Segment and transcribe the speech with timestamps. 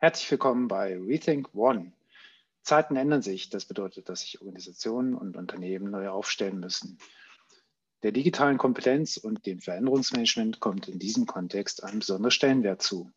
[0.00, 1.92] Herzlich willkommen bei Rethink One.
[2.62, 3.50] Zeiten ändern sich.
[3.50, 6.98] Das bedeutet, dass sich Organisationen und Unternehmen neu aufstellen müssen.
[8.04, 13.10] Der digitalen Kompetenz und dem Veränderungsmanagement kommt in diesem Kontext ein besonderer Stellenwert zu.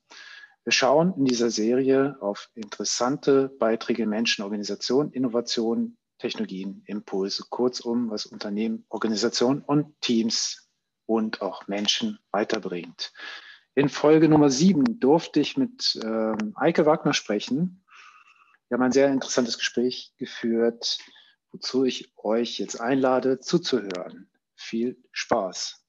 [0.63, 8.25] Wir schauen in dieser Serie auf interessante Beiträge Menschen, Organisationen, Innovationen, Technologien, Impulse, kurzum, was
[8.25, 10.67] Unternehmen, Organisationen und Teams
[11.05, 13.13] und auch Menschen weiterbringt.
[13.73, 17.85] In Folge Nummer sieben durfte ich mit ähm, Eike Wagner sprechen.
[18.67, 20.97] Wir haben ein sehr interessantes Gespräch geführt,
[21.53, 24.29] wozu ich euch jetzt einlade, zuzuhören.
[24.55, 25.85] Viel Spaß.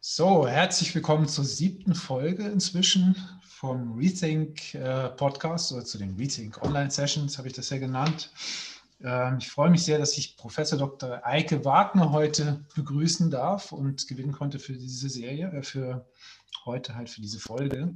[0.00, 6.62] So, herzlich willkommen zur siebten Folge inzwischen vom Rethink äh, Podcast oder zu den Rethink
[6.62, 8.30] Online Sessions, habe ich das ja genannt.
[9.02, 11.20] Ähm, ich freue mich sehr, dass ich Professor Dr.
[11.24, 16.06] Eike Wagner heute begrüßen darf und gewinnen konnte für diese Serie, äh, für
[16.64, 17.94] heute halt für diese Folge.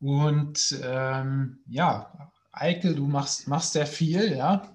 [0.00, 4.74] Und ähm, ja, Eike, du machst, machst sehr viel, ja.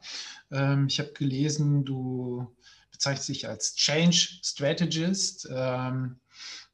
[0.51, 2.47] Ähm, ich habe gelesen, du
[2.91, 5.47] bezeichnest dich als Change Strategist.
[5.51, 6.19] Ähm,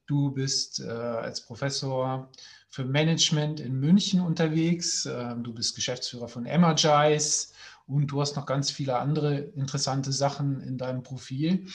[0.07, 2.31] du bist äh, als Professor
[2.69, 5.05] für Management in München unterwegs.
[5.05, 7.49] Ähm, du bist Geschäftsführer von Energize
[7.87, 11.67] und du hast noch ganz viele andere interessante Sachen in deinem Profil.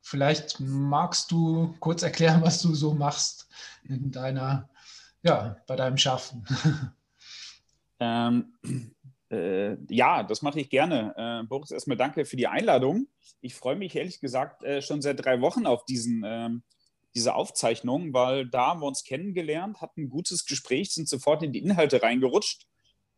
[0.00, 3.48] Vielleicht magst du kurz erklären, was du so machst
[3.84, 4.68] in deiner,
[5.22, 6.44] ja, bei deinem Schaffen.
[8.00, 8.52] Ähm,
[9.28, 11.14] äh, ja, das mache ich gerne.
[11.16, 13.08] Äh, Boris, erstmal danke für die Einladung.
[13.40, 16.62] Ich freue mich ehrlich gesagt äh, schon seit drei Wochen auf diesen, ähm,
[17.16, 21.52] diese Aufzeichnung, weil da haben wir uns kennengelernt, hatten ein gutes Gespräch, sind sofort in
[21.52, 22.68] die Inhalte reingerutscht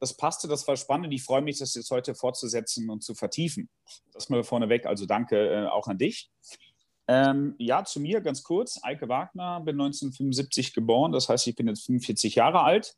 [0.00, 1.12] das passte, das war spannend.
[1.12, 3.68] Ich freue mich, das jetzt heute fortzusetzen und zu vertiefen.
[4.12, 6.30] Das mal vorneweg, also danke äh, auch an dich.
[7.06, 8.80] Ähm, ja, zu mir ganz kurz.
[8.82, 12.96] Eike Wagner, bin 1975 geboren, das heißt, ich bin jetzt 45 Jahre alt,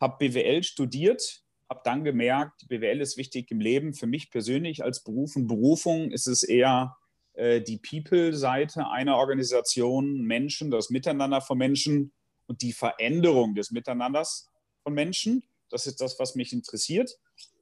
[0.00, 3.94] habe BWL studiert, habe dann gemerkt, BWL ist wichtig im Leben.
[3.94, 6.96] Für mich persönlich als Beruf und Berufung ist es eher
[7.34, 12.12] äh, die People-Seite einer Organisation, Menschen, das Miteinander von Menschen
[12.46, 14.48] und die Veränderung des Miteinanders
[14.82, 15.42] von Menschen.
[15.70, 17.16] Das ist das, was mich interessiert.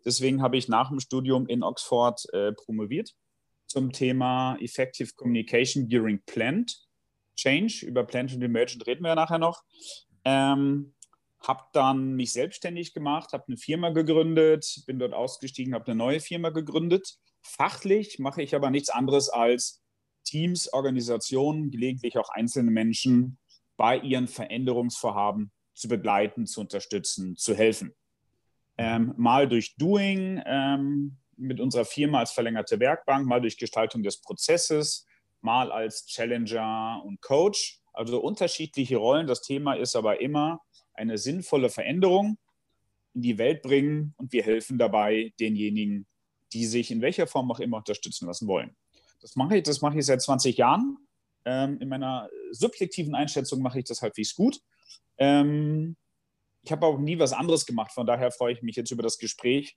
[0.05, 3.15] Deswegen habe ich nach dem Studium in Oxford äh, promoviert
[3.67, 6.89] zum Thema Effective Communication during Plant
[7.37, 7.87] Change.
[7.87, 9.63] Über Plant und Emergent reden wir ja nachher noch.
[10.25, 10.95] Ähm,
[11.41, 16.21] habe dann mich selbstständig gemacht, habe eine Firma gegründet, bin dort ausgestiegen, habe eine neue
[16.21, 17.17] Firma gegründet.
[17.43, 19.83] Fachlich mache ich aber nichts anderes als
[20.25, 23.39] Teams, Organisationen, gelegentlich auch einzelne Menschen
[23.77, 27.95] bei ihren Veränderungsvorhaben zu begleiten, zu unterstützen, zu helfen.
[28.77, 34.21] Ähm, mal durch Doing ähm, mit unserer Firma als verlängerte Werkbank, mal durch Gestaltung des
[34.21, 35.07] Prozesses,
[35.41, 37.81] mal als Challenger und Coach.
[37.93, 39.27] Also unterschiedliche Rollen.
[39.27, 40.61] Das Thema ist aber immer
[40.95, 42.39] eine sinnvolle Veränderung
[43.15, 46.07] in die Welt bringen und wir helfen dabei denjenigen,
[46.53, 48.77] die sich in welcher Form auch immer unterstützen lassen wollen.
[49.21, 50.97] Das mache ich, das mache ich seit 20 Jahren.
[51.45, 54.61] Ähm, in meiner subjektiven Einschätzung mache ich das halbwegs gut.
[55.19, 55.97] Ähm,
[56.63, 59.19] ich habe auch nie was anderes gemacht, von daher freue ich mich jetzt über das
[59.19, 59.77] Gespräch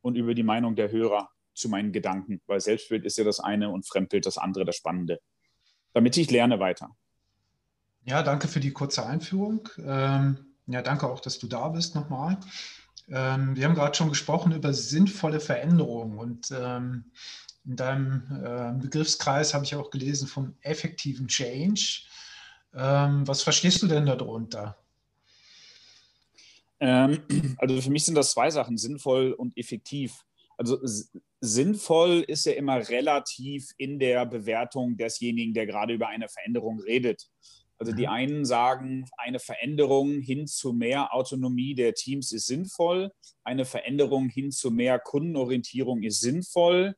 [0.00, 3.70] und über die Meinung der Hörer zu meinen Gedanken, weil Selbstbild ist ja das eine
[3.70, 5.20] und Fremdbild das andere, das Spannende.
[5.92, 6.96] Damit ich lerne weiter.
[8.04, 9.68] Ja, danke für die kurze Einführung.
[9.78, 12.38] Ähm, ja, danke auch, dass du da bist nochmal.
[13.08, 17.10] Ähm, wir haben gerade schon gesprochen über sinnvolle Veränderungen und ähm,
[17.66, 22.02] in deinem äh, Begriffskreis habe ich auch gelesen vom effektiven Change.
[22.74, 24.76] Ähm, was verstehst du denn darunter?
[26.78, 27.22] Ähm,
[27.58, 30.24] also für mich sind das zwei Sachen, sinnvoll und effektiv.
[30.56, 30.78] Also
[31.40, 37.30] sinnvoll ist ja immer relativ in der Bewertung desjenigen, der gerade über eine Veränderung redet.
[37.78, 38.12] Also die mhm.
[38.12, 43.10] einen sagen, eine Veränderung hin zu mehr Autonomie der Teams ist sinnvoll,
[43.42, 46.94] eine Veränderung hin zu mehr Kundenorientierung ist sinnvoll,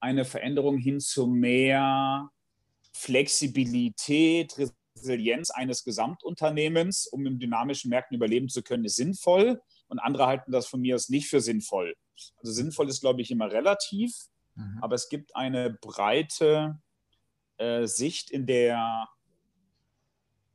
[0.00, 2.28] eine Veränderung hin zu mehr
[2.92, 4.56] Flexibilität,
[5.00, 9.60] Resilienz eines Gesamtunternehmens, um in dynamischen Märkten überleben zu können, ist sinnvoll.
[9.88, 11.96] Und andere halten das von mir aus nicht für sinnvoll.
[12.36, 14.12] Also sinnvoll ist, glaube ich, immer relativ,
[14.54, 14.78] mhm.
[14.80, 16.78] aber es gibt eine breite
[17.56, 19.08] äh, Sicht in der,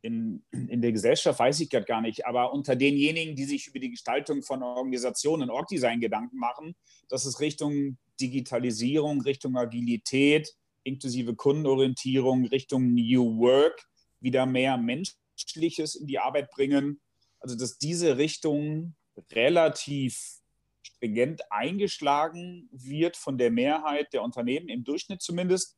[0.02, 3.80] in, in der Gesellschaft, weiß ich gerade gar nicht, aber unter denjenigen, die sich über
[3.80, 6.76] die Gestaltung von Organisationen, Orgdesign Gedanken machen,
[7.10, 13.86] dass es Richtung Digitalisierung, Richtung Agilität, inklusive Kundenorientierung, Richtung New Work
[14.20, 17.00] wieder mehr Menschliches in die Arbeit bringen.
[17.40, 18.96] Also dass diese Richtung
[19.32, 20.42] relativ
[20.82, 25.78] stringent eingeschlagen wird von der Mehrheit der Unternehmen, im Durchschnitt zumindest.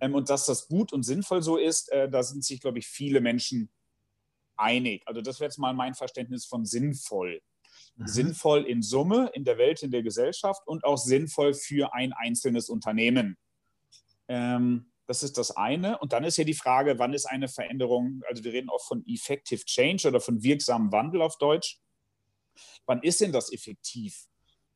[0.00, 2.86] Ähm, und dass das gut und sinnvoll so ist, äh, da sind sich, glaube ich,
[2.86, 3.70] viele Menschen
[4.56, 5.02] einig.
[5.06, 7.40] Also das wäre jetzt mal mein Verständnis von sinnvoll.
[7.96, 8.06] Mhm.
[8.06, 12.68] Sinnvoll in Summe, in der Welt, in der Gesellschaft und auch sinnvoll für ein einzelnes
[12.68, 13.36] Unternehmen.
[14.28, 15.98] Ähm, das ist das eine.
[15.98, 19.02] Und dann ist ja die Frage, wann ist eine Veränderung, also wir reden auch von
[19.06, 21.80] Effective Change oder von wirksamem Wandel auf Deutsch.
[22.84, 24.26] Wann ist denn das effektiv?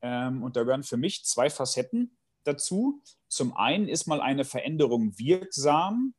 [0.01, 3.03] Ähm, und da gehören für mich zwei Facetten dazu.
[3.27, 6.15] Zum einen ist mal eine Veränderung wirksam,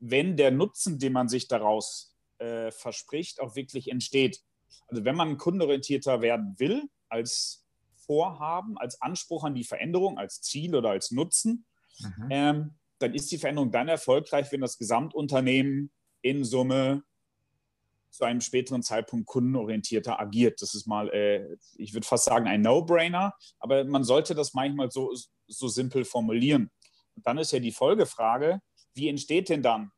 [0.00, 4.42] wenn der Nutzen, den man sich daraus äh, verspricht, auch wirklich entsteht.
[4.88, 10.74] Also wenn man kundenorientierter werden will, als Vorhaben, als Anspruch an die Veränderung, als Ziel
[10.74, 11.64] oder als Nutzen,
[12.00, 12.28] mhm.
[12.30, 15.90] ähm, dann ist die Veränderung dann erfolgreich, wenn das Gesamtunternehmen
[16.22, 17.02] in Summe
[18.10, 20.60] zu einem späteren Zeitpunkt kundenorientierter agiert.
[20.60, 24.90] Das ist mal, äh, ich würde fast sagen, ein No-Brainer, aber man sollte das manchmal
[24.90, 25.14] so,
[25.46, 26.70] so simpel formulieren.
[27.16, 28.60] Und dann ist ja die Folgefrage,
[28.94, 29.92] wie entsteht denn dann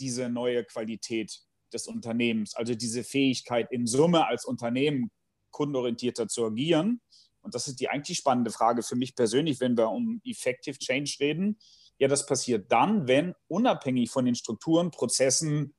[0.00, 1.40] diese neue Qualität
[1.72, 5.10] des Unternehmens, also diese Fähigkeit in Summe als Unternehmen
[5.50, 7.00] kundenorientierter zu agieren?
[7.42, 11.16] Und das ist die eigentlich spannende Frage für mich persönlich, wenn wir um Effective Change
[11.20, 11.58] reden.
[12.02, 15.72] Ja, das passiert dann, wenn unabhängig von den Strukturen, Prozessen,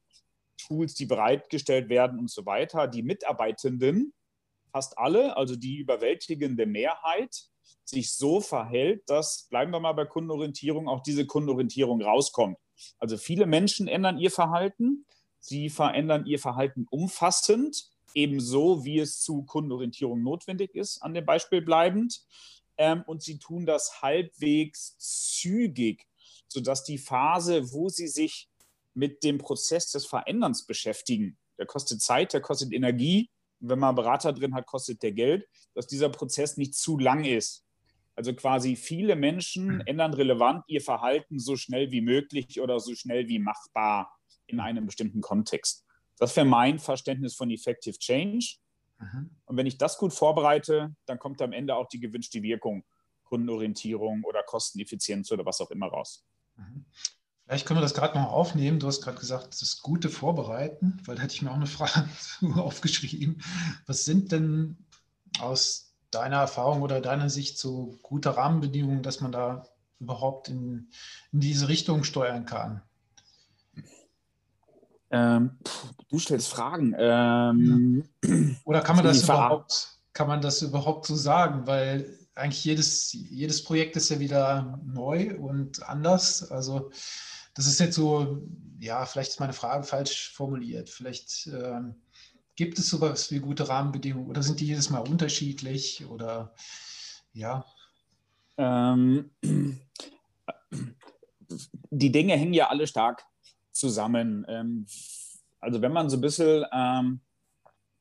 [0.58, 4.14] Tools, die bereitgestellt werden und so weiter, die Mitarbeitenden,
[4.72, 7.50] fast alle, also die überwältigende Mehrheit,
[7.84, 12.58] sich so verhält, dass, bleiben wir mal bei Kundenorientierung, auch diese Kundenorientierung rauskommt.
[13.00, 15.06] Also viele Menschen ändern ihr Verhalten,
[15.40, 21.62] sie verändern ihr Verhalten umfassend, ebenso wie es zu Kundenorientierung notwendig ist, an dem Beispiel
[21.62, 22.22] bleibend.
[22.78, 26.08] Ähm, und sie tun das halbwegs zügig,
[26.48, 28.50] sodass die Phase, wo sie sich
[28.94, 33.30] mit dem Prozess des Veränderns beschäftigen, der kostet Zeit, der kostet Energie,
[33.60, 37.24] wenn man einen Berater drin hat, kostet der Geld, dass dieser Prozess nicht zu lang
[37.24, 37.66] ist.
[38.16, 39.84] Also quasi viele Menschen hm.
[39.86, 44.13] ändern relevant ihr Verhalten so schnell wie möglich oder so schnell wie machbar
[44.45, 45.86] in einem bestimmten Kontext.
[46.18, 48.57] Das wäre mein Verständnis von Effective Change.
[49.00, 49.31] Mhm.
[49.45, 52.86] Und wenn ich das gut vorbereite, dann kommt am Ende auch die gewünschte Wirkung,
[53.24, 56.24] Kundenorientierung oder Kosteneffizienz oder was auch immer raus.
[56.58, 56.86] Mhm.
[57.46, 58.80] Vielleicht können wir das gerade noch aufnehmen.
[58.80, 62.10] Du hast gerade gesagt, das gute Vorbereiten, weil da hätte ich mir auch eine Frage
[62.56, 63.42] aufgeschrieben.
[63.86, 64.78] Was sind denn
[65.40, 69.68] aus deiner Erfahrung oder deiner Sicht so gute Rahmenbedingungen, dass man da
[70.00, 70.90] überhaupt in,
[71.32, 72.82] in diese Richtung steuern kann?
[75.12, 75.60] Ähm,
[76.10, 76.96] du stellst Fragen.
[76.98, 78.04] Ähm,
[78.66, 81.68] Oder kann man das überhaupt, kann man das überhaupt so sagen?
[81.68, 86.51] Weil eigentlich jedes, jedes Projekt ist ja wieder neu und anders.
[86.51, 86.91] Also
[87.53, 88.41] das ist jetzt so,
[88.80, 90.89] ja, vielleicht ist meine Frage falsch formuliert.
[90.89, 91.95] Vielleicht ähm,
[92.56, 96.53] gibt es sowas wie gute Rahmenbedingungen oder sind die jedes Mal unterschiedlich oder
[97.33, 97.65] ja?
[98.57, 99.30] Ähm,
[101.89, 103.24] die Dinge hängen ja alle stark
[103.71, 104.45] zusammen.
[104.47, 104.85] Ähm,
[105.59, 107.21] also wenn man so ein bisschen ähm,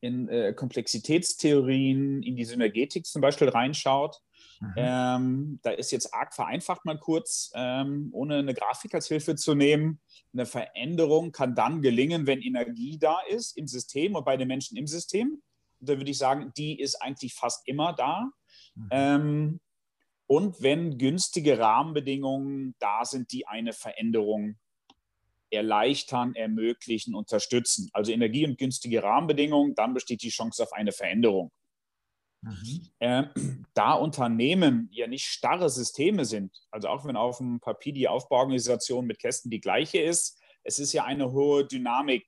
[0.03, 4.17] in äh, Komplexitätstheorien, in die Synergetik zum Beispiel reinschaut,
[4.61, 4.75] mhm.
[4.77, 9.55] ähm, da ist jetzt arg vereinfacht mal kurz, ähm, ohne eine Grafik als Hilfe zu
[9.55, 10.01] nehmen.
[10.33, 14.77] Eine Veränderung kann dann gelingen, wenn Energie da ist im System und bei den Menschen
[14.77, 15.41] im System.
[15.79, 18.29] Und da würde ich sagen, die ist eigentlich fast immer da.
[18.75, 18.89] Mhm.
[18.91, 19.61] Ähm,
[20.27, 24.57] und wenn günstige Rahmenbedingungen da sind, die eine Veränderung
[25.53, 27.89] erleichtern, ermöglichen, unterstützen.
[27.93, 31.51] Also Energie und günstige Rahmenbedingungen, dann besteht die Chance auf eine Veränderung.
[32.43, 32.89] Mhm.
[32.99, 33.25] Äh,
[33.75, 39.07] da Unternehmen ja nicht starre Systeme sind, also auch wenn auf dem Papier die Aufbauorganisation
[39.07, 42.27] mit Kästen die gleiche ist, es ist ja eine hohe Dynamik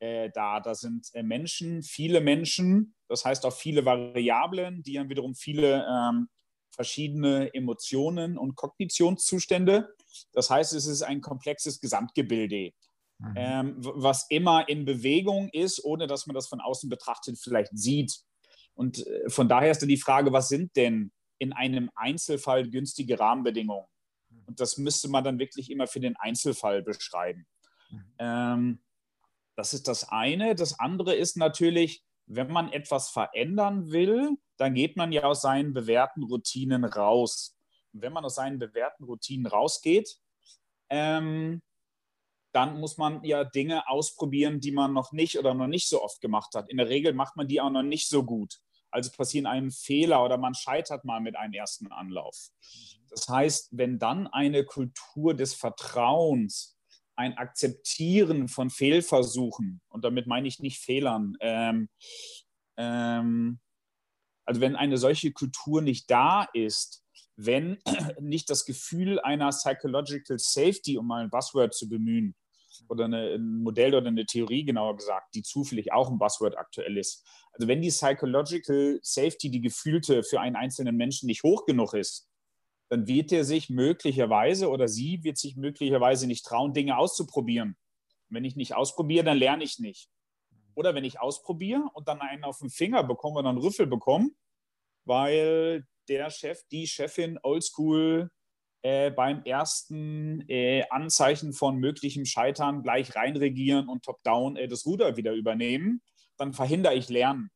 [0.00, 0.60] äh, da.
[0.60, 5.86] Da sind äh, Menschen, viele Menschen, das heißt auch viele Variablen, die dann wiederum viele
[5.88, 6.28] ähm,
[6.70, 9.94] verschiedene Emotionen und Kognitionszustände.
[10.32, 12.72] Das heißt, es ist ein komplexes Gesamtgebilde,
[13.18, 13.34] mhm.
[13.36, 18.20] ähm, was immer in Bewegung ist, ohne dass man das von außen betrachtet vielleicht sieht.
[18.74, 23.18] Und äh, von daher ist dann die Frage, was sind denn in einem Einzelfall günstige
[23.18, 23.86] Rahmenbedingungen?
[24.46, 27.46] Und das müsste man dann wirklich immer für den Einzelfall beschreiben.
[27.90, 28.04] Mhm.
[28.18, 28.82] Ähm,
[29.56, 30.54] das ist das eine.
[30.54, 35.72] Das andere ist natürlich, wenn man etwas verändern will, dann geht man ja aus seinen
[35.72, 37.56] bewährten Routinen raus.
[37.92, 40.18] Wenn man aus seinen bewährten Routinen rausgeht,
[40.88, 41.62] ähm,
[42.52, 46.20] dann muss man ja Dinge ausprobieren, die man noch nicht oder noch nicht so oft
[46.20, 46.68] gemacht hat.
[46.68, 48.60] In der Regel macht man die auch noch nicht so gut.
[48.90, 52.50] Also passieren einem Fehler oder man scheitert mal mit einem ersten Anlauf.
[53.08, 56.76] Das heißt, wenn dann eine Kultur des Vertrauens,
[57.14, 61.88] ein Akzeptieren von Fehlversuchen, und damit meine ich nicht Fehlern, ähm,
[62.76, 63.60] ähm,
[64.44, 67.04] also wenn eine solche Kultur nicht da ist,
[67.46, 67.78] wenn
[68.20, 72.34] nicht das Gefühl einer Psychological Safety, um mal ein Buzzword zu bemühen,
[72.88, 76.96] oder eine, ein Modell oder eine Theorie, genauer gesagt, die zufällig auch ein Buzzword aktuell
[76.96, 77.26] ist.
[77.52, 82.28] Also wenn die Psychological Safety, die gefühlte für einen einzelnen Menschen nicht hoch genug ist,
[82.88, 87.76] dann wird er sich möglicherweise oder sie wird sich möglicherweise nicht trauen, Dinge auszuprobieren.
[88.28, 90.08] Wenn ich nicht ausprobiere, dann lerne ich nicht.
[90.74, 94.30] Oder wenn ich ausprobiere und dann einen auf den Finger bekomme oder einen Rüffel bekomme,
[95.04, 98.30] weil der Chef, die Chefin oldschool
[98.82, 105.16] äh, beim ersten äh, Anzeichen von möglichem Scheitern gleich reinregieren und top-down äh, das Ruder
[105.16, 106.02] wieder übernehmen,
[106.36, 107.50] dann verhindere ich Lernen.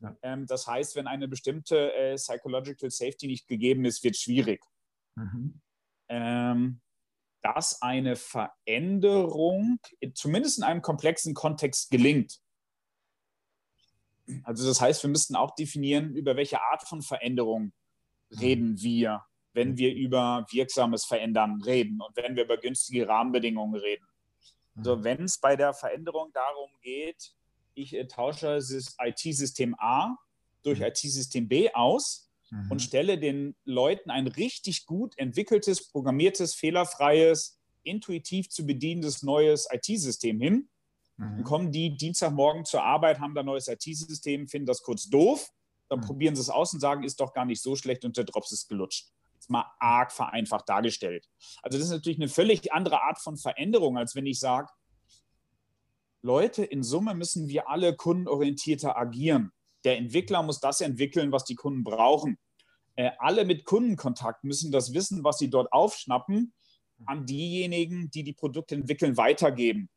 [0.00, 0.16] Ja.
[0.22, 4.64] Ähm, das heißt, wenn eine bestimmte äh, Psychological Safety nicht gegeben ist, wird es schwierig.
[5.16, 5.60] Mhm.
[6.08, 6.80] Ähm,
[7.42, 9.78] dass eine Veränderung
[10.14, 12.40] zumindest in einem komplexen Kontext gelingt.
[14.44, 17.72] Also das heißt, wir müssten auch definieren, über welche Art von Veränderung
[18.30, 24.06] reden wir, wenn wir über wirksames Verändern reden und wenn wir über günstige Rahmenbedingungen reden.
[24.76, 25.04] Also mhm.
[25.04, 27.34] wenn es bei der Veränderung darum geht,
[27.74, 30.16] ich äh, tausche das IT-System A
[30.62, 30.86] durch mhm.
[30.86, 32.70] IT-System B aus mhm.
[32.70, 40.40] und stelle den Leuten ein richtig gut entwickeltes, programmiertes, fehlerfreies, intuitiv zu bedienendes neues IT-System
[40.40, 40.68] hin,
[41.16, 41.36] mhm.
[41.36, 45.50] dann kommen die Dienstagmorgen zur Arbeit, haben da ein neues IT-System, finden das kurz doof,
[45.88, 46.04] dann mhm.
[46.04, 48.52] probieren sie es aus und sagen, ist doch gar nicht so schlecht und der Drops
[48.52, 49.10] ist gelutscht
[49.48, 51.28] mal arg vereinfacht dargestellt.
[51.62, 54.68] Also das ist natürlich eine völlig andere Art von Veränderung, als wenn ich sage,
[56.20, 59.52] Leute, in Summe müssen wir alle kundenorientierter agieren.
[59.84, 62.38] Der Entwickler muss das entwickeln, was die Kunden brauchen.
[62.96, 66.52] Äh, alle mit Kundenkontakt müssen das Wissen, was sie dort aufschnappen,
[67.06, 69.88] an diejenigen, die die Produkte entwickeln, weitergeben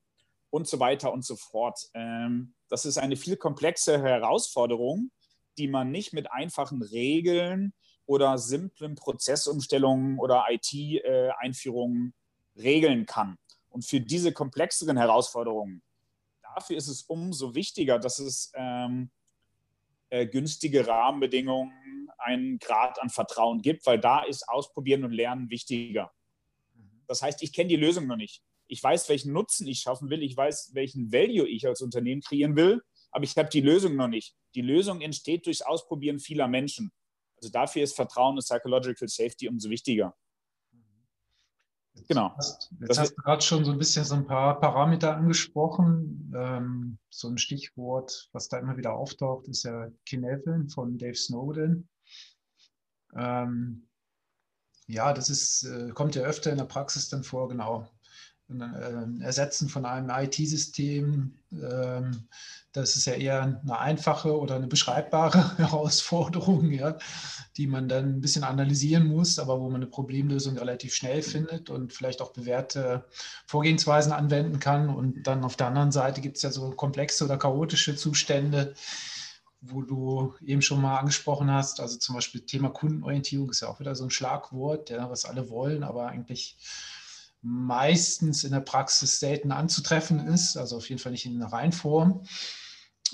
[0.51, 1.89] und so weiter und so fort.
[1.95, 5.09] Ähm, das ist eine viel komplexe Herausforderung,
[5.57, 7.73] die man nicht mit einfachen Regeln
[8.05, 12.13] oder simplen Prozessumstellungen oder IT-Einführungen
[12.55, 13.37] regeln kann.
[13.69, 15.81] Und für diese komplexeren Herausforderungen,
[16.41, 19.11] dafür ist es umso wichtiger, dass es ähm,
[20.09, 26.11] äh, günstige Rahmenbedingungen, einen Grad an Vertrauen gibt, weil da ist Ausprobieren und Lernen wichtiger.
[27.07, 28.43] Das heißt, ich kenne die Lösung noch nicht.
[28.67, 30.21] Ich weiß, welchen Nutzen ich schaffen will.
[30.21, 32.81] Ich weiß, welchen Value ich als Unternehmen kreieren will,
[33.11, 34.35] aber ich habe die Lösung noch nicht.
[34.55, 36.91] Die Lösung entsteht durchs Ausprobieren vieler Menschen.
[37.37, 40.15] Also dafür ist Vertrauen und Psychological Safety umso wichtiger.
[42.07, 42.33] Genau.
[42.37, 46.31] Jetzt, jetzt hast du gerade schon so ein bisschen so ein paar Parameter angesprochen.
[46.35, 51.89] Ähm, so ein Stichwort, was da immer wieder auftaucht, ist ja Kinevin von Dave Snowden.
[53.15, 53.87] Ähm,
[54.87, 57.87] ja, das ist, äh, kommt ja öfter in der Praxis dann vor, genau.
[58.59, 62.27] Äh, Ersetzen von einem IT-System, ähm,
[62.73, 66.97] das ist ja eher eine einfache oder eine beschreibbare Herausforderung, ja,
[67.57, 71.69] die man dann ein bisschen analysieren muss, aber wo man eine Problemlösung relativ schnell findet
[71.69, 73.05] und vielleicht auch bewährte
[73.45, 74.89] Vorgehensweisen anwenden kann.
[74.89, 78.73] Und dann auf der anderen Seite gibt es ja so komplexe oder chaotische Zustände,
[79.59, 81.81] wo du eben schon mal angesprochen hast.
[81.81, 85.49] Also zum Beispiel Thema Kundenorientierung ist ja auch wieder so ein Schlagwort, ja, was alle
[85.49, 86.57] wollen, aber eigentlich
[87.41, 92.23] meistens in der Praxis selten anzutreffen ist, also auf jeden Fall nicht in der Reinform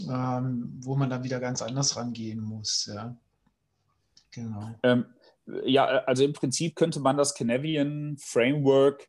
[0.02, 2.90] ähm, wo man dann wieder ganz anders rangehen muss.
[2.94, 3.16] Ja,
[4.32, 4.76] genau.
[4.84, 5.06] Ähm,
[5.64, 9.08] ja also im Prinzip könnte man das Canavian Framework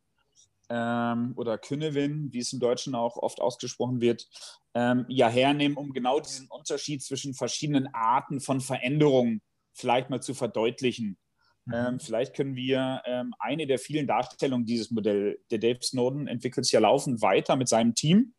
[0.69, 4.29] ähm, oder Künevin, wie es im Deutschen auch oft ausgesprochen wird,
[4.75, 9.41] ähm, ja hernehmen, um genau diesen Unterschied zwischen verschiedenen Arten von Veränderungen
[9.73, 11.17] vielleicht mal zu verdeutlichen.
[11.69, 11.75] Mhm.
[11.75, 16.65] Ähm, vielleicht können wir ähm, eine der vielen Darstellungen dieses Modells, der Dave Snowden entwickelt
[16.65, 18.35] es ja laufend weiter mit seinem Team.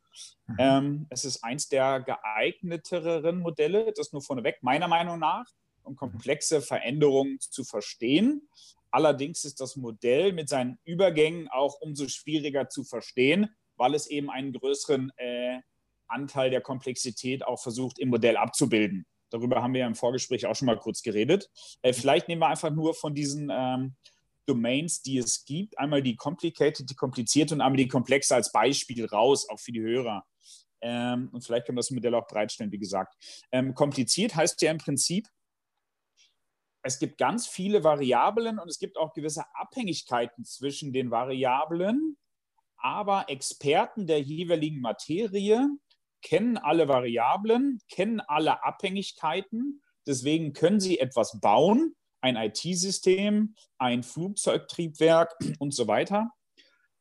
[0.48, 0.56] Mhm.
[0.58, 5.46] Ähm, es ist eins der geeigneteren Modelle, das nur vorneweg, meiner Meinung nach,
[5.84, 8.50] um komplexe Veränderungen zu verstehen.
[8.92, 14.32] Allerdings ist das Modell mit seinen Übergängen auch umso schwieriger zu verstehen, weil es eben
[14.32, 15.60] einen größeren äh,
[16.08, 19.06] Anteil der Komplexität auch versucht, im Modell abzubilden.
[19.30, 21.50] Darüber haben wir ja im Vorgespräch auch schon mal kurz geredet.
[21.82, 23.96] Äh, vielleicht nehmen wir einfach nur von diesen ähm,
[24.46, 25.78] Domains, die es gibt.
[25.78, 29.82] Einmal die complicated, die komplizierte und einmal die komplexe als Beispiel raus, auch für die
[29.82, 30.26] Hörer.
[30.82, 33.16] Ähm, und vielleicht können wir das Modell auch bereitstellen, wie gesagt.
[33.52, 35.28] Ähm, kompliziert heißt ja im Prinzip,
[36.82, 42.18] es gibt ganz viele Variablen und es gibt auch gewisse Abhängigkeiten zwischen den Variablen,
[42.78, 45.68] aber Experten der jeweiligen Materie
[46.22, 55.36] kennen alle Variablen, kennen alle Abhängigkeiten, deswegen können sie etwas bauen, ein IT-System, ein Flugzeugtriebwerk
[55.60, 56.32] und so weiter,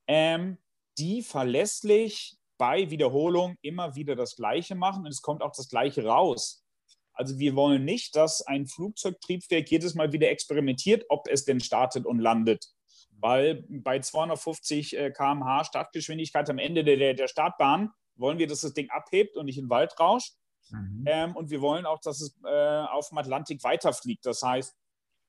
[0.07, 0.59] ähm,
[0.99, 6.05] die verlässlich bei Wiederholung immer wieder das Gleiche machen und es kommt auch das Gleiche
[6.05, 6.65] raus.
[7.13, 12.07] Also wir wollen nicht, dass ein Flugzeugtriebwerk jedes Mal wieder experimentiert, ob es denn startet
[12.07, 12.67] und landet.
[13.11, 18.91] Weil bei 250 km/h Startgeschwindigkeit am Ende der, der Startbahn wollen wir, dass das Ding
[18.91, 20.35] abhebt und nicht in den Wald rauscht.
[20.71, 21.05] Mhm.
[21.07, 24.27] Ähm, und wir wollen auch, dass es äh, auf dem Atlantik weiterfliegt.
[24.27, 24.77] Das heißt,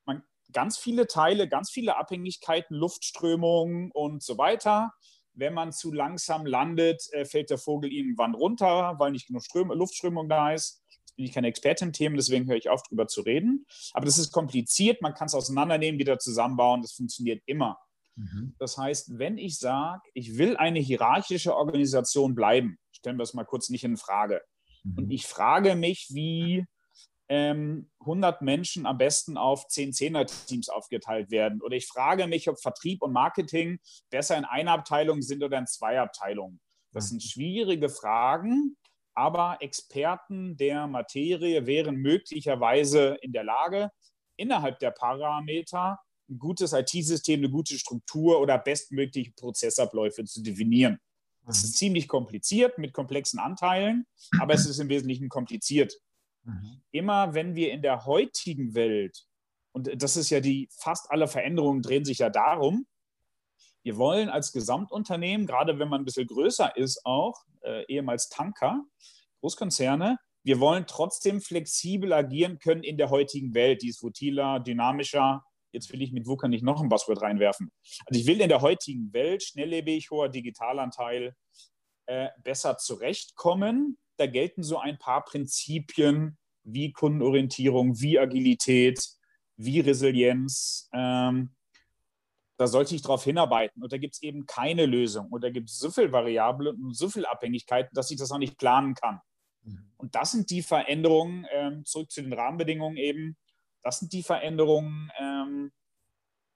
[0.05, 4.93] man, ganz viele Teile, ganz viele Abhängigkeiten, Luftströmungen und so weiter.
[5.33, 9.71] Wenn man zu langsam landet, äh, fällt der Vogel irgendwann runter, weil nicht genug Ström
[9.71, 10.83] Luftströmung da ist.
[10.89, 13.65] Jetzt bin ich keine Expertin im Thema, deswegen höre ich auf, darüber zu reden.
[13.93, 17.79] Aber das ist kompliziert, man kann es auseinandernehmen, wieder zusammenbauen, das funktioniert immer.
[18.19, 18.53] Mhm.
[18.59, 23.45] Das heißt, wenn ich sage, ich will eine hierarchische Organisation bleiben, stellen wir es mal
[23.45, 24.41] kurz nicht in Frage.
[24.83, 24.97] Mhm.
[24.97, 26.65] Und ich frage mich, wie
[27.29, 31.61] ähm, 100 Menschen am besten auf 10 Zehner-Teams aufgeteilt werden.
[31.61, 35.67] Oder ich frage mich, ob Vertrieb und Marketing besser in einer Abteilung sind oder in
[35.67, 36.59] zwei Abteilungen.
[36.91, 38.75] Das sind schwierige Fragen,
[39.13, 43.91] aber Experten der Materie wären möglicherweise in der Lage,
[44.35, 45.99] innerhalb der Parameter
[46.29, 50.99] ein gutes IT-System, eine gute Struktur oder bestmögliche Prozessabläufe zu definieren.
[51.45, 51.77] Das ist mhm.
[51.77, 54.05] ziemlich kompliziert mit komplexen Anteilen,
[54.39, 55.93] aber es ist im Wesentlichen kompliziert.
[56.43, 56.81] Mhm.
[56.91, 59.25] Immer wenn wir in der heutigen Welt,
[59.71, 62.85] und das ist ja die, fast alle Veränderungen drehen sich ja darum,
[63.83, 68.83] wir wollen als Gesamtunternehmen, gerade wenn man ein bisschen größer ist, auch äh, ehemals Tanker,
[69.39, 73.81] Großkonzerne, wir wollen trotzdem flexibel agieren können in der heutigen Welt.
[73.81, 77.71] Die ist volatiler, dynamischer, Jetzt will ich mit VUCA nicht noch ein Buzzword reinwerfen.
[78.05, 81.35] Also ich will in der heutigen Welt schnelllebig, hoher Digitalanteil
[82.07, 83.97] äh, besser zurechtkommen.
[84.17, 88.99] Da gelten so ein paar Prinzipien wie Kundenorientierung, wie Agilität,
[89.57, 90.89] wie Resilienz.
[90.93, 91.55] Ähm,
[92.57, 93.81] da sollte ich darauf hinarbeiten.
[93.81, 95.27] Und da gibt es eben keine Lösung.
[95.29, 98.37] Und da gibt es so viele Variablen und so viele Abhängigkeiten, dass ich das auch
[98.37, 99.21] nicht planen kann.
[99.63, 99.91] Mhm.
[99.97, 103.37] Und das sind die Veränderungen, ähm, zurück zu den Rahmenbedingungen eben,
[103.83, 105.71] das sind die Veränderungen, ähm,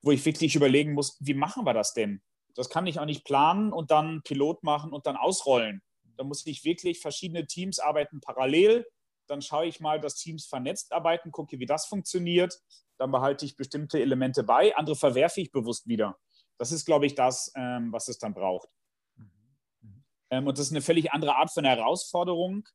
[0.01, 2.21] wo ich wirklich überlegen muss, wie machen wir das denn?
[2.55, 5.81] Das kann ich auch nicht planen und dann Pilot machen und dann ausrollen.
[6.17, 8.85] Da muss ich wirklich verschiedene Teams arbeiten parallel.
[9.27, 12.59] Dann schaue ich mal, dass Teams vernetzt arbeiten, gucke, wie das funktioniert.
[12.97, 16.17] Dann behalte ich bestimmte Elemente bei, andere verwerfe ich bewusst wieder.
[16.57, 18.69] Das ist, glaube ich, das, ähm, was es dann braucht.
[20.29, 22.67] Ähm, und das ist eine völlig andere Art von Herausforderung,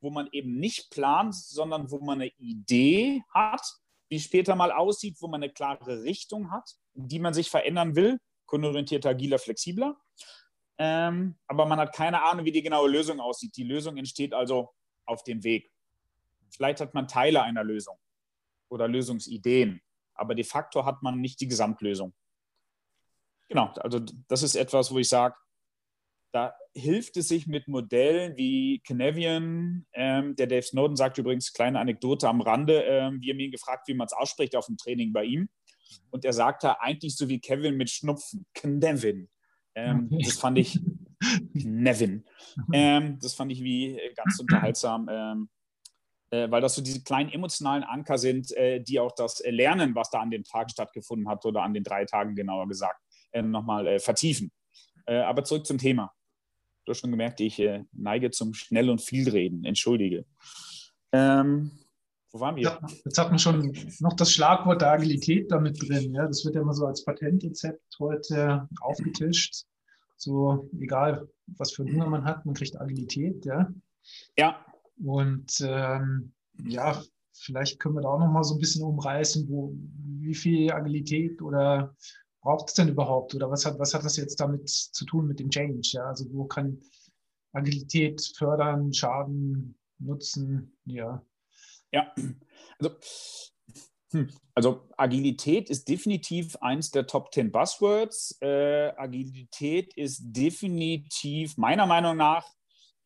[0.00, 3.62] wo man eben nicht plant, sondern wo man eine Idee hat
[4.10, 8.18] wie später mal aussieht, wo man eine klare Richtung hat, die man sich verändern will,
[8.46, 9.96] kundenorientierter, agiler, flexibler.
[10.78, 13.56] Ähm, aber man hat keine Ahnung, wie die genaue Lösung aussieht.
[13.56, 14.74] Die Lösung entsteht also
[15.06, 15.70] auf dem Weg.
[16.50, 17.96] Vielleicht hat man Teile einer Lösung
[18.68, 19.80] oder Lösungsideen,
[20.14, 22.12] aber de facto hat man nicht die Gesamtlösung.
[23.48, 25.36] Genau, also das ist etwas, wo ich sage,
[26.32, 29.86] da hilft es sich mit Modellen wie Canavian.
[29.92, 33.88] Ähm, der Dave Snowden sagt übrigens, kleine Anekdote am Rande, ähm, wir haben ihn gefragt,
[33.88, 35.48] wie man es ausspricht auf dem Training bei ihm.
[36.10, 39.28] Und er sagte eigentlich so wie Kevin mit Schnupfen, Knevin.
[39.74, 40.22] Ähm, okay.
[40.24, 40.78] Das fand ich,
[41.52, 42.24] Nevin.
[42.72, 45.48] Ähm, das fand ich wie äh, ganz unterhaltsam, ähm,
[46.30, 50.10] äh, weil das so diese kleinen emotionalen Anker sind, äh, die auch das Lernen, was
[50.10, 53.00] da an dem Tag stattgefunden hat oder an den drei Tagen genauer gesagt,
[53.32, 54.52] äh, nochmal äh, vertiefen.
[55.06, 56.12] Äh, aber zurück zum Thema.
[56.84, 59.64] Du hast schon gemerkt, ich äh, neige zum Schnell- und Vielreden.
[59.64, 60.24] Entschuldige.
[61.12, 61.70] Ähm,
[62.32, 62.78] wo waren wir?
[63.04, 66.14] Jetzt hat man schon noch das Schlagwort der Agilität damit drin.
[66.14, 66.26] Ja?
[66.26, 69.64] Das wird ja immer so als Patentrezept heute aufgetischt.
[70.16, 73.44] So, egal, was für Hunger man hat, man kriegt Agilität.
[73.44, 73.72] Ja.
[74.36, 74.64] ja.
[75.02, 76.32] Und ähm,
[76.66, 79.74] ja, vielleicht können wir da auch noch mal so ein bisschen umreißen, wo,
[80.20, 81.94] wie viel Agilität oder
[82.40, 83.34] braucht es denn überhaupt?
[83.34, 85.88] Oder was hat, was hat das jetzt damit zu tun mit dem Change?
[85.92, 86.04] Ja?
[86.04, 86.80] Also wo kann
[87.52, 90.76] Agilität fördern, Schaden, Nutzen?
[90.84, 91.24] Ja.
[91.92, 92.14] Ja,
[92.78, 92.96] also,
[94.12, 98.38] hm, also Agilität ist definitiv eins der Top 10 Buzzwords.
[98.40, 102.46] Äh, Agilität ist definitiv meiner Meinung nach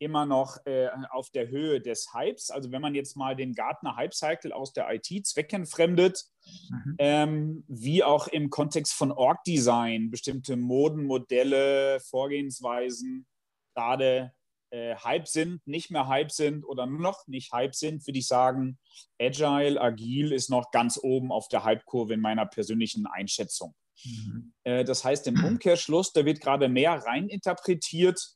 [0.05, 2.51] immer noch äh, auf der Höhe des Hypes.
[2.51, 6.25] Also wenn man jetzt mal den Gartner Hype Cycle aus der IT zweckentfremdet,
[6.71, 6.95] mhm.
[6.99, 13.27] ähm, wie auch im Kontext von Org-Design, bestimmte Moden, Modelle, Vorgehensweisen
[13.75, 14.33] gerade
[14.71, 18.79] äh, Hype sind, nicht mehr Hype sind oder noch nicht Hype sind, würde ich sagen,
[19.21, 23.75] Agile, Agil ist noch ganz oben auf der Hype-Kurve in meiner persönlichen Einschätzung.
[24.05, 24.53] Mhm.
[24.65, 28.35] Äh, das heißt, im Umkehrschluss, da wird gerade mehr reininterpretiert,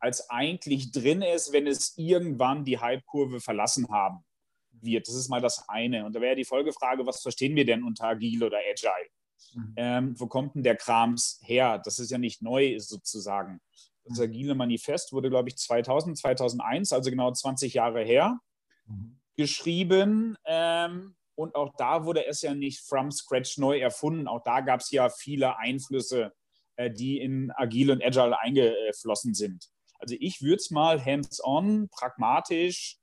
[0.00, 4.24] als eigentlich drin ist, wenn es irgendwann die Hype-Kurve verlassen haben
[4.70, 5.08] wird.
[5.08, 6.04] Das ist mal das eine.
[6.04, 9.10] Und da wäre die Folgefrage, was verstehen wir denn unter Agile oder Agile?
[9.54, 9.74] Mhm.
[9.76, 11.80] Ähm, wo kommt denn der Krams her?
[11.84, 13.60] Das ist ja nicht neu sozusagen.
[14.04, 14.24] Das mhm.
[14.24, 18.38] Agile Manifest wurde, glaube ich, 2000, 2001, also genau 20 Jahre her,
[18.86, 19.18] mhm.
[19.36, 20.36] geschrieben.
[20.44, 24.26] Ähm, Und auch da wurde es ja nicht from scratch neu erfunden.
[24.28, 26.32] Auch da gab es ja viele Einflüsse,
[26.76, 29.68] äh, die in Agile und Agile eingeflossen sind.
[29.98, 32.98] Also ich würde es mal hands-on, pragmatisch,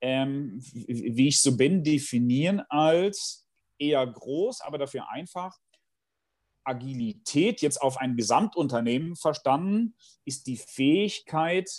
[0.00, 3.46] ähm, wie ich so bin, definieren als
[3.78, 5.56] eher groß, aber dafür einfach.
[6.64, 11.70] Agilität jetzt auf ein Gesamtunternehmen verstanden, ist die Fähigkeit,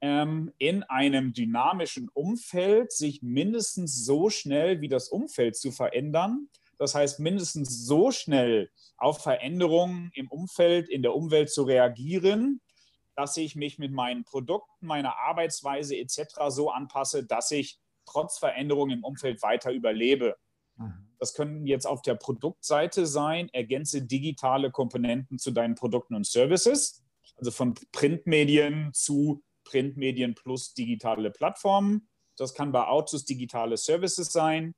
[0.00, 6.48] ähm, in einem dynamischen Umfeld sich mindestens so schnell wie das Umfeld zu verändern.
[6.78, 12.60] Das heißt, mindestens so schnell auf Veränderungen im Umfeld, in der Umwelt zu reagieren,
[13.18, 16.20] dass ich mich mit meinen Produkten, meiner Arbeitsweise etc.
[16.50, 20.36] so anpasse, dass ich trotz Veränderungen im Umfeld weiter überlebe.
[20.76, 21.08] Mhm.
[21.18, 27.04] Das können jetzt auf der Produktseite sein, ergänze digitale Komponenten zu deinen Produkten und Services,
[27.34, 32.08] also von Printmedien zu Printmedien plus digitale Plattformen.
[32.36, 34.76] Das kann bei Autos digitale Services sein.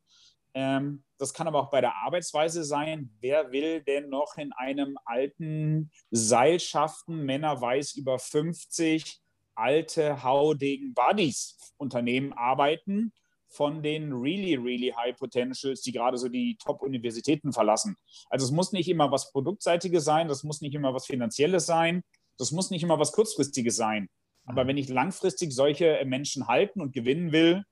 [0.54, 3.10] Ähm, das kann aber auch bei der Arbeitsweise sein.
[3.20, 9.20] Wer will denn noch in einem alten Seilschaften, Männer weiß über 50,
[9.54, 13.12] alte haudegen Buddies Unternehmen arbeiten,
[13.48, 17.96] von den really, really high potentials, die gerade so die Top-Universitäten verlassen.
[18.28, 22.02] Also es muss nicht immer was Produktseitiges sein, das muss nicht immer was Finanzielles sein,
[22.38, 24.08] das muss nicht immer was Kurzfristiges sein.
[24.46, 27.64] Aber wenn ich langfristig solche Menschen halten und gewinnen will,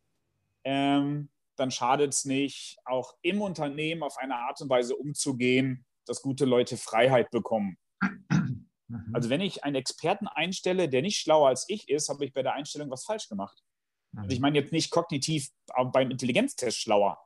[0.64, 6.23] ähm, dann schadet es nicht, auch im Unternehmen auf eine Art und Weise umzugehen, dass
[6.23, 7.77] gute Leute Freiheit bekommen.
[8.88, 9.11] Mhm.
[9.12, 12.42] Also wenn ich einen Experten einstelle, der nicht schlauer als ich ist, habe ich bei
[12.42, 13.62] der Einstellung was falsch gemacht.
[14.16, 14.42] Also ich mhm.
[14.42, 15.51] meine jetzt nicht kognitiv
[15.92, 17.18] beim Intelligenztest schlauer.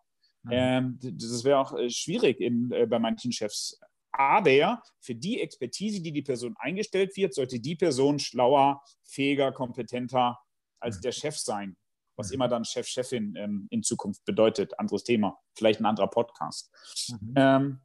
[0.42, 0.50] Mhm.
[0.52, 3.78] Ähm, das wäre auch äh, schwierig in, äh, bei manchen Chefs.
[4.10, 10.38] Aber für die Expertise, die die Person eingestellt wird, sollte die Person schlauer, fähiger, kompetenter
[10.80, 11.76] als der Chef sein
[12.16, 12.34] was mhm.
[12.34, 14.78] immer dann Chef, Chefin ähm, in Zukunft bedeutet.
[14.78, 16.70] Anderes Thema, vielleicht ein anderer Podcast.
[17.08, 17.34] Mhm.
[17.36, 17.80] Ähm,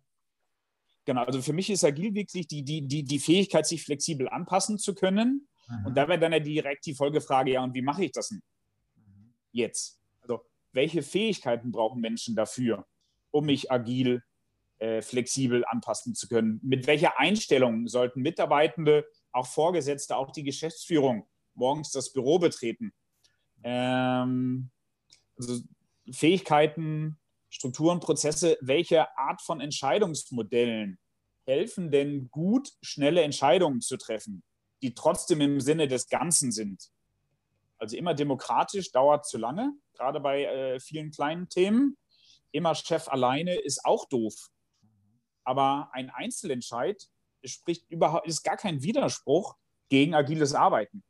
[1.05, 4.77] genau, also für mich ist agil wirklich die, die, die, die Fähigkeit, sich flexibel anpassen
[4.77, 5.47] zu können.
[5.67, 5.85] Mhm.
[5.87, 8.41] Und da wäre dann ja direkt die Folgefrage, ja, und wie mache ich das denn
[8.95, 9.33] mhm.
[9.51, 9.99] jetzt?
[10.21, 10.41] Also,
[10.73, 12.85] welche Fähigkeiten brauchen Menschen dafür,
[13.31, 14.23] um mich agil,
[14.79, 16.59] äh, flexibel anpassen zu können?
[16.61, 22.93] Mit welcher Einstellung sollten Mitarbeitende, auch Vorgesetzte, auch die Geschäftsführung morgens das Büro betreten?
[23.67, 24.69] Ähm,
[25.37, 25.61] also
[26.09, 30.97] Fähigkeiten, Strukturen, Prozesse, welche Art von Entscheidungsmodellen
[31.45, 34.43] helfen denn gut, schnelle Entscheidungen zu treffen,
[34.81, 36.89] die trotzdem im Sinne des Ganzen sind.
[37.77, 41.97] Also immer demokratisch dauert zu lange, gerade bei äh, vielen kleinen Themen.
[42.51, 44.33] Immer Chef alleine ist auch doof.
[45.43, 47.03] Aber ein Einzelentscheid
[47.43, 49.55] spricht überhaupt, ist gar kein Widerspruch
[49.89, 51.03] gegen agiles Arbeiten.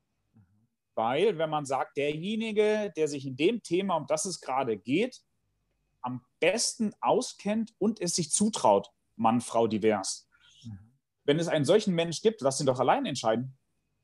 [0.98, 5.22] Weil, wenn man sagt, derjenige, der sich in dem Thema, um das es gerade geht,
[6.02, 10.28] am besten auskennt und es sich zutraut, Mann, Frau divers.
[10.64, 10.80] Mhm.
[11.24, 13.56] Wenn es einen solchen Mensch gibt, lass ihn doch allein entscheiden.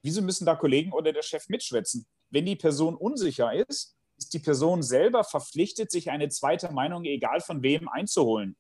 [0.04, 2.06] Wieso müssen da Kollegen oder der Chef mitschwätzen?
[2.30, 7.42] Wenn die Person unsicher ist, ist die Person selber verpflichtet, sich eine zweite Meinung, egal
[7.42, 8.56] von wem, einzuholen.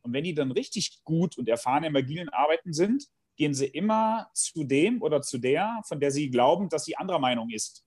[0.00, 4.30] Und wenn die dann richtig gut und erfahren im agilen Arbeiten sind, gehen sie immer
[4.34, 7.84] zu dem oder zu der, von der sie glauben, dass sie anderer Meinung ist.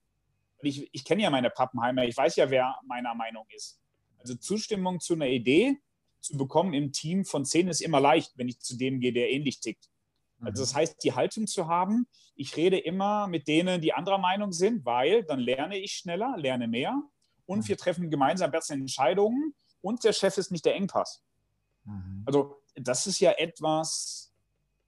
[0.64, 3.80] Ich, ich kenne ja meine Pappenheimer, ich weiß ja, wer meiner Meinung ist.
[4.20, 5.78] Also Zustimmung zu einer Idee
[6.22, 9.32] zu bekommen im Team von zehn ist immer leicht, wenn ich zu dem gehe, der
[9.32, 9.90] ähnlich tickt.
[10.40, 10.78] Also das mhm.
[10.78, 15.24] heißt, die Haltung zu haben, ich rede immer mit denen, die anderer Meinung sind, weil
[15.24, 17.02] dann lerne ich schneller, lerne mehr
[17.46, 17.68] und mhm.
[17.68, 21.24] wir treffen gemeinsam bessere Entscheidungen und der Chef ist nicht der Engpass.
[21.84, 22.24] Mhm.
[22.26, 24.31] Also das ist ja etwas,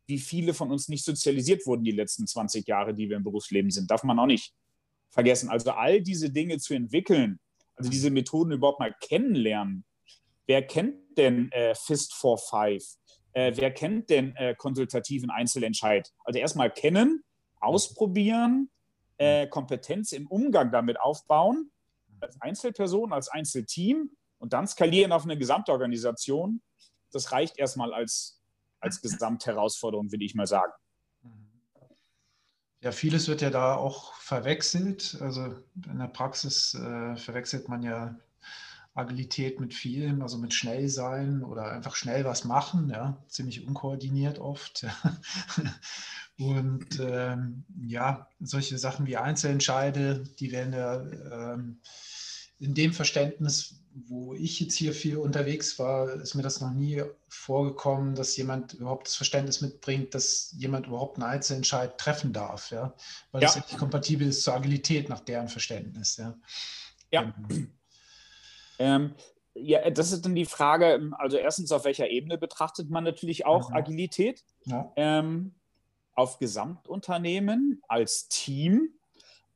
[0.06, 3.72] wie viele von uns nicht sozialisiert wurden die letzten 20 Jahre, die wir im Berufsleben
[3.72, 3.90] sind.
[3.90, 4.54] Darf man auch nicht
[5.10, 5.50] vergessen.
[5.50, 7.40] Also all diese Dinge zu entwickeln,
[7.76, 9.86] also diese Methoden überhaupt mal kennenlernen.
[10.46, 12.84] Wer kennt denn äh, Fist for Five?
[13.32, 16.12] Äh, wer kennt denn äh, konsultativen Einzelentscheid?
[16.24, 17.24] Also erstmal kennen,
[17.60, 18.70] ausprobieren,
[19.18, 21.72] äh, Kompetenz im Umgang damit aufbauen,
[22.20, 26.62] als Einzelperson, als Einzelteam und dann skalieren auf eine Gesamtorganisation.
[27.12, 28.43] Das reicht erstmal als
[28.84, 30.72] als Gesamtherausforderung, will ich mal sagen.
[32.82, 35.18] Ja, vieles wird ja da auch verwechselt.
[35.22, 35.56] Also
[35.90, 38.20] in der Praxis äh, verwechselt man ja
[38.94, 44.38] Agilität mit vielem, also mit schnell sein oder einfach schnell was machen, ja, ziemlich unkoordiniert
[44.38, 44.86] oft.
[46.38, 51.80] Und ähm, ja, solche Sachen wie Einzelentscheide, die werden ja ähm,
[52.60, 57.04] in dem Verständnis wo ich jetzt hier viel unterwegs war, ist mir das noch nie
[57.28, 62.94] vorgekommen, dass jemand überhaupt das Verständnis mitbringt, dass jemand überhaupt einen Einzelentscheid treffen darf, ja,
[63.32, 63.48] weil ja.
[63.48, 66.36] das nicht kompatibel ist zur Agilität nach deren Verständnis, ja.
[67.12, 67.34] Ja.
[68.80, 69.14] Ähm,
[69.56, 73.70] Ja, das ist dann die Frage, also erstens, auf welcher Ebene betrachtet man natürlich auch
[73.70, 73.76] mhm.
[73.76, 74.44] Agilität?
[74.66, 74.92] Ja.
[74.96, 75.54] Ähm,
[76.16, 78.90] auf Gesamtunternehmen, als Team.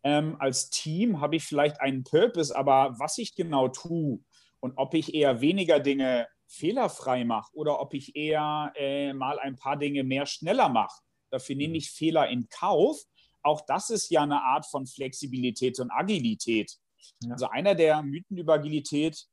[0.07, 4.19] Ähm, als Team habe ich vielleicht einen Purpose, aber was ich genau tue
[4.61, 9.57] und ob ich eher weniger Dinge fehlerfrei mache oder ob ich eher äh, mal ein
[9.57, 11.75] paar Dinge mehr schneller mache, dafür nehme mhm.
[11.75, 13.01] ich Fehler in Kauf.
[13.43, 16.77] Auch das ist ja eine Art von Flexibilität und Agilität.
[17.23, 17.33] Ja.
[17.33, 19.27] Also einer der Mythen über Agilität,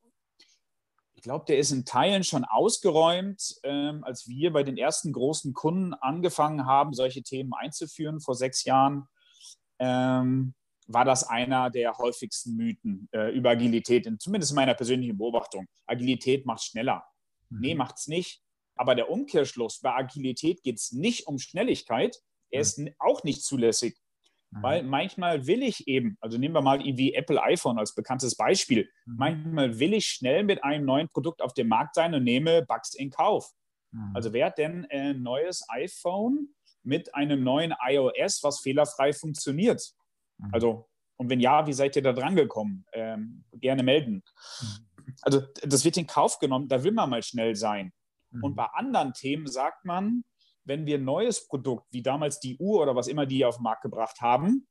[1.14, 5.52] ich glaube, der ist in Teilen schon ausgeräumt, ähm, als wir bei den ersten großen
[5.52, 9.06] Kunden angefangen haben, solche Themen einzuführen vor sechs Jahren.
[9.78, 10.54] Ähm,
[10.87, 15.66] war das einer der häufigsten Mythen äh, über Agilität, in, zumindest in meiner persönlichen Beobachtung.
[15.87, 17.05] Agilität macht schneller.
[17.51, 17.61] Mhm.
[17.61, 18.42] Nee, macht es nicht.
[18.77, 22.18] Aber der Umkehrschluss, bei Agilität geht es nicht um Schnelligkeit.
[22.51, 22.62] Er mhm.
[22.62, 23.97] ist auch nicht zulässig.
[24.51, 24.62] Mhm.
[24.62, 28.88] Weil manchmal will ich eben, also nehmen wir mal wie Apple iPhone als bekanntes Beispiel,
[29.07, 29.16] mhm.
[29.16, 32.94] manchmal will ich schnell mit einem neuen Produkt auf dem Markt sein und nehme Bugs
[32.94, 33.51] in Kauf.
[33.92, 34.11] Mhm.
[34.14, 36.49] Also wer hat denn ein neues iPhone
[36.83, 39.94] mit einem neuen iOS, was fehlerfrei funktioniert?
[40.38, 40.51] Mhm.
[40.53, 42.85] Also, und wenn ja, wie seid ihr da dran gekommen?
[42.92, 44.23] Ähm, gerne melden.
[44.61, 44.87] Mhm.
[45.23, 47.92] Also, das wird in Kauf genommen, da will man mal schnell sein.
[48.42, 48.57] Und mhm.
[48.57, 50.25] bei anderen Themen sagt man,
[50.64, 53.64] wenn wir ein neues Produkt, wie damals die Uhr oder was immer die auf den
[53.64, 54.66] Markt gebracht haben,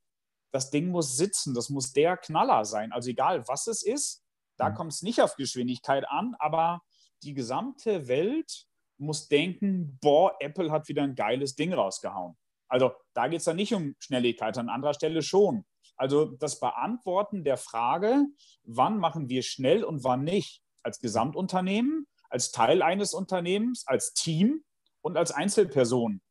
[0.51, 2.91] das Ding muss sitzen, das muss der Knaller sein.
[2.91, 4.23] Also egal, was es ist,
[4.57, 6.81] da kommt es nicht auf Geschwindigkeit an, aber
[7.23, 12.37] die gesamte Welt muss denken, boah, Apple hat wieder ein geiles Ding rausgehauen.
[12.67, 15.65] Also da geht es dann nicht um Schnelligkeit, an anderer Stelle schon.
[15.95, 18.25] Also das Beantworten der Frage,
[18.63, 24.63] wann machen wir schnell und wann nicht, als Gesamtunternehmen, als Teil eines Unternehmens, als Team
[25.01, 26.21] und als Einzelperson.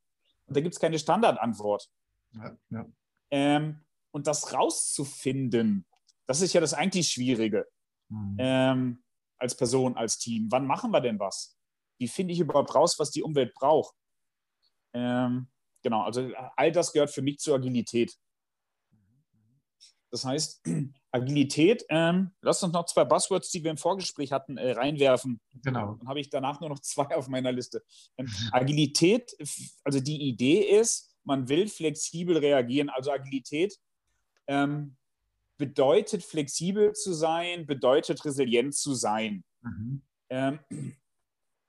[0.47, 1.89] Und da gibt es keine Standardantwort.
[2.35, 2.87] Ja, ja.
[3.31, 5.87] Ähm, und das rauszufinden,
[6.27, 7.67] das ist ja das eigentlich Schwierige
[8.09, 8.37] mhm.
[8.39, 9.05] ähm,
[9.39, 10.49] als Person, als Team.
[10.51, 11.57] Wann machen wir denn was?
[11.99, 13.95] Wie finde ich überhaupt raus, was die Umwelt braucht?
[14.93, 15.49] Ähm,
[15.83, 18.17] genau, also all das gehört für mich zur Agilität.
[20.11, 20.63] Das heißt,
[21.11, 25.41] Agilität, ähm, lass uns noch zwei Buzzwords, die wir im Vorgespräch hatten, äh, reinwerfen.
[25.63, 25.95] Genau.
[25.95, 27.83] Dann habe ich danach nur noch zwei auf meiner Liste.
[28.19, 29.35] Ähm, Agilität,
[29.85, 32.91] also die Idee ist, man will flexibel reagieren.
[32.91, 33.79] Also Agilität
[34.47, 34.97] ähm,
[35.57, 39.45] bedeutet flexibel zu sein, bedeutet resilient zu sein.
[39.63, 40.03] Mhm.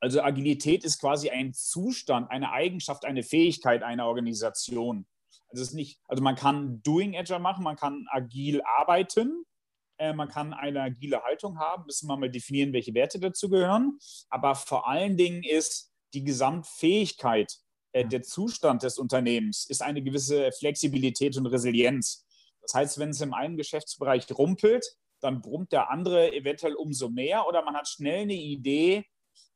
[0.03, 5.05] Also Agilität ist quasi ein Zustand, eine Eigenschaft, eine Fähigkeit einer Organisation.
[5.47, 9.45] Also, es ist nicht, also man kann Doing Agile machen, man kann agil arbeiten,
[9.97, 13.97] äh, man kann eine agile Haltung haben, müssen wir mal definieren, welche Werte dazu gehören.
[14.29, 17.55] Aber vor allen Dingen ist die Gesamtfähigkeit,
[17.93, 22.25] äh, der Zustand des Unternehmens, ist eine gewisse Flexibilität und Resilienz.
[22.61, 24.85] Das heißt, wenn es in einem Geschäftsbereich rumpelt,
[25.21, 29.05] dann brummt der andere eventuell umso mehr oder man hat schnell eine Idee,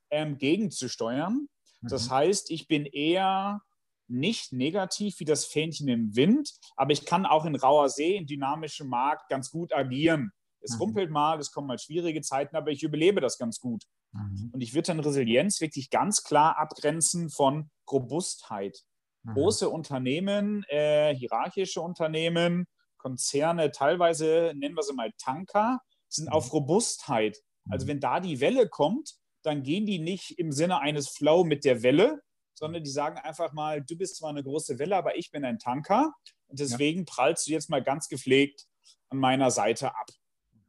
[0.10, 1.48] ähm, gegenzusteuern.
[1.82, 2.14] Das mhm.
[2.14, 3.62] heißt, ich bin eher
[4.08, 8.26] nicht negativ wie das Fähnchen im Wind, aber ich kann auch in rauer See, in
[8.26, 10.32] dynamischem Markt ganz gut agieren.
[10.62, 10.82] Es mhm.
[10.82, 13.84] rumpelt mal, es kommen mal schwierige Zeiten, aber ich überlebe das ganz gut.
[14.14, 14.52] Mhm.
[14.54, 18.80] Und ich würde dann Resilienz wirklich ganz klar abgrenzen von Robustheit.
[19.24, 19.34] Mhm.
[19.34, 22.66] Große Unternehmen, äh, hierarchische Unternehmen,
[22.98, 26.52] Konzerne, teilweise nennen wir sie mal Tanker, sind auf mhm.
[26.52, 27.38] Robustheit.
[27.70, 27.90] Also mhm.
[27.90, 31.84] wenn da die Welle kommt, dann gehen die nicht im Sinne eines Flow mit der
[31.84, 32.22] Welle,
[32.54, 35.60] sondern die sagen einfach mal, du bist zwar eine große Welle, aber ich bin ein
[35.60, 36.14] Tanker
[36.48, 37.06] und deswegen ja.
[37.08, 38.66] prallst du jetzt mal ganz gepflegt
[39.10, 40.08] an meiner Seite ab.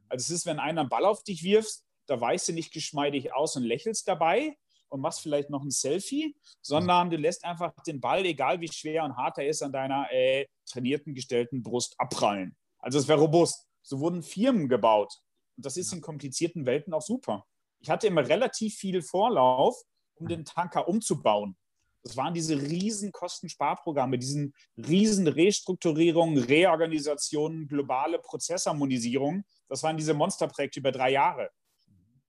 [0.07, 3.33] Also es ist, wenn einer einen Ball auf dich wirft, da weichst du nicht geschmeidig
[3.33, 4.55] aus und lächelst dabei
[4.89, 9.03] und machst vielleicht noch ein Selfie, sondern du lässt einfach den Ball, egal wie schwer
[9.03, 12.55] und hart er ist, an deiner äh, trainierten, gestellten Brust abprallen.
[12.79, 13.67] Also es wäre robust.
[13.81, 15.13] So wurden Firmen gebaut.
[15.55, 17.45] Und das ist in komplizierten Welten auch super.
[17.79, 19.81] Ich hatte immer relativ viel Vorlauf,
[20.15, 21.57] um den Tanker umzubauen.
[22.03, 29.43] Das waren diese riesen Kostensparprogramme, diesen riesen Restrukturierungen, Reorganisationen, globale Prozessharmonisierung.
[29.67, 31.49] Das waren diese Monsterprojekte über drei Jahre.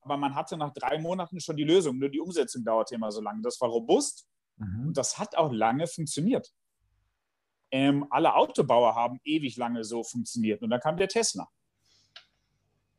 [0.00, 3.20] Aber man hatte nach drei Monaten schon die Lösung, nur die Umsetzung dauerte immer so
[3.20, 3.42] lange.
[3.42, 4.88] Das war robust mhm.
[4.88, 6.52] und das hat auch lange funktioniert.
[7.70, 11.48] Ähm, alle Autobauer haben ewig lange so funktioniert und dann kam der Tesla.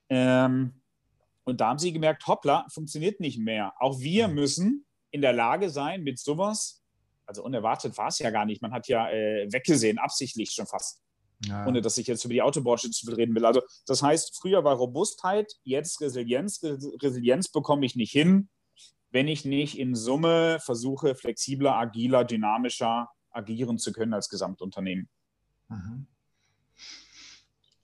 [0.07, 0.80] Ähm,
[1.43, 3.73] und da haben sie gemerkt, hoppla, funktioniert nicht mehr.
[3.79, 4.35] Auch wir mhm.
[4.35, 6.81] müssen in der Lage sein, mit sowas,
[7.25, 11.01] also unerwartet war es ja gar nicht, man hat ja äh, weggesehen, absichtlich schon fast.
[11.45, 11.65] Ja.
[11.65, 13.45] Ohne dass ich jetzt über die Autobranche zu viel reden will.
[13.45, 16.61] Also, das heißt, früher war Robustheit, jetzt Resilienz.
[16.61, 18.49] Resilienz bekomme ich nicht hin,
[19.09, 25.09] wenn ich nicht in Summe versuche, flexibler, agiler, dynamischer agieren zu können als Gesamtunternehmen.
[25.69, 26.05] Mhm.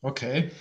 [0.02, 0.52] Okay.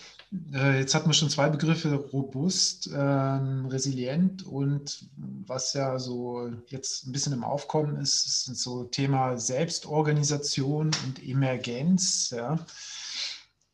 [0.52, 7.06] Äh, jetzt hatten wir schon zwei Begriffe, robust, ähm, resilient und was ja so jetzt
[7.06, 12.30] ein bisschen im Aufkommen ist, ist so Thema Selbstorganisation und Emergenz.
[12.30, 12.58] Ja.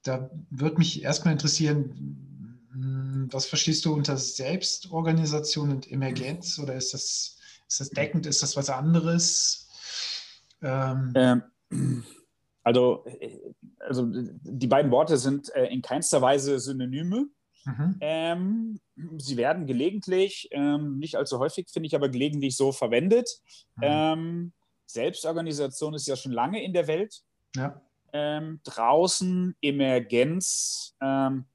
[0.03, 6.93] Da würde mich erstmal interessieren, hm, was verstehst du unter Selbstorganisation und Emergenz oder ist
[6.93, 7.37] das,
[7.69, 9.69] ist das deckend, ist das was anderes?
[10.61, 11.13] Ähm,
[11.71, 12.05] ähm
[12.63, 13.39] also, äh,
[13.81, 17.27] also die beiden Worte sind äh, in keinster Weise Synonyme.
[17.65, 17.97] Mhm.
[18.01, 18.81] Ähm,
[19.19, 23.29] sie werden gelegentlich, ähm, nicht allzu häufig, finde ich, aber gelegentlich so verwendet.
[23.77, 23.83] Mhm.
[23.83, 24.53] Ähm,
[24.87, 27.23] Selbstorganisation ist ja schon lange in der Welt.
[27.57, 27.81] Ja.
[28.13, 31.47] Ähm, draußen Emergenz ähm,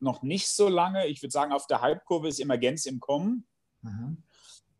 [0.00, 1.06] noch nicht so lange.
[1.06, 3.46] Ich würde sagen, auf der Halbkurve ist Emergenz im Kommen.
[3.82, 4.22] Mhm.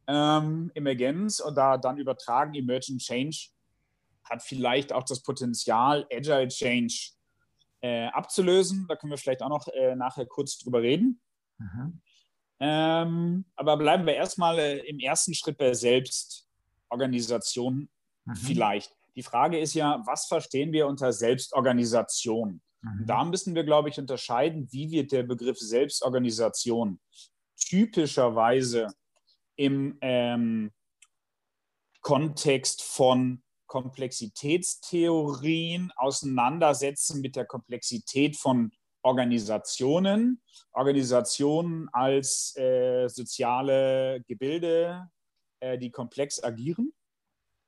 [0.06, 3.51] Ähm, Emergenz und da dann übertragen Emergent Change
[4.24, 7.12] hat vielleicht auch das Potenzial, Agile Change
[7.80, 8.86] äh, abzulösen.
[8.88, 11.20] Da können wir vielleicht auch noch äh, nachher kurz drüber reden.
[11.58, 12.02] Mhm.
[12.60, 17.90] Ähm, aber bleiben wir erstmal äh, im ersten Schritt bei Selbstorganisation
[18.24, 18.36] mhm.
[18.36, 18.94] vielleicht.
[19.16, 22.62] Die Frage ist ja, was verstehen wir unter Selbstorganisation?
[22.82, 23.06] Mhm.
[23.06, 27.00] Da müssen wir, glaube ich, unterscheiden, wie wird der Begriff Selbstorganisation
[27.56, 28.88] typischerweise
[29.56, 30.72] im ähm,
[32.00, 40.42] Kontext von Komplexitätstheorien auseinandersetzen mit der Komplexität von Organisationen.
[40.72, 45.08] Organisationen als äh, soziale Gebilde,
[45.60, 46.92] äh, die komplex agieren.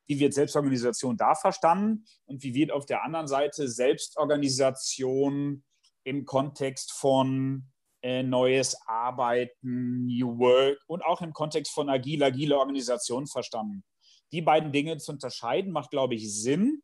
[0.07, 5.65] Wie wird Selbstorganisation da verstanden und wie wird auf der anderen Seite Selbstorganisation
[6.05, 7.65] im Kontext von
[8.03, 13.85] äh, neues Arbeiten, New Work und auch im Kontext von agil, agile Organisation verstanden?
[14.33, 16.83] Die beiden Dinge zu unterscheiden, macht, glaube ich, Sinn.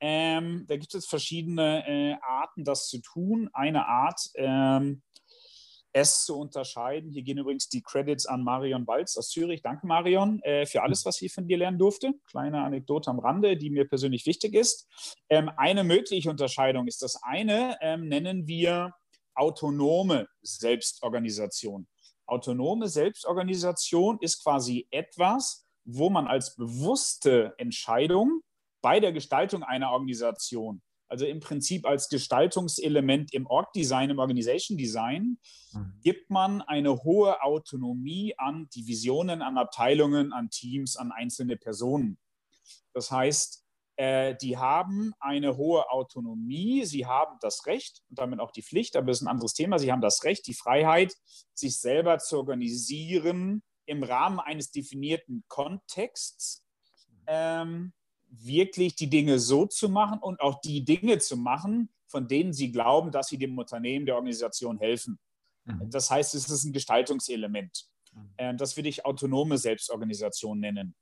[0.00, 3.48] Ähm, da gibt es verschiedene äh, Arten, das zu tun.
[3.52, 5.02] Eine Art, ähm,
[5.96, 7.10] es zu unterscheiden.
[7.10, 9.62] Hier gehen übrigens die Credits an Marion Walz aus Zürich.
[9.62, 12.12] Danke, Marion, äh, für alles, was ich von dir lernen durfte.
[12.30, 14.86] Kleine Anekdote am Rande, die mir persönlich wichtig ist.
[15.30, 18.92] Ähm, eine mögliche Unterscheidung ist das eine, ähm, nennen wir
[19.34, 21.88] autonome Selbstorganisation.
[22.26, 28.40] Autonome Selbstorganisation ist quasi etwas, wo man als bewusste Entscheidung
[28.82, 35.38] bei der Gestaltung einer Organisation, also im Prinzip als Gestaltungselement im Org-Design, im Organization Design,
[35.72, 36.00] mhm.
[36.02, 42.18] gibt man eine hohe Autonomie an Divisionen, an Abteilungen, an Teams, an einzelne Personen.
[42.92, 43.64] Das heißt,
[43.96, 48.96] äh, die haben eine hohe Autonomie, sie haben das Recht und damit auch die Pflicht,
[48.96, 51.14] aber das ist ein anderes Thema, sie haben das Recht, die Freiheit,
[51.54, 56.64] sich selber zu organisieren, im Rahmen eines definierten Kontexts
[57.26, 57.92] ähm,
[58.28, 62.72] wirklich die Dinge so zu machen und auch die Dinge zu machen, von denen sie
[62.72, 65.18] glauben, dass sie dem Unternehmen, der Organisation helfen.
[65.64, 65.90] Mhm.
[65.90, 67.86] Das heißt, es ist ein Gestaltungselement.
[68.12, 68.34] Mhm.
[68.38, 70.94] Ähm, das würde ich autonome Selbstorganisation nennen.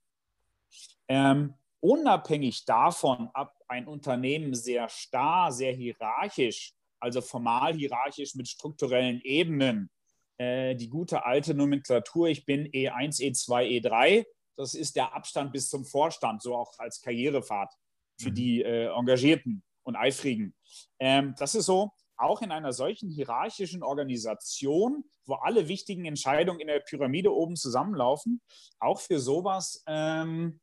[1.09, 9.21] Ähm, unabhängig davon, ob ein Unternehmen sehr starr, sehr hierarchisch, also formal hierarchisch mit strukturellen
[9.23, 9.91] Ebenen
[10.39, 14.25] äh, die gute alte Nomenklatur, ich bin E1, E2, E3.
[14.57, 17.73] Das ist der Abstand bis zum Vorstand, so auch als Karrierefahrt
[18.21, 18.35] für mhm.
[18.35, 20.55] die äh, Engagierten und Eifrigen.
[20.99, 26.69] Ähm, das ist so, auch in einer solchen hierarchischen Organisation, wo alle wichtigen Entscheidungen in
[26.69, 28.41] der Pyramide oben zusammenlaufen,
[28.79, 30.61] auch für sowas, ähm,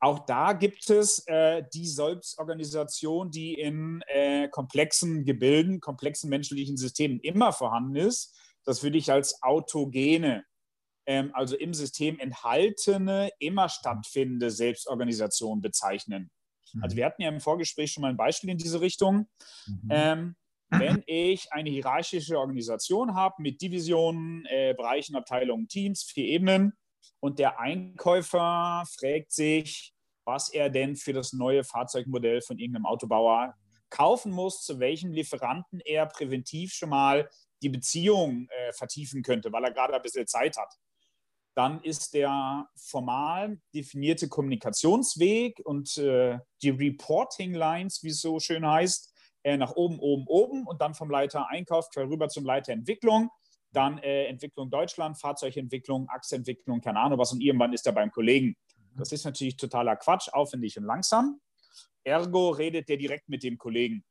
[0.00, 7.18] auch da gibt es äh, die Selbstorganisation, die in äh, komplexen Gebilden, komplexen menschlichen Systemen
[7.20, 10.44] immer vorhanden ist, das würde ich als autogene,
[11.06, 16.30] ähm, also im System enthaltene, immer stattfindende Selbstorganisation bezeichnen.
[16.74, 16.82] Mhm.
[16.82, 19.26] Also wir hatten ja im Vorgespräch schon mal ein Beispiel in diese Richtung.
[19.66, 19.88] Mhm.
[19.90, 20.36] Ähm,
[20.70, 26.74] wenn ich eine hierarchische Organisation habe mit Divisionen, äh, Bereichen, Abteilungen, Teams, vier Ebenen
[27.20, 29.94] und der Einkäufer fragt sich,
[30.26, 33.54] was er denn für das neue Fahrzeugmodell von irgendeinem Autobauer
[33.88, 37.30] kaufen muss, zu welchem Lieferanten er präventiv schon mal
[37.62, 40.74] die Beziehung äh, vertiefen könnte, weil er gerade ein bisschen Zeit hat.
[41.54, 48.64] Dann ist der formal definierte Kommunikationsweg und äh, die Reporting Lines, wie es so schön
[48.64, 53.30] heißt, äh, nach oben, oben, oben und dann vom Leiter Einkauf rüber zum Leiter Entwicklung.
[53.72, 58.56] Dann äh, Entwicklung Deutschland, Fahrzeugentwicklung, Achsentwicklung, keine Ahnung was und irgendwann ist er beim Kollegen.
[58.96, 61.40] Das ist natürlich totaler Quatsch, aufwendig und langsam.
[62.04, 64.04] Ergo redet der direkt mit dem Kollegen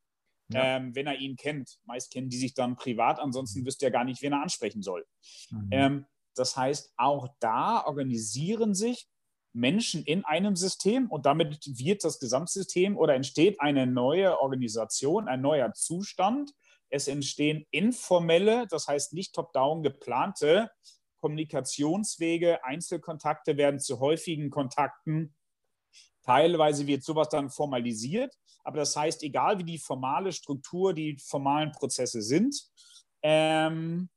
[0.50, 0.78] ja.
[0.78, 1.80] ähm, wenn er ihn kennt.
[1.86, 5.06] Meist kennen die sich dann privat, ansonsten wüsste er gar nicht, wen er ansprechen soll.
[5.52, 5.70] Mhm.
[5.72, 9.08] Ähm, das heißt, auch da organisieren sich
[9.54, 15.42] Menschen in einem System und damit wird das Gesamtsystem oder entsteht eine neue Organisation, ein
[15.42, 16.52] neuer Zustand,
[16.90, 20.70] Es entstehen informelle, das heißt nicht top-down geplante
[21.20, 22.64] Kommunikationswege.
[22.64, 25.36] Einzelkontakte werden zu häufigen Kontakten.
[26.28, 28.38] Teilweise wird sowas dann formalisiert.
[28.66, 32.54] Aber das heißt, egal wie die formale Struktur, die formalen Prozesse sind,
[33.24, 34.10] ähm,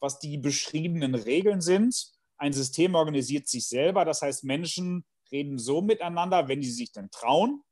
[0.00, 4.06] was die beschriebenen Regeln sind, ein System organisiert sich selber.
[4.06, 7.62] Das heißt, Menschen reden so miteinander, wenn sie sich dann trauen,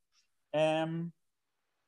[0.53, 1.15] ähm,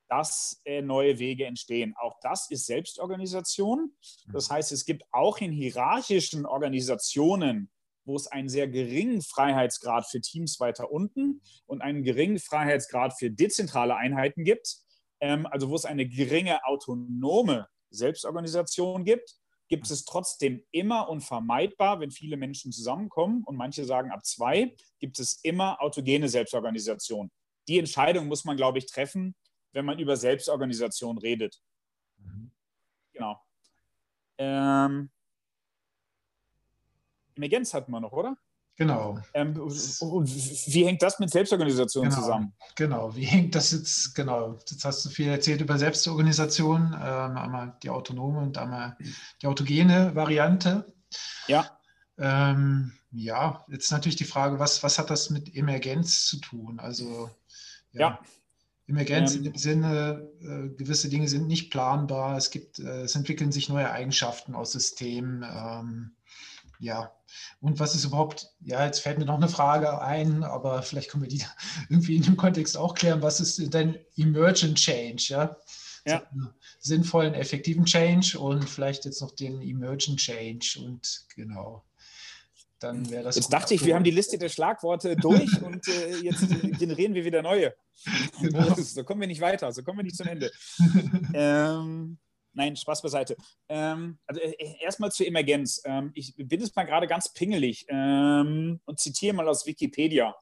[0.09, 1.94] dass äh, neue Wege entstehen.
[1.98, 3.92] Auch das ist Selbstorganisation.
[4.32, 7.70] Das heißt, es gibt auch in hierarchischen Organisationen,
[8.09, 13.30] wo es einen sehr geringen Freiheitsgrad für Teams weiter unten und einen geringen Freiheitsgrad für
[13.30, 14.78] dezentrale Einheiten gibt,
[15.20, 19.36] ähm, also wo es eine geringe autonome Selbstorganisation gibt,
[19.68, 25.20] gibt es trotzdem immer unvermeidbar, wenn viele Menschen zusammenkommen und manche sagen ab zwei, gibt
[25.20, 27.30] es immer autogene Selbstorganisation.
[27.68, 29.36] Die Entscheidung muss man, glaube ich, treffen,
[29.72, 31.61] wenn man über Selbstorganisation redet.
[32.16, 32.50] Mhm.
[33.12, 33.38] Genau.
[34.38, 35.11] Ähm,
[37.39, 38.36] Emergenz hatten wir noch, oder?
[38.76, 39.18] Genau.
[39.34, 42.53] Ähm, wie hängt das mit Selbstorganisation genau, zusammen?
[42.76, 47.76] Genau, wie hängt das jetzt, genau, jetzt hast du viel erzählt über Selbstorganisation, ähm, einmal
[47.82, 48.97] die autonome und einmal
[49.43, 50.93] die autogene Variante.
[51.49, 51.76] Ja.
[52.18, 56.78] Ähm, ja, jetzt natürlich die Frage, was, was hat das mit Emergenz zu tun?
[56.78, 57.30] Also,
[57.93, 58.01] ja.
[58.01, 58.20] ja.
[58.86, 63.16] Emergenz ähm, in dem Sinne, äh, gewisse Dinge sind nicht planbar, es gibt, äh, es
[63.16, 66.14] entwickeln sich neue Eigenschaften aus Systemen.
[66.81, 67.12] Ja,
[67.61, 71.24] und was ist überhaupt, ja, jetzt fällt mir noch eine Frage ein, aber vielleicht können
[71.24, 71.45] wir die
[71.89, 73.22] irgendwie in dem Kontext auch klären.
[73.22, 75.26] Was ist denn Emergent Change?
[75.29, 75.57] Ja,
[76.07, 76.22] ja.
[76.81, 81.85] sinnvollen, effektiven Change und vielleicht jetzt noch den Emergent Change und genau.
[82.81, 83.35] Dann wäre das.
[83.35, 86.49] Jetzt dachte ich, wir haben die Liste der Schlagworte durch und äh, jetzt
[86.79, 87.74] generieren wir wieder neue.
[88.41, 88.74] Genau.
[88.79, 90.51] So kommen wir nicht weiter, so kommen wir nicht zum Ende.
[91.35, 92.18] ähm,
[92.53, 93.36] Nein, Spaß beiseite.
[93.68, 95.82] Ähm, also äh, äh, erstmal zur Emergenz.
[95.84, 100.34] Ähm, ich bin jetzt mal gerade ganz pingelig ähm, und zitiere mal aus Wikipedia.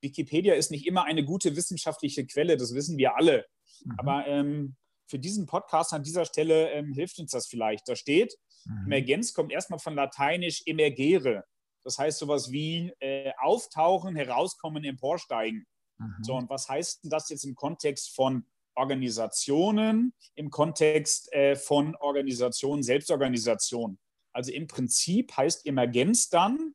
[0.00, 3.46] Wikipedia ist nicht immer eine gute wissenschaftliche Quelle, das wissen wir alle.
[3.84, 3.94] Mhm.
[3.98, 7.88] Aber ähm, für diesen Podcast an dieser Stelle ähm, hilft uns das vielleicht.
[7.88, 8.34] Da steht,
[8.64, 8.86] mhm.
[8.86, 11.44] Emergenz kommt erstmal von lateinisch emergere.
[11.84, 15.66] Das heißt sowas wie äh, auftauchen, herauskommen, emporsteigen.
[15.98, 16.16] Mhm.
[16.22, 21.96] So, und was heißt denn das jetzt im Kontext von Organisationen im Kontext äh, von
[21.96, 23.98] Organisationen, Selbstorganisation.
[24.32, 26.74] Also im Prinzip heißt Emergenz dann,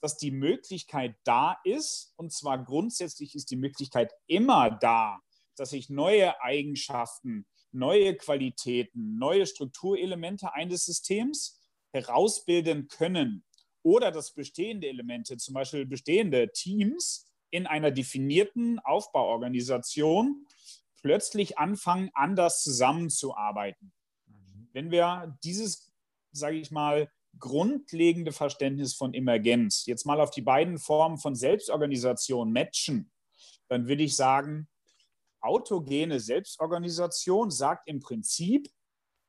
[0.00, 5.18] dass die Möglichkeit da ist, und zwar grundsätzlich ist die Möglichkeit immer da,
[5.56, 11.60] dass sich neue Eigenschaften, neue Qualitäten, neue Strukturelemente eines Systems
[11.92, 13.44] herausbilden können
[13.82, 20.46] oder dass bestehende Elemente, zum Beispiel bestehende Teams in einer definierten Aufbauorganisation
[21.02, 23.92] plötzlich anfangen, anders zusammenzuarbeiten.
[24.26, 24.68] Mhm.
[24.72, 25.92] Wenn wir dieses,
[26.32, 32.52] sage ich mal, grundlegende Verständnis von Emergenz jetzt mal auf die beiden Formen von Selbstorganisation
[32.52, 33.10] matchen,
[33.68, 34.68] dann würde ich sagen,
[35.40, 38.68] autogene Selbstorganisation sagt im Prinzip,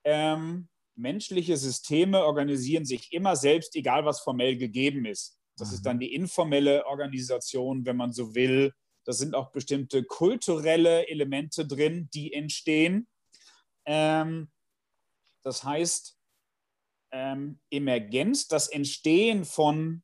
[0.03, 5.37] ähm, menschliche Systeme organisieren sich immer selbst, egal was formell gegeben ist.
[5.57, 5.83] Das ist mhm.
[5.83, 8.73] dann die informelle Organisation, wenn man so will,
[9.05, 13.07] da sind auch bestimmte kulturelle Elemente drin, die entstehen.
[13.85, 14.51] Ähm,
[15.43, 16.17] das heißt,
[17.11, 20.03] ähm, Emergenz, das Entstehen von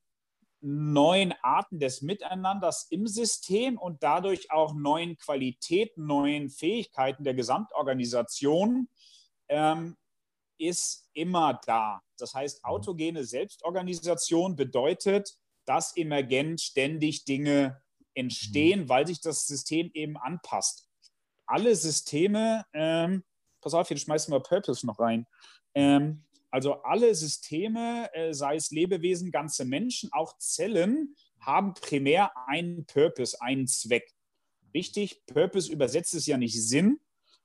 [0.62, 8.90] neuen Arten des Miteinanders im System und dadurch auch neuen Qualitäten, neuen Fähigkeiten der Gesamtorganisation
[9.48, 9.96] ähm,
[10.58, 12.02] ist immer da.
[12.18, 12.70] Das heißt, mhm.
[12.70, 17.82] autogene Selbstorganisation bedeutet, dass emergent ständig Dinge
[18.16, 18.90] entstehen, mhm.
[18.90, 20.90] weil sich das System eben anpasst.
[21.46, 23.24] Alle Systeme, ähm,
[23.62, 25.28] pass auf, hier schmeißen wir Purpose noch rein.
[25.76, 32.86] Ähm, also alle Systeme, äh, sei es Lebewesen, ganze Menschen, auch Zellen, haben primär einen
[32.86, 34.10] Purpose, einen Zweck.
[34.72, 37.00] Wichtig, Purpose übersetzt ist ja nicht Sinn,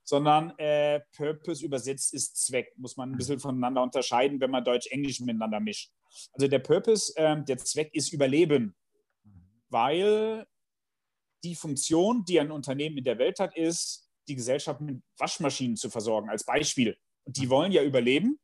[0.04, 2.72] sondern äh, Purpose übersetzt ist Zweck.
[2.76, 5.92] Muss man ein bisschen voneinander unterscheiden, wenn man Deutsch-Englisch miteinander mischt.
[6.32, 8.74] Also der Purpose, äh, der Zweck ist Überleben,
[9.68, 10.46] weil
[11.44, 15.90] die Funktion, die ein Unternehmen in der Welt hat, ist, die Gesellschaft mit Waschmaschinen zu
[15.90, 16.96] versorgen, als Beispiel.
[17.24, 18.38] Und die wollen ja überleben,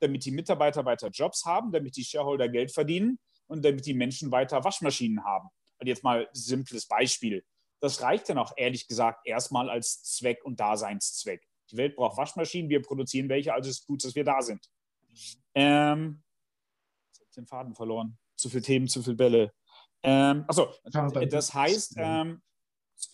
[0.00, 4.30] damit die Mitarbeiter weiter Jobs haben, damit die Shareholder Geld verdienen und damit die Menschen
[4.30, 5.48] weiter Waschmaschinen haben.
[5.78, 7.44] Und jetzt mal ein simples Beispiel.
[7.80, 11.46] Das reicht dann auch ehrlich gesagt erstmal als Zweck und Daseinszweck.
[11.70, 14.66] Die Welt braucht Waschmaschinen, wir produzieren welche, also ist gut, dass wir da sind.
[15.54, 16.22] Ähm,
[17.12, 18.18] ich habe den Faden verloren.
[18.36, 19.52] Zu viele Themen, zu viele Bälle.
[20.04, 20.68] Ähm, achso,
[21.30, 22.42] das heißt, ähm,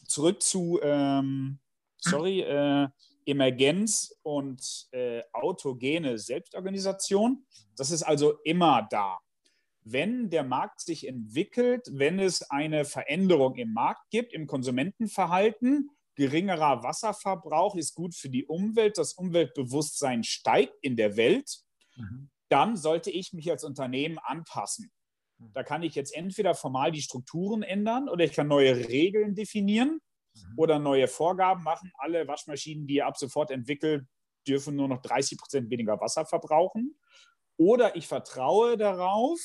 [0.09, 1.61] zurück zu, ähm,
[1.99, 2.88] sorry, äh,
[3.24, 7.47] Emergenz und äh, autogene Selbstorganisation.
[7.76, 9.20] Das ist also immer da.
[9.82, 16.82] Wenn der Markt sich entwickelt, wenn es eine Veränderung im Markt gibt, im Konsumentenverhalten, geringerer
[16.82, 21.61] Wasserverbrauch ist gut für die Umwelt, das Umweltbewusstsein steigt in der Welt,
[21.97, 22.30] mhm.
[22.49, 24.91] dann sollte ich mich als Unternehmen anpassen.
[25.41, 25.53] Mhm.
[25.53, 30.01] Da kann ich jetzt entweder formal die Strukturen ändern oder ich kann neue Regeln definieren
[30.34, 30.55] mhm.
[30.57, 31.91] oder neue Vorgaben machen.
[31.99, 34.07] Alle Waschmaschinen, die ihr ab sofort entwickelt,
[34.47, 36.99] dürfen nur noch 30 Prozent weniger Wasser verbrauchen.
[37.57, 39.38] Oder ich vertraue darauf,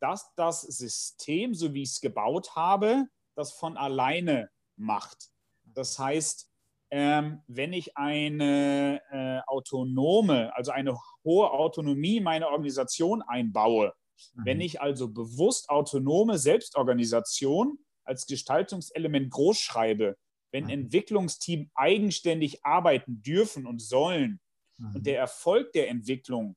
[0.00, 5.30] dass das System, so wie ich es gebaut habe, das von alleine macht.
[5.64, 6.50] Das heißt,
[6.90, 13.94] ähm, wenn ich eine äh, autonome, also eine hohe Autonomie meiner Organisation einbaue,
[14.34, 14.44] mhm.
[14.44, 20.16] wenn ich also bewusst autonome Selbstorganisation als Gestaltungselement groß schreibe,
[20.52, 20.70] wenn mhm.
[20.70, 24.40] Entwicklungsteam eigenständig arbeiten dürfen und sollen
[24.78, 24.96] mhm.
[24.96, 26.56] und der Erfolg der Entwicklung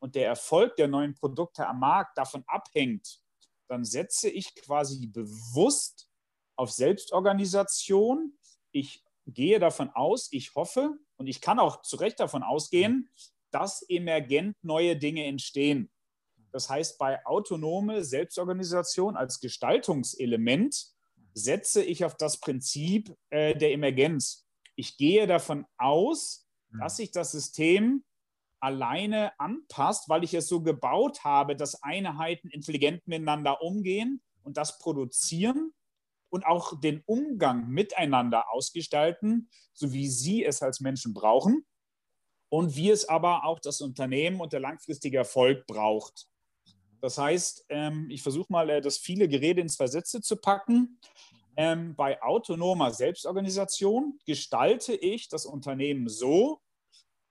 [0.00, 3.20] und der Erfolg der neuen Produkte am Markt davon abhängt,
[3.68, 6.08] dann setze ich quasi bewusst
[6.56, 8.38] auf Selbstorganisation.
[8.72, 13.10] Ich gehe davon aus, ich hoffe und ich kann auch zu Recht davon ausgehen,
[13.50, 15.90] dass emergent neue Dinge entstehen.
[16.58, 20.88] Das heißt, bei autonome Selbstorganisation als Gestaltungselement
[21.32, 24.44] setze ich auf das Prinzip äh, der Emergenz.
[24.74, 26.80] Ich gehe davon aus, hm.
[26.80, 28.02] dass sich das System
[28.58, 34.80] alleine anpasst, weil ich es so gebaut habe, dass Einheiten intelligent miteinander umgehen und das
[34.80, 35.72] produzieren
[36.30, 41.64] und auch den Umgang miteinander ausgestalten, so wie sie es als Menschen brauchen
[42.48, 46.27] und wie es aber auch das Unternehmen und der langfristige Erfolg braucht.
[47.00, 51.00] Das heißt, ähm, ich versuche mal, äh, das viele Gerede in zwei Sätze zu packen.
[51.56, 56.60] Ähm, bei autonomer Selbstorganisation gestalte ich das Unternehmen so,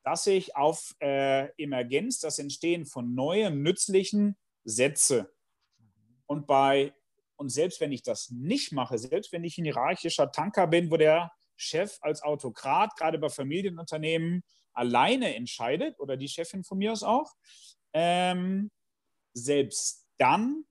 [0.04, 5.34] dass ich auf äh, Emergenz, das Entstehen von neuen, nützlichen setze.
[6.28, 6.94] Und bei
[7.38, 10.98] und selbst wenn ich das nicht mache, selbst wenn ich ein hierarchischer Tanker bin, wo
[10.98, 14.44] der Chef als Autokrat, gerade bei Familienunternehmen,
[14.74, 17.34] alleine entscheidet, oder die Chefin von mir aus auch,
[17.94, 18.72] ähm,
[19.34, 20.66] selbst dann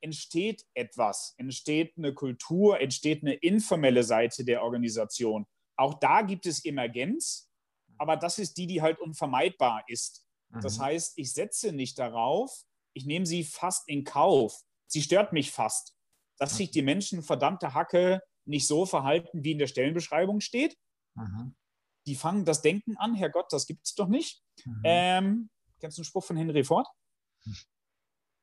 [0.00, 5.46] entsteht etwas, entsteht eine Kultur, entsteht eine informelle Seite der Organisation.
[5.76, 7.50] Auch da gibt es Emergenz,
[7.98, 10.26] aber das ist die, die halt unvermeidbar ist.
[10.50, 10.60] Mhm.
[10.60, 14.62] Das heißt, ich setze nicht darauf, ich nehme sie fast in Kauf.
[14.86, 15.96] Sie stört mich fast,
[16.38, 20.76] dass sich die Menschen verdammte Hacke nicht so verhalten, wie in der Stellenbeschreibung steht.
[21.14, 21.56] Mhm.
[22.06, 24.42] Die fangen das Denken an, Herrgott, das gibt es doch nicht.
[24.64, 24.82] Mhm.
[24.84, 25.50] Ähm,
[25.80, 26.86] kennst du einen Spruch von Henry Ford?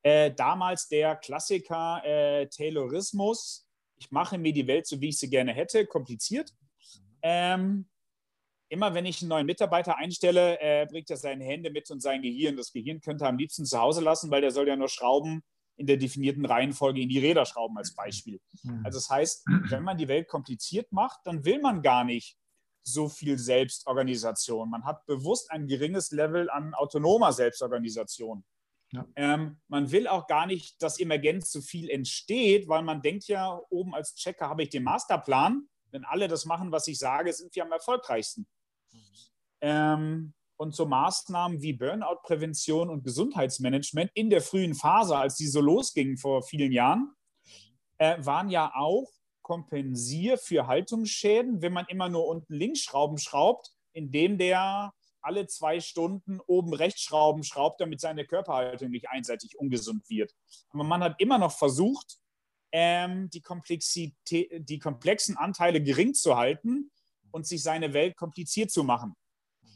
[0.02, 3.66] Äh, damals der Klassiker äh, Taylorismus.
[3.98, 6.52] Ich mache mir die Welt so, wie ich sie gerne hätte, kompliziert.
[7.22, 7.88] Ähm,
[8.68, 12.22] immer wenn ich einen neuen Mitarbeiter einstelle, äh, bringt er seine Hände mit und sein
[12.22, 12.56] Gehirn.
[12.56, 15.42] Das Gehirn könnte er am liebsten zu Hause lassen, weil der soll ja nur Schrauben
[15.76, 18.40] in der definierten Reihenfolge in die Räder schrauben als Beispiel.
[18.62, 18.82] Mhm.
[18.84, 22.36] Also das heißt, wenn man die Welt kompliziert macht, dann will man gar nicht
[22.82, 24.70] so viel Selbstorganisation.
[24.70, 28.44] Man hat bewusst ein geringes Level an autonomer Selbstorganisation.
[28.92, 29.06] Ja.
[29.16, 33.58] Ähm, man will auch gar nicht, dass Emergenz zu viel entsteht, weil man denkt ja,
[33.70, 35.66] oben als Checker habe ich den Masterplan.
[35.90, 38.46] Wenn alle das machen, was ich sage, sind wir am erfolgreichsten.
[39.60, 45.60] Ähm, und so Maßnahmen wie Burnout-Prävention und Gesundheitsmanagement in der frühen Phase, als die so
[45.60, 47.14] losgingen vor vielen Jahren,
[47.98, 49.10] äh, waren ja auch
[49.42, 54.92] kompensier für Haltungsschäden, wenn man immer nur unten links Schrauben schraubt, indem der
[55.22, 60.34] alle zwei Stunden oben rechts Schrauben schraubt, damit seine Körperhaltung nicht einseitig ungesund wird.
[60.70, 62.18] Aber man hat immer noch versucht,
[62.72, 66.90] ähm, die, Komplexität, die komplexen Anteile gering zu halten
[67.30, 69.14] und sich seine Welt kompliziert zu machen.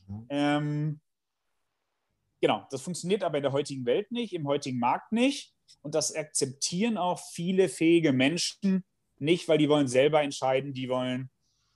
[0.07, 0.27] Mhm.
[0.31, 1.01] Ähm,
[2.41, 5.53] genau, das funktioniert aber in der heutigen Welt nicht, im heutigen Markt nicht.
[5.83, 8.85] Und das akzeptieren auch viele fähige Menschen
[9.19, 11.31] nicht, weil die wollen selber entscheiden, die wollen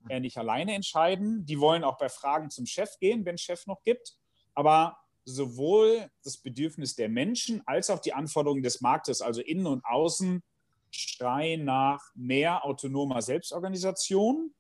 [0.09, 1.45] äh, nicht alleine entscheiden.
[1.47, 4.17] Die wollen auch bei Fragen zum Chef gehen, wenn es Chef noch gibt.
[4.55, 9.85] Aber sowohl das Bedürfnis der Menschen als auch die Anforderungen des Marktes, also innen und
[9.85, 10.43] außen,
[10.91, 14.53] schreien nach mehr autonomer Selbstorganisation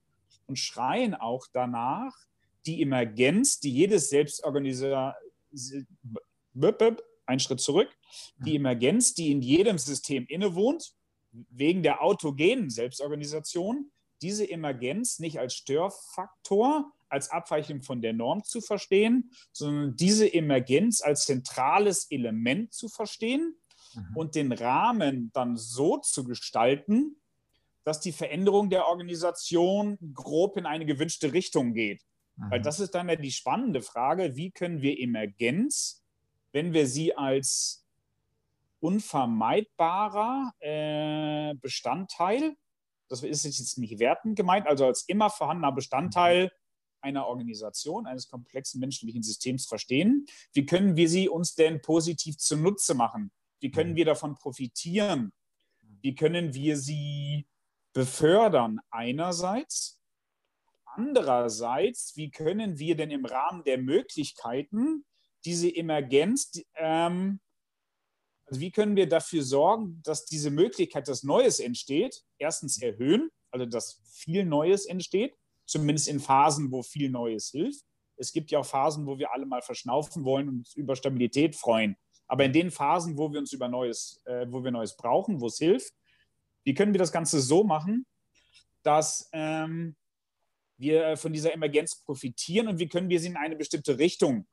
[0.46, 2.14] und schreien auch danach,
[2.66, 5.14] die Emergenz, die jedes Selbstorganisation,
[7.26, 7.88] ein Schritt zurück,
[8.44, 10.92] die Emergenz, die in jedem System innewohnt,
[11.32, 13.90] wegen der autogenen Selbstorganisation,
[14.22, 21.02] diese Emergenz nicht als Störfaktor, als Abweichung von der Norm zu verstehen, sondern diese Emergenz
[21.02, 23.56] als zentrales Element zu verstehen
[23.94, 24.16] mhm.
[24.16, 27.16] und den Rahmen dann so zu gestalten,
[27.84, 32.02] dass die Veränderung der Organisation grob in eine gewünschte Richtung geht.
[32.36, 32.50] Mhm.
[32.50, 36.02] Weil das ist dann ja die spannende Frage, wie können wir Emergenz,
[36.52, 37.84] wenn wir sie als
[38.80, 42.56] unvermeidbarer äh, Bestandteil,
[43.10, 46.50] das ist jetzt nicht wertend gemeint, also als immer vorhandener Bestandteil mhm.
[47.00, 50.26] einer Organisation, eines komplexen menschlichen Systems verstehen.
[50.52, 53.32] Wie können wir sie uns denn positiv zunutze machen?
[53.60, 53.96] Wie können mhm.
[53.96, 55.32] wir davon profitieren?
[56.02, 57.46] Wie können wir sie
[57.92, 60.00] befördern einerseits?
[60.84, 65.04] Andererseits, wie können wir denn im Rahmen der Möglichkeiten
[65.44, 67.40] diese Emergenz, ähm,
[68.50, 73.64] also wie können wir dafür sorgen, dass diese Möglichkeit, dass Neues entsteht, erstens erhöhen, also
[73.64, 75.36] dass viel Neues entsteht,
[75.66, 77.84] zumindest in Phasen, wo viel Neues hilft.
[78.16, 81.54] Es gibt ja auch Phasen, wo wir alle mal verschnaufen wollen und uns über Stabilität
[81.54, 81.96] freuen.
[82.26, 85.46] Aber in den Phasen, wo wir uns über Neues, äh, wo wir Neues brauchen, wo
[85.46, 85.94] es hilft,
[86.64, 88.04] wie können wir das Ganze so machen,
[88.82, 89.94] dass ähm,
[90.76, 94.48] wir von dieser Emergenz profitieren und wie können wir sie in eine bestimmte Richtung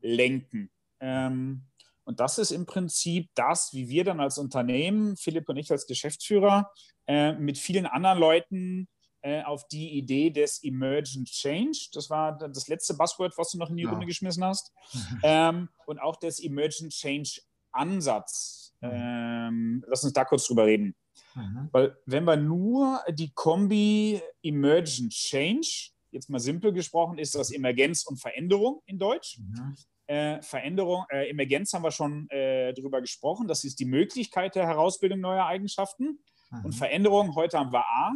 [0.00, 0.70] lenken?
[1.00, 1.66] Ähm,
[2.06, 5.86] und das ist im Prinzip das, wie wir dann als Unternehmen, Philipp und ich als
[5.86, 6.70] Geschäftsführer,
[7.08, 8.88] äh, mit vielen anderen Leuten
[9.22, 13.70] äh, auf die Idee des Emergent Change, das war das letzte Buzzword, was du noch
[13.70, 13.90] in die ja.
[13.90, 14.72] Runde geschmissen hast,
[15.24, 17.40] ähm, und auch des Emergent Change
[17.72, 18.72] Ansatz.
[18.80, 18.90] Mhm.
[18.92, 20.94] Ähm, lass uns da kurz drüber reden.
[21.34, 21.68] Mhm.
[21.72, 28.06] Weil wenn wir nur die Kombi Emergent Change, jetzt mal simpel gesprochen, ist das Emergenz
[28.06, 29.40] und Veränderung in Deutsch.
[29.40, 29.74] Mhm.
[30.06, 33.48] Äh, Veränderung, äh, Emergenz haben wir schon äh, drüber gesprochen.
[33.48, 36.20] Das ist die Möglichkeit der Herausbildung neuer Eigenschaften.
[36.50, 36.64] Mhm.
[36.64, 38.12] Und Veränderung, heute haben wir A,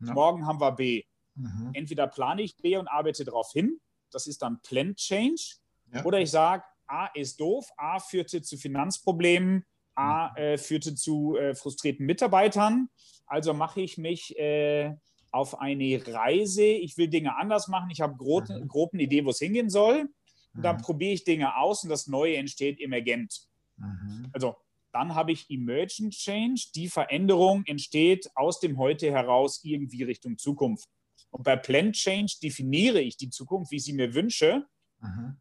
[0.00, 0.12] ja.
[0.12, 1.04] morgen haben wir B.
[1.36, 1.70] Mhm.
[1.72, 3.80] Entweder plane ich B und arbeite darauf hin.
[4.10, 5.58] Das ist dann Plan Change.
[5.92, 6.04] Ja.
[6.04, 9.64] Oder ich sage, A ist doof, A führte zu Finanzproblemen,
[9.94, 12.88] A äh, führte zu äh, frustrierten Mitarbeitern.
[13.26, 14.94] Also mache ich mich äh,
[15.30, 16.64] auf eine Reise.
[16.64, 17.90] Ich will Dinge anders machen.
[17.90, 18.66] Ich habe grob, mhm.
[18.66, 20.08] grob eine Idee, wo es hingehen soll.
[20.54, 20.82] Und dann mhm.
[20.82, 23.48] probiere ich Dinge aus und das Neue entsteht emergent.
[23.76, 24.28] Mhm.
[24.32, 24.56] Also
[24.92, 26.70] dann habe ich Emergent Change.
[26.74, 30.88] Die Veränderung entsteht aus dem Heute heraus irgendwie Richtung Zukunft.
[31.30, 34.66] Und bei Plan Change definiere ich die Zukunft, wie ich sie mir wünsche.
[35.00, 35.36] Mhm.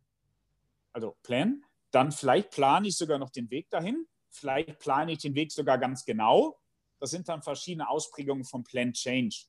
[0.93, 1.63] Also Plan.
[1.91, 4.05] Dann vielleicht plane ich sogar noch den Weg dahin.
[4.29, 6.59] Vielleicht plane ich den Weg sogar ganz genau.
[6.99, 9.45] Das sind dann verschiedene Ausprägungen von Plan Change.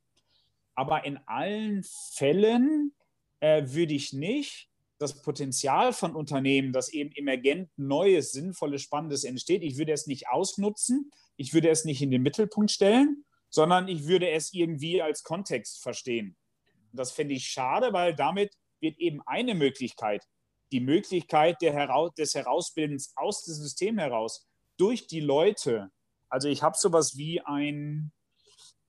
[0.75, 2.95] Aber in allen Fällen
[3.41, 4.70] äh, würde ich nicht
[5.01, 10.29] das Potenzial von Unternehmen, dass eben emergent Neues, Sinnvolles, Spannendes entsteht, ich würde es nicht
[10.29, 15.23] ausnutzen, ich würde es nicht in den Mittelpunkt stellen, sondern ich würde es irgendwie als
[15.23, 16.37] Kontext verstehen.
[16.93, 20.23] Das fände ich schade, weil damit wird eben eine Möglichkeit,
[20.71, 24.47] die Möglichkeit der, des Herausbildens aus dem System heraus,
[24.77, 25.91] durch die Leute.
[26.29, 28.13] Also ich habe sowas wie ein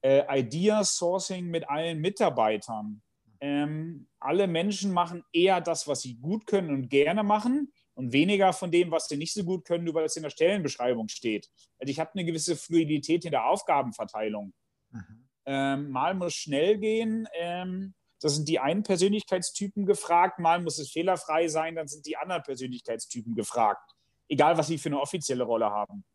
[0.02, 3.02] äh, Idea Sourcing mit allen Mitarbeitern.
[3.42, 8.54] Ähm, alle Menschen machen eher das, was sie gut können und gerne machen und weniger
[8.54, 11.50] von dem, was sie nicht so gut können, nur weil es in der Stellenbeschreibung steht.
[11.80, 14.54] Also ich habe eine gewisse Fluidität in der Aufgabenverteilung.
[14.92, 15.28] Mhm.
[15.46, 20.92] Ähm, mal muss schnell gehen, ähm, das sind die einen Persönlichkeitstypen gefragt, mal muss es
[20.92, 23.96] fehlerfrei sein, dann sind die anderen Persönlichkeitstypen gefragt
[24.32, 26.06] egal was sie für eine offizielle Rolle haben.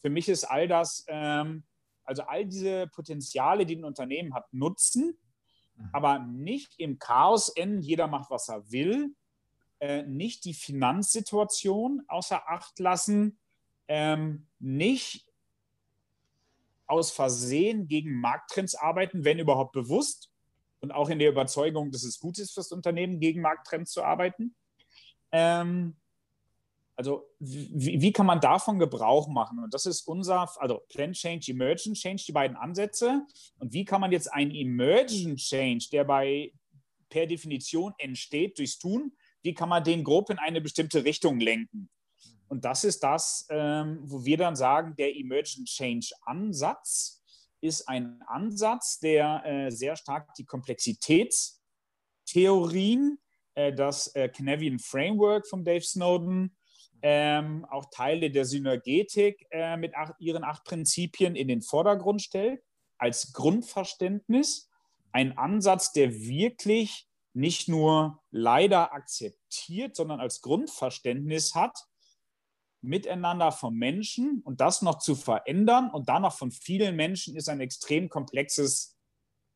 [0.00, 1.64] Für mich ist all das, ähm,
[2.04, 5.18] also all diese Potenziale, die ein Unternehmen hat, nutzen.
[5.92, 9.14] Aber nicht im Chaos enden, jeder macht, was er will,
[9.80, 13.38] äh, nicht die Finanzsituation außer Acht lassen,
[13.86, 15.26] ähm, nicht
[16.86, 20.30] aus Versehen gegen Markttrends arbeiten, wenn überhaupt bewusst
[20.80, 24.02] und auch in der Überzeugung, dass es gut ist für das Unternehmen, gegen Markttrends zu
[24.02, 24.54] arbeiten.
[25.32, 25.96] Ähm,
[26.98, 29.62] also wie, wie, kann man davon Gebrauch machen?
[29.62, 33.24] Und das ist unser, also Plan Change, Emergent Change, die beiden Ansätze.
[33.60, 36.52] Und wie kann man jetzt einen Emergent Change, der bei
[37.08, 41.88] per Definition entsteht durchs Tun, wie kann man den grob in eine bestimmte Richtung lenken?
[42.48, 47.22] Und das ist das, ähm, wo wir dann sagen, der Emergent Change Ansatz
[47.60, 53.20] ist ein Ansatz, der äh, sehr stark die Komplexitätstheorien,
[53.54, 56.57] äh, das äh, Canavian Framework von Dave Snowden,
[57.02, 62.62] ähm, auch Teile der Synergetik äh, mit acht, ihren acht Prinzipien in den Vordergrund stellt,
[62.98, 64.68] als Grundverständnis.
[65.12, 71.86] Ein Ansatz, der wirklich nicht nur leider akzeptiert, sondern als Grundverständnis hat,
[72.80, 77.48] miteinander von Menschen und das noch zu verändern und dann noch von vielen Menschen ist
[77.48, 78.96] ein extrem komplexes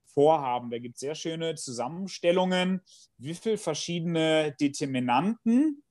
[0.04, 0.70] Vorhaben.
[0.70, 2.82] Da gibt es sehr schöne Zusammenstellungen,
[3.18, 5.82] wie viele verschiedene Determinanten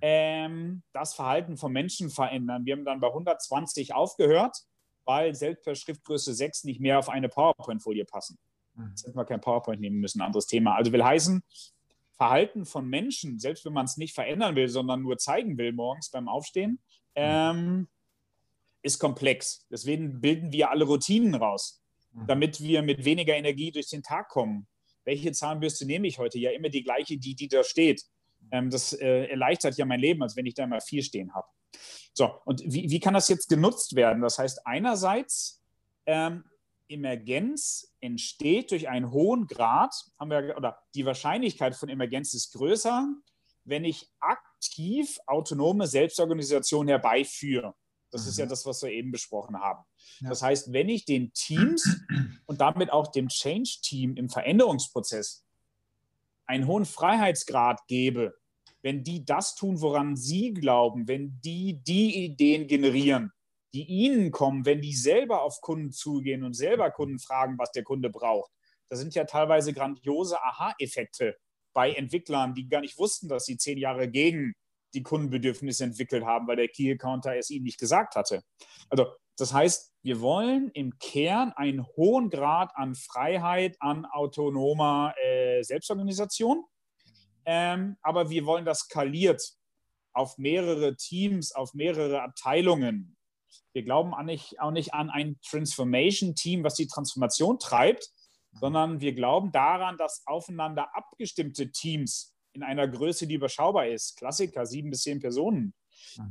[0.00, 2.64] ähm, das Verhalten von Menschen verändern.
[2.64, 4.56] Wir haben dann bei 120 aufgehört,
[5.04, 8.38] weil selbst per Schriftgröße 6 nicht mehr auf eine PowerPoint-Folie passen.
[8.74, 8.88] Mhm.
[8.90, 10.74] Jetzt hätten wir kein PowerPoint nehmen müssen, anderes Thema.
[10.74, 11.42] Also will heißen,
[12.16, 16.10] Verhalten von Menschen, selbst wenn man es nicht verändern will, sondern nur zeigen will morgens
[16.10, 16.80] beim Aufstehen,
[17.14, 17.88] ähm,
[18.82, 19.66] ist komplex.
[19.70, 21.82] Deswegen bilden wir alle Routinen raus,
[22.12, 22.26] mhm.
[22.26, 24.66] damit wir mit weniger Energie durch den Tag kommen.
[25.04, 26.38] Welche Zahnbürste nehme ich heute?
[26.38, 28.02] Ja, immer die gleiche, die, die da steht.
[28.50, 31.46] Ähm, das äh, erleichtert ja mein Leben, als wenn ich da mal vier stehen habe.
[32.12, 34.22] So, und wie, wie kann das jetzt genutzt werden?
[34.22, 35.62] Das heißt, einerseits
[36.06, 36.44] ähm,
[36.88, 43.08] Emergenz entsteht durch einen hohen Grad, haben wir, oder die Wahrscheinlichkeit von Emergenz ist größer,
[43.64, 47.74] wenn ich aktiv autonome Selbstorganisation herbeiführe.
[48.10, 48.28] Das mhm.
[48.28, 48.50] ist ja mhm.
[48.50, 49.84] das, was wir eben besprochen haben.
[50.20, 50.30] Ja.
[50.30, 52.00] Das heißt, wenn ich den Teams
[52.46, 55.45] und damit auch dem Change-Team im Veränderungsprozess
[56.46, 58.34] einen hohen Freiheitsgrad gebe,
[58.82, 63.32] wenn die das tun, woran sie glauben, wenn die die Ideen generieren,
[63.74, 67.82] die ihnen kommen, wenn die selber auf Kunden zugehen und selber Kunden fragen, was der
[67.82, 68.50] Kunde braucht.
[68.88, 71.36] Das sind ja teilweise grandiose Aha-Effekte
[71.74, 74.54] bei Entwicklern, die gar nicht wussten, dass sie zehn Jahre gegen
[74.94, 78.42] die Kundenbedürfnisse entwickelt haben, weil der Key-Accounter es ihnen nicht gesagt hatte.
[78.88, 79.06] Also
[79.36, 86.64] das heißt, wir wollen im Kern einen hohen Grad an Freiheit, an autonomer äh, Selbstorganisation,
[87.44, 89.42] ähm, aber wir wollen das skaliert
[90.12, 93.16] auf mehrere Teams, auf mehrere Abteilungen,
[93.72, 98.10] wir glauben auch nicht, auch nicht an ein Transformation-Team, was die Transformation treibt,
[98.58, 104.64] sondern wir glauben daran, dass aufeinander abgestimmte Teams in einer Größe, die überschaubar ist, Klassiker,
[104.64, 105.74] sieben bis zehn Personen, mhm.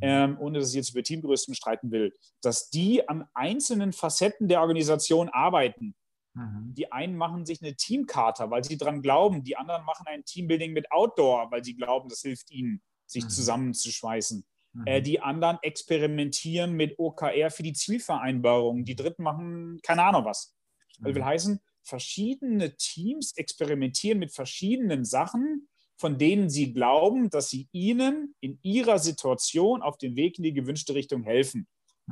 [0.01, 4.61] Ähm, ohne dass ich jetzt über Teamgrößen streiten will, dass die an einzelnen Facetten der
[4.61, 5.95] Organisation arbeiten.
[6.33, 6.73] Mhm.
[6.75, 10.73] Die einen machen sich eine Teamkarte, weil sie daran glauben, die anderen machen ein Teambuilding
[10.73, 13.29] mit Outdoor, weil sie glauben, das hilft ihnen, sich mhm.
[13.29, 14.45] zusammenzuschweißen.
[14.85, 15.03] Äh, mhm.
[15.05, 18.83] die anderen experimentieren mit OKR für die Zielvereinbarungen.
[18.83, 20.53] Die dritten machen keine Ahnung was.
[20.99, 21.25] Das will mhm.
[21.25, 28.59] heißen, verschiedene Teams experimentieren mit verschiedenen Sachen, von denen sie glauben, dass sie ihnen in
[28.61, 31.67] ihrer Situation auf dem Weg in die gewünschte Richtung helfen.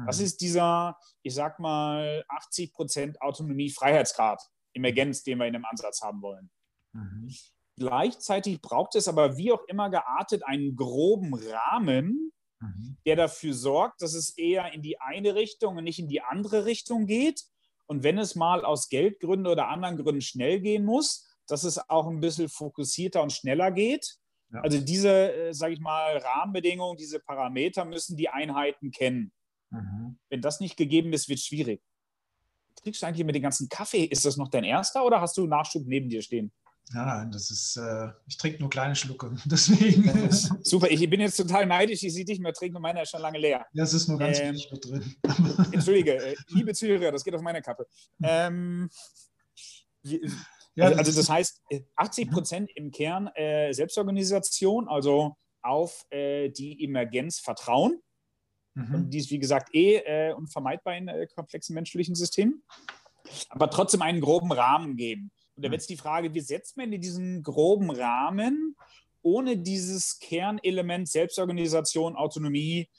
[0.05, 0.25] Das mhm.
[0.25, 4.41] ist dieser, ich sag mal, 80 Prozent Autonomie-Freiheitsgrad,
[4.73, 6.49] Emergenz, den wir in dem Ansatz haben wollen.
[6.93, 7.31] Mhm.
[7.77, 12.31] Gleichzeitig braucht es aber wie auch immer geartet einen groben Rahmen,
[12.63, 12.97] Mhm.
[13.05, 16.65] der dafür sorgt, dass es eher in die eine Richtung und nicht in die andere
[16.65, 17.43] Richtung geht.
[17.87, 22.07] Und wenn es mal aus Geldgründen oder anderen Gründen schnell gehen muss, dass es auch
[22.07, 24.17] ein bisschen fokussierter und schneller geht.
[24.51, 24.61] Ja.
[24.61, 29.31] Also diese, äh, sage ich mal, Rahmenbedingungen, diese Parameter müssen die Einheiten kennen.
[29.71, 30.17] Mhm.
[30.29, 31.81] Wenn das nicht gegeben ist, wird es schwierig.
[32.75, 34.03] Trinkst du eigentlich mit dem ganzen Kaffee?
[34.03, 36.51] Ist das noch dein erster oder hast du Nachschub neben dir stehen?
[36.91, 39.31] Ja, nein, das ist, äh, ich trinke nur kleine Schlucke.
[39.45, 40.29] Deswegen.
[40.63, 43.21] Super, ich bin jetzt total neidisch, ich sehe dich mehr trinken und meiner ist schon
[43.21, 43.65] lange leer.
[43.73, 45.15] Ja, es ist nur ganz ähm, wenig mit drin.
[45.71, 47.87] Entschuldige, äh, liebe Zuhörer, das geht auf meine Kappe.
[48.21, 48.89] Ähm,
[50.75, 51.61] ja, also, also, das heißt,
[51.95, 58.01] 80 äh, Prozent im Kern äh, Selbstorganisation, also auf äh, die Emergenz vertrauen.
[58.75, 58.95] Mhm.
[58.95, 62.63] Und die ist, wie gesagt, eh äh, unvermeidbar in äh, komplexen menschlichen Systemen.
[63.49, 65.31] Aber trotzdem einen groben Rahmen geben.
[65.55, 68.75] Und da wird jetzt die Frage, wie setzt man in diesen groben Rahmen,
[69.21, 72.89] ohne dieses Kernelement Selbstorganisation, Autonomie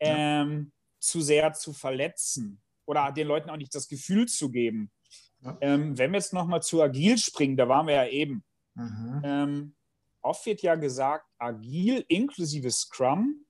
[0.00, 0.72] ähm, ja.
[1.00, 4.90] zu sehr zu verletzen oder den Leuten auch nicht das Gefühl zu geben.
[5.44, 5.58] Ja.
[5.60, 8.44] Ähm, wenn wir jetzt nochmal zu Agil springen, da waren wir ja eben.
[8.74, 9.22] Mhm.
[9.24, 9.74] Ähm,
[10.22, 13.44] oft wird ja gesagt, Agil inklusive Scrum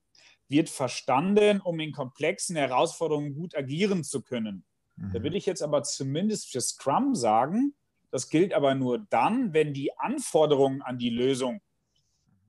[0.48, 4.64] wird verstanden, um in komplexen Herausforderungen gut agieren zu können.
[4.96, 5.12] Mhm.
[5.12, 7.74] Da würde ich jetzt aber zumindest für Scrum sagen,
[8.10, 11.60] das gilt aber nur dann, wenn die Anforderungen an die Lösung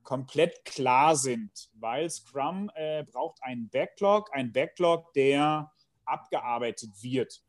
[0.04, 5.72] komplett klar sind, weil Scrum äh, braucht einen Backlog, ein Backlog, der
[6.06, 7.42] abgearbeitet wird.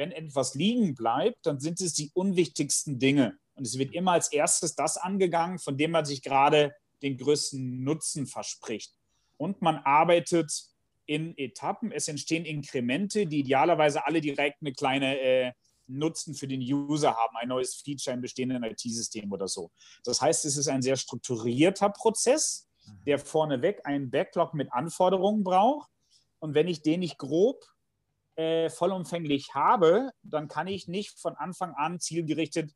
[0.00, 3.36] Wenn etwas liegen bleibt, dann sind es die unwichtigsten Dinge.
[3.52, 7.84] Und es wird immer als erstes das angegangen, von dem man sich gerade den größten
[7.84, 8.94] Nutzen verspricht.
[9.36, 10.50] Und man arbeitet
[11.04, 11.92] in Etappen.
[11.92, 15.52] Es entstehen Inkremente, die idealerweise alle direkt eine kleine äh,
[15.86, 19.70] Nutzen für den User haben, ein neues Feature im bestehenden IT-System oder so.
[20.04, 23.04] Das heißt, es ist ein sehr strukturierter Prozess, mhm.
[23.04, 25.90] der vorneweg einen Backlog mit Anforderungen braucht.
[26.38, 27.62] Und wenn ich den nicht grob
[28.36, 32.74] äh, vollumfänglich habe, dann kann ich nicht von Anfang an zielgerichtet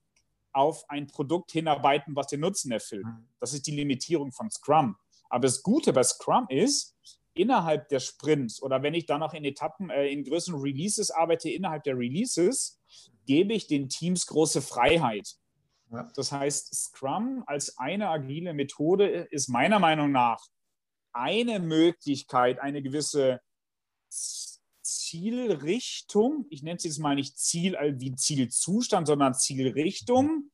[0.52, 3.04] auf ein Produkt hinarbeiten, was den Nutzen erfüllt.
[3.04, 3.28] Mhm.
[3.40, 4.96] Das ist die Limitierung von Scrum.
[5.28, 6.96] Aber das Gute bei Scrum ist,
[7.34, 11.50] innerhalb der Sprints oder wenn ich dann noch in Etappen, äh, in größeren Releases arbeite,
[11.50, 12.80] innerhalb der Releases,
[13.26, 15.34] gebe ich den Teams große Freiheit.
[15.90, 16.08] Ja.
[16.14, 20.40] Das heißt, Scrum als eine agile Methode ist meiner Meinung nach
[21.12, 23.40] eine Möglichkeit, eine gewisse
[24.84, 30.50] Zielrichtung, ich nenne es jetzt mal nicht Ziel wie Zielzustand, sondern Zielrichtung,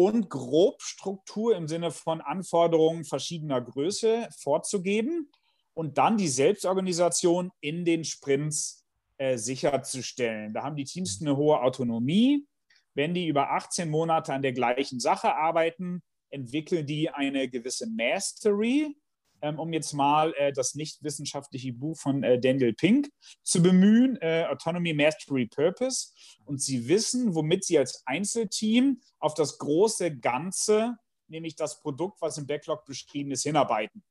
[0.00, 5.30] und Grobstruktur im Sinne von Anforderungen verschiedener Größe vorzugeben
[5.74, 8.86] und dann die Selbstorganisation in den Sprints
[9.18, 10.54] äh, sicherzustellen.
[10.54, 12.46] Da haben die Teams eine hohe Autonomie.
[12.94, 18.96] Wenn die über 18 Monate an der gleichen Sache arbeiten, entwickeln die eine gewisse Mastery,
[19.42, 23.10] ähm, um jetzt mal äh, das nicht wissenschaftliche Buch von äh, Daniel Pink
[23.42, 26.08] zu bemühen, äh, Autonomy, Mastery, Purpose.
[26.44, 30.96] Und sie wissen, womit sie als Einzelteam auf das große Ganze,
[31.28, 34.02] nämlich das Produkt, was im Backlog beschrieben ist, hinarbeiten.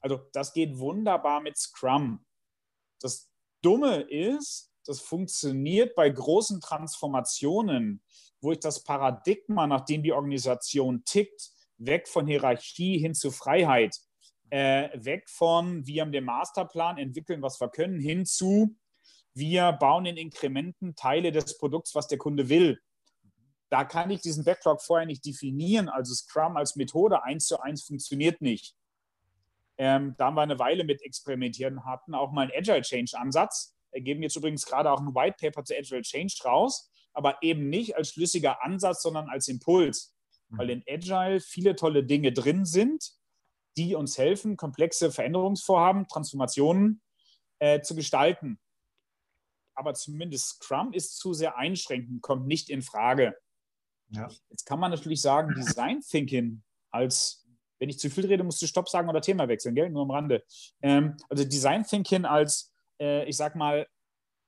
[0.00, 2.24] Also das geht wunderbar mit Scrum.
[3.00, 3.30] Das
[3.62, 8.02] Dumme ist, das funktioniert bei großen Transformationen,
[8.40, 13.98] wo ich das Paradigma, nach dem die Organisation tickt, weg von Hierarchie hin zu Freiheit,
[14.50, 18.76] äh, weg von wir haben den Masterplan, entwickeln, was wir können, hin zu
[19.36, 22.80] wir bauen in Inkrementen Teile des Produkts, was der Kunde will.
[23.68, 25.90] Da kann ich diesen Backlog vorher nicht definieren.
[25.90, 28.74] Also Scrum als Methode eins zu eins funktioniert nicht.
[29.76, 33.76] Ähm, da haben wir eine Weile mit experimentieren, hatten auch mal einen Agile Change Ansatz.
[33.92, 37.68] Wir geben jetzt übrigens gerade auch ein White Paper zu Agile Change raus, aber eben
[37.68, 40.14] nicht als schlüssiger Ansatz, sondern als Impuls.
[40.48, 43.15] Weil in Agile viele tolle Dinge drin sind,
[43.76, 47.02] die uns helfen, komplexe Veränderungsvorhaben, Transformationen
[47.58, 48.58] äh, zu gestalten.
[49.74, 53.36] Aber zumindest Scrum ist zu sehr einschränkend, kommt nicht in Frage.
[54.10, 54.28] Ja.
[54.50, 57.46] Jetzt kann man natürlich sagen, Design Thinking als,
[57.78, 59.90] wenn ich zu viel rede, musst du Stopp sagen oder Thema wechseln, gell?
[59.90, 60.44] Nur am Rande.
[60.80, 63.86] Ähm, also Design Thinking als, äh, ich sag mal,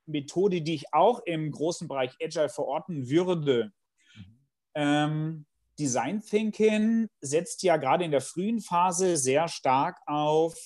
[0.07, 3.73] Methode, die ich auch im großen Bereich Agile verorten würde.
[4.15, 4.39] Mhm.
[4.75, 5.47] Ähm,
[5.79, 10.57] Design Thinking setzt ja gerade in der frühen Phase sehr stark auf,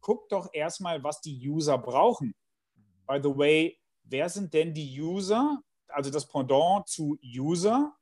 [0.00, 2.34] guck doch erstmal, was die User brauchen.
[3.06, 7.94] By the way, wer sind denn die User, also das Pendant zu User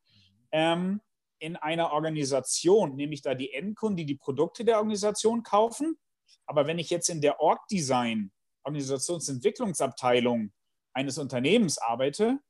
[0.51, 1.01] ähm,
[1.39, 5.99] in einer Organisation, nämlich da die Endkunden, die die Produkte der Organisation kaufen.
[6.47, 8.33] Aber wenn ich jetzt in der Org-Design,
[8.65, 10.53] Organisationsentwicklungsabteilung
[10.93, 12.41] eines Unternehmens arbeite,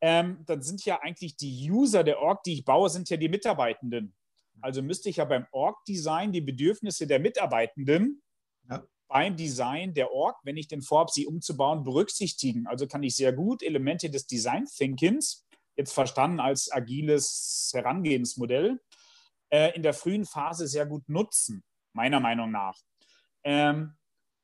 [0.00, 3.28] ähm, dann sind ja eigentlich die User der Org, die ich baue, sind ja die
[3.28, 4.14] Mitarbeitenden.
[4.60, 8.22] Also müsste ich ja beim Org-Design die Bedürfnisse der Mitarbeitenden
[8.68, 8.84] ja.
[9.08, 12.66] beim Design der Org, wenn ich den vorhabe, sie umzubauen, berücksichtigen.
[12.66, 15.46] Also kann ich sehr gut Elemente des Design Thinkings,
[15.76, 18.80] jetzt verstanden als agiles Herangehensmodell,
[19.50, 22.76] äh, in der frühen Phase sehr gut nutzen, meiner Meinung nach.
[23.44, 23.97] Ähm,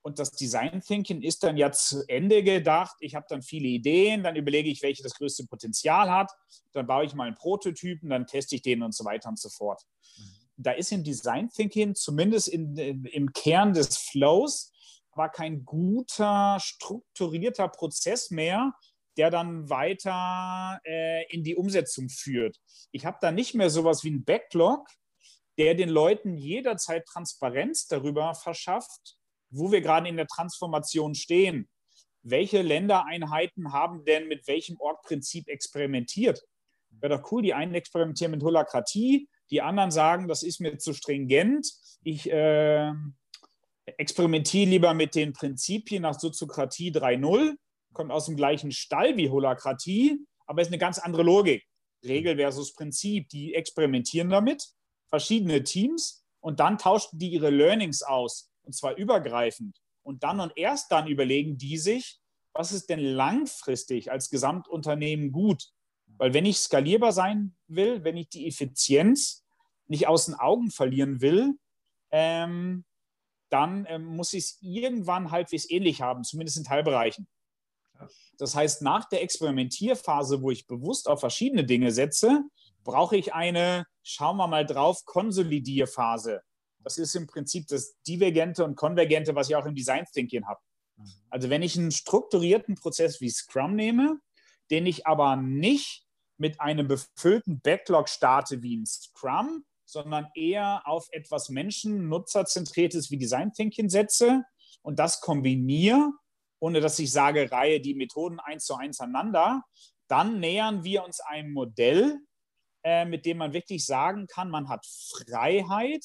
[0.05, 2.95] und das Design Thinking ist dann ja zu Ende gedacht.
[3.01, 6.31] Ich habe dann viele Ideen, dann überlege ich, welche das größte Potenzial hat.
[6.73, 9.49] Dann baue ich mal einen Prototypen, dann teste ich den und so weiter und so
[9.49, 9.83] fort.
[10.59, 14.73] Da ist im Design Thinking, zumindest in, im Kern des Flows,
[15.11, 18.75] aber kein guter, strukturierter Prozess mehr,
[19.17, 22.61] der dann weiter äh, in die Umsetzung führt.
[22.93, 24.87] Ich habe da nicht mehr sowas wie ein Backlog,
[25.57, 29.17] der den Leuten jederzeit Transparenz darüber verschafft,
[29.55, 31.69] wo wir gerade in der Transformation stehen.
[32.23, 36.43] Welche Ländereinheiten haben denn mit welchem Org-Prinzip experimentiert?
[36.91, 40.95] Wäre doch cool, die einen experimentieren mit Holakratie, die anderen sagen, das ist mir zu
[40.95, 41.71] stringent.
[42.03, 42.93] Ich äh,
[43.85, 47.55] experimentiere lieber mit den Prinzipien nach Soziokratie 3.0,
[47.93, 51.65] kommt aus dem gleichen Stall wie Holakratie, aber ist eine ganz andere Logik.
[52.05, 54.67] Regel versus Prinzip, die experimentieren damit,
[55.09, 59.81] verschiedene Teams und dann tauschen die ihre Learnings aus und zwar übergreifend.
[60.03, 62.21] Und dann und erst dann überlegen die sich,
[62.53, 65.71] was ist denn langfristig als Gesamtunternehmen gut?
[66.19, 69.45] Weil wenn ich skalierbar sein will, wenn ich die Effizienz
[69.87, 71.59] nicht aus den Augen verlieren will,
[72.11, 72.85] ähm,
[73.51, 77.27] dann ähm, muss ich es irgendwann halbwegs ähnlich haben, zumindest in Teilbereichen.
[78.39, 82.43] Das heißt, nach der Experimentierphase, wo ich bewusst auf verschiedene Dinge setze,
[82.83, 86.43] brauche ich eine, schauen wir mal drauf, Konsolidierphase.
[86.85, 90.61] Das ist im Prinzip das Divergente und Konvergente, was ich auch im Design Thinking habe.
[90.97, 91.07] Mhm.
[91.30, 94.20] Also wenn ich einen strukturierten Prozess wie Scrum nehme,
[94.70, 96.05] den ich aber nicht
[96.37, 103.53] mit einem befüllten Backlog starte wie ein Scrum, sondern eher auf etwas Menschen-Nutzerzentriertes wie Design
[103.53, 104.45] Thinking setze
[104.82, 106.11] und das kombiniere,
[106.61, 109.62] ohne dass ich sage, reihe die Methoden eins zu eins aneinander,
[110.09, 112.18] dann nähern wir uns einem Modell,
[112.82, 116.05] äh, mit dem man wirklich sagen kann, man hat Freiheit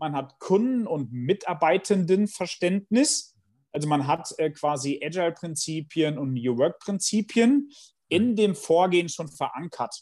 [0.00, 3.36] man hat Kunden- und Mitarbeitendenverständnis.
[3.70, 7.70] Also man hat äh, quasi Agile-Prinzipien und New Work-Prinzipien
[8.08, 9.94] in dem Vorgehen schon verankert.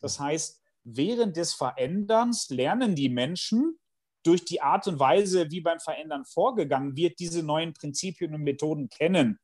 [0.00, 3.78] Das heißt, während des Veränderns lernen die Menschen
[4.22, 8.88] durch die Art und Weise, wie beim Verändern vorgegangen wird, diese neuen Prinzipien und Methoden
[8.88, 9.38] kennen.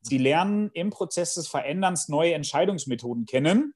[0.00, 3.74] Sie lernen im Prozess des Veränderns neue Entscheidungsmethoden kennen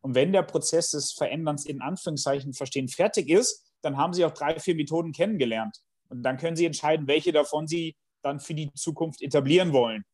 [0.00, 4.32] Und wenn der Prozess des Veränderns in Anführungszeichen verstehen fertig ist, dann haben Sie auch
[4.32, 5.78] drei, vier Methoden kennengelernt.
[6.08, 10.04] Und dann können Sie entscheiden, welche davon Sie dann für die Zukunft etablieren wollen,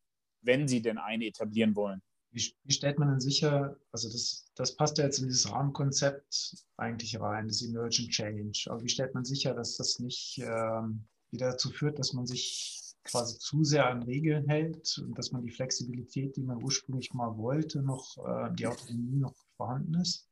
[0.43, 2.03] wenn Sie denn eine etablieren wollen.
[2.31, 6.57] Wie, wie stellt man denn sicher, also das, das passt ja jetzt in dieses Rahmenkonzept
[6.77, 11.53] eigentlich rein, das Emergent Change, aber wie stellt man sicher, dass das nicht ähm, wieder
[11.53, 15.51] dazu führt, dass man sich quasi zu sehr an Regeln hält und dass man die
[15.51, 20.29] Flexibilität, die man ursprünglich mal wollte, noch, äh, die Autonomie noch vorhanden ist?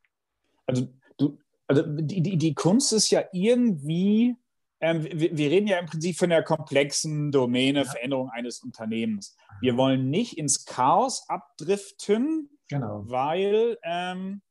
[0.66, 1.38] Also, du,
[1.72, 4.36] also die, die, die Kunst ist ja irgendwie,
[4.80, 7.90] ähm, wir, wir, reden ja im Prinzip von der komplexen Domäne ja.
[7.90, 9.36] Veränderung eines Unternehmens.
[9.60, 13.04] Wir wollen nicht ins Chaos abdriften, genau.
[13.06, 14.42] weil ähm,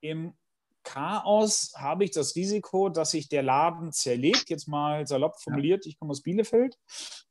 [0.00, 0.34] im
[0.82, 5.98] Chaos habe ich das Risiko, dass sich der Laden zerlegt, jetzt mal salopp formuliert, ich
[5.98, 6.76] komme aus Bielefeld.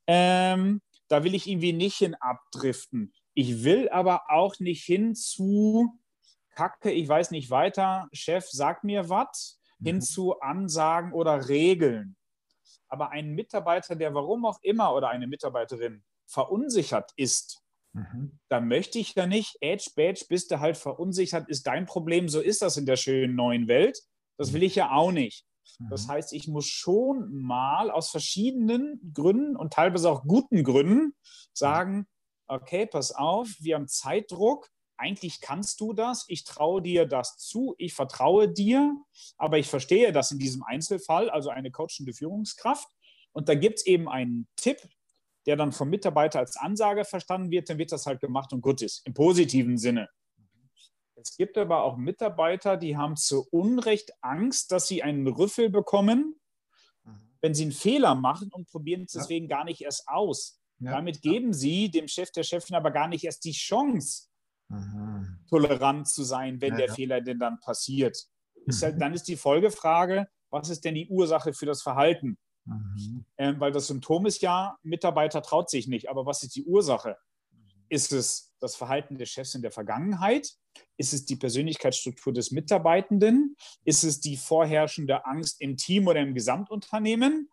[0.06, 3.14] Ähm, da will ich irgendwie nicht hin abdriften.
[3.34, 5.92] Ich will aber auch nicht hin zu
[6.58, 9.86] Kacke, ich weiß nicht weiter, Chef, sag mir was, mhm.
[9.86, 12.16] hin zu Ansagen oder Regeln.
[12.88, 17.62] Aber ein Mitarbeiter, der warum auch immer oder eine Mitarbeiterin verunsichert ist,
[17.97, 18.39] Mhm.
[18.49, 22.39] Da möchte ich ja nicht, Edge, Badge, bist du halt verunsichert, ist dein Problem, so
[22.39, 23.99] ist das in der schönen neuen Welt.
[24.38, 25.45] Das will ich ja auch nicht.
[25.80, 25.89] Mhm.
[25.89, 31.16] Das heißt, ich muss schon mal aus verschiedenen Gründen und teilweise auch guten Gründen
[31.53, 32.08] sagen,
[32.47, 37.76] okay, pass auf, wir haben Zeitdruck, eigentlich kannst du das, ich traue dir das zu,
[37.78, 38.95] ich vertraue dir,
[39.38, 42.88] aber ich verstehe das in diesem Einzelfall, also eine coachende Führungskraft.
[43.32, 44.78] Und da gibt es eben einen Tipp,
[45.45, 48.82] der dann vom Mitarbeiter als Ansage verstanden wird, dann wird das halt gemacht und gut
[48.82, 50.10] ist, im positiven Sinne.
[51.16, 56.39] Es gibt aber auch Mitarbeiter, die haben zu Unrecht Angst, dass sie einen Rüffel bekommen,
[57.41, 60.60] wenn sie einen Fehler machen und probieren es deswegen gar nicht erst aus.
[60.80, 60.91] Ja.
[60.91, 64.27] Damit geben sie dem Chef, der Chefin aber gar nicht erst die Chance,
[64.70, 65.39] mhm.
[65.49, 66.93] tolerant zu sein, wenn ja, der ja.
[66.93, 68.18] Fehler denn dann passiert.
[68.65, 72.38] Ist halt, dann ist die Folgefrage, was ist denn die Ursache für das Verhalten?
[72.65, 73.26] Mhm.
[73.38, 76.09] Ähm, weil das Symptom ist ja, Mitarbeiter traut sich nicht.
[76.09, 77.18] Aber was ist die Ursache?
[77.89, 80.51] Ist es das Verhalten des Chefs in der Vergangenheit?
[80.97, 83.55] Ist es die Persönlichkeitsstruktur des Mitarbeitenden?
[83.86, 87.49] Ist es die vorherrschende Angst im Team oder im Gesamtunternehmen?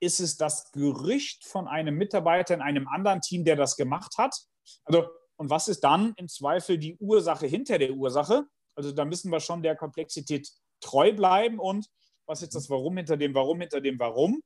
[0.00, 4.36] Ist es das Gerücht von einem Mitarbeiter in einem anderen Team, der das gemacht hat?
[4.84, 8.46] Also, und was ist dann im Zweifel die Ursache hinter der Ursache?
[8.74, 11.88] Also, da müssen wir schon der Komplexität treu bleiben und
[12.26, 14.42] was ist das Warum hinter dem Warum hinter dem Warum?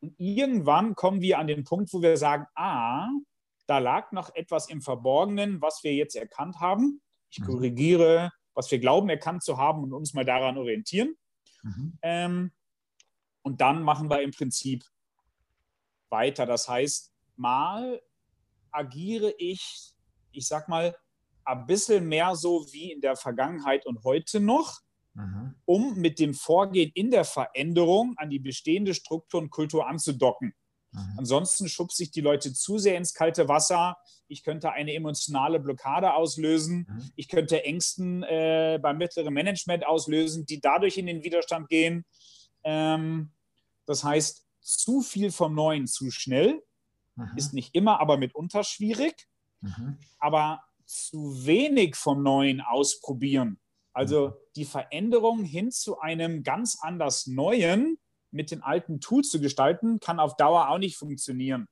[0.00, 3.08] Und irgendwann kommen wir an den Punkt, wo wir sagen, ah,
[3.66, 7.00] da lag noch etwas im Verborgenen, was wir jetzt erkannt haben.
[7.30, 7.46] Ich mhm.
[7.46, 11.16] korrigiere, was wir glauben erkannt zu haben und uns mal daran orientieren.
[11.62, 11.98] Mhm.
[12.02, 12.52] Ähm,
[13.42, 14.84] und dann machen wir im Prinzip
[16.10, 16.46] weiter.
[16.46, 18.00] Das heißt, mal
[18.70, 19.93] agiere ich,
[20.34, 20.96] ich sag mal,
[21.44, 24.80] ein bisschen mehr so wie in der Vergangenheit und heute noch
[25.14, 25.54] mhm.
[25.64, 30.54] um mit dem Vorgehen in der Veränderung an die bestehende Struktur und Kultur anzudocken.
[30.92, 31.14] Mhm.
[31.18, 33.96] Ansonsten schubst sich die Leute zu sehr ins kalte Wasser.
[34.28, 36.86] Ich könnte eine emotionale Blockade auslösen.
[36.88, 37.10] Mhm.
[37.16, 42.04] Ich könnte Ängsten äh, beim mittleren Management auslösen, die dadurch in den Widerstand gehen.
[42.62, 43.32] Ähm,
[43.86, 46.62] das heißt, zu viel vom Neuen zu schnell
[47.16, 47.32] mhm.
[47.36, 49.28] ist nicht immer, aber mitunter schwierig.
[49.64, 49.98] Mhm.
[50.18, 53.58] Aber zu wenig vom Neuen ausprobieren
[53.94, 54.32] also mhm.
[54.56, 57.96] die Veränderung hin zu einem ganz anders Neuen
[58.30, 61.68] mit den alten Tools zu gestalten, kann auf Dauer auch nicht funktionieren.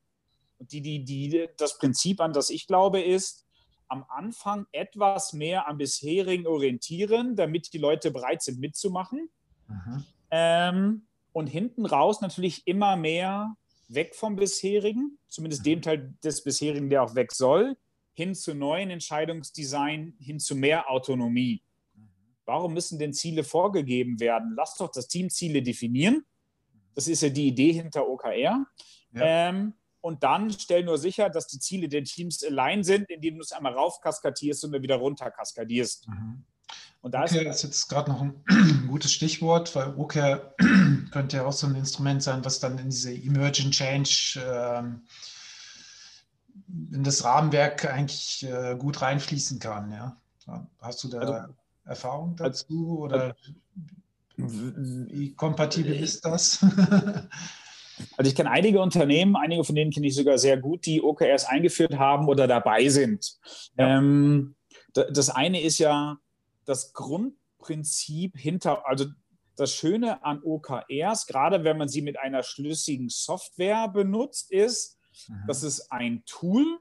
[0.57, 3.45] Und die, die, die, das Prinzip, an das ich glaube, ist,
[3.89, 9.29] am Anfang etwas mehr am bisherigen orientieren, damit die Leute bereit sind mitzumachen.
[9.67, 10.05] Mhm.
[10.31, 13.55] Ähm, und hinten raus natürlich immer mehr
[13.89, 15.83] weg vom bisherigen, zumindest dem mhm.
[15.83, 17.75] Teil des bisherigen, der auch weg soll,
[18.13, 21.63] hin zu neuen Entscheidungsdesign, hin zu mehr Autonomie.
[22.45, 24.53] Warum müssen denn Ziele vorgegeben werden?
[24.55, 26.25] Lass doch das Team Ziele definieren.
[26.93, 28.65] Das ist ja die Idee hinter OKR.
[29.13, 29.21] Ja.
[29.49, 33.41] Ähm, und dann stell nur sicher, dass die Ziele der Teams allein sind, indem du
[33.41, 36.09] es einmal raufkaskadierst und dann wieder runterkaskadierst.
[36.09, 36.43] Mhm.
[37.01, 38.43] Und da okay, ist, ist jetzt gerade noch ein
[38.87, 40.55] gutes Stichwort, weil OKR
[41.11, 45.05] könnte ja auch so ein Instrument sein, was dann in diese Emergent Change ähm,
[46.91, 49.91] in das Rahmenwerk eigentlich äh, gut reinfließen kann.
[49.91, 50.17] Ja?
[50.79, 51.53] Hast du da also,
[51.85, 53.35] Erfahrung dazu oder
[54.35, 56.65] wie kompatibel ist das?
[58.17, 61.45] Also ich kenne einige Unternehmen, einige von denen kenne ich sogar sehr gut, die OKRs
[61.45, 63.37] eingeführt haben oder dabei sind.
[63.77, 63.99] Ja.
[63.99, 64.55] Ähm,
[64.93, 66.17] das eine ist ja
[66.65, 69.05] das Grundprinzip hinter, also
[69.55, 74.97] das Schöne an OKRs, gerade wenn man sie mit einer schlüssigen Software benutzt, ist,
[75.27, 75.43] mhm.
[75.47, 76.79] das ist ein Tool,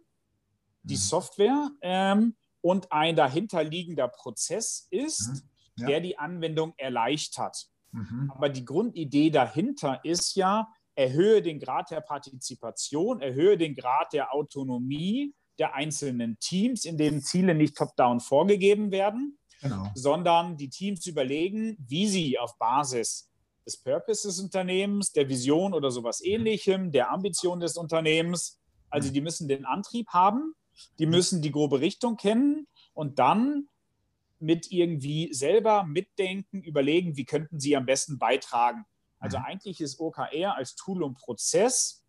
[0.83, 0.99] die mhm.
[0.99, 5.43] Software, ähm, und ein dahinterliegender Prozess ist, mhm.
[5.77, 5.87] ja.
[5.89, 7.69] der die Anwendung erleichtert.
[7.91, 8.33] Mhm.
[8.35, 14.33] Aber die Grundidee dahinter ist ja, erhöhe den Grad der Partizipation, erhöhe den Grad der
[14.35, 19.91] Autonomie der einzelnen Teams, in denen Ziele nicht top-down vorgegeben werden, genau.
[19.95, 23.31] sondern die Teams überlegen, wie sie auf Basis
[23.67, 26.31] des Purpose des Unternehmens, der Vision oder sowas mhm.
[26.31, 28.61] ähnlichem, der Ambition des Unternehmens,
[28.91, 29.15] also mhm.
[29.15, 30.55] die müssen den Antrieb haben,
[30.99, 31.13] die mhm.
[31.13, 33.69] müssen die grobe Richtung kennen und dann
[34.39, 38.85] mit irgendwie selber mitdenken, überlegen, wie könnten sie am besten beitragen.
[39.21, 42.03] Also eigentlich ist OKR als Tool und Prozess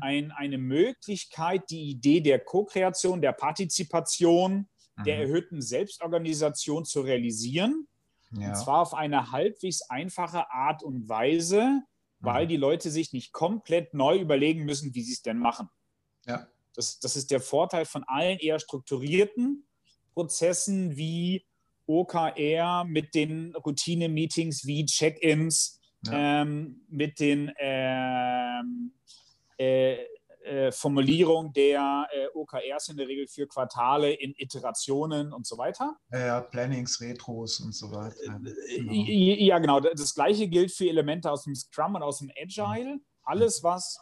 [0.00, 4.68] ein, eine Möglichkeit, die Idee der Co-Kreation, der Partizipation,
[5.06, 7.86] der erhöhten Selbstorganisation zu realisieren.
[8.32, 8.48] Ja.
[8.48, 11.82] Und zwar auf eine halbwegs einfache Art und Weise,
[12.20, 12.48] weil mhm.
[12.48, 15.68] die Leute sich nicht komplett neu überlegen müssen, wie sie es denn machen.
[16.26, 16.46] Ja.
[16.74, 19.66] Das, das ist der Vorteil von allen eher strukturierten
[20.14, 21.46] Prozessen wie
[21.86, 26.42] OKR mit den Routine-Meetings wie Check-ins, ja.
[26.42, 28.92] ähm, mit den ähm,
[29.56, 29.96] äh,
[30.42, 35.96] äh, Formulierung der äh, OKRs in der Regel für Quartale in Iterationen und so weiter.
[36.10, 38.16] Ja, Plannings, Retros und so weiter.
[38.68, 38.92] Äh, genau.
[38.92, 39.80] Ja, genau.
[39.80, 43.00] Das gleiche gilt für Elemente aus dem Scrum und aus dem Agile.
[43.22, 44.00] Alles, was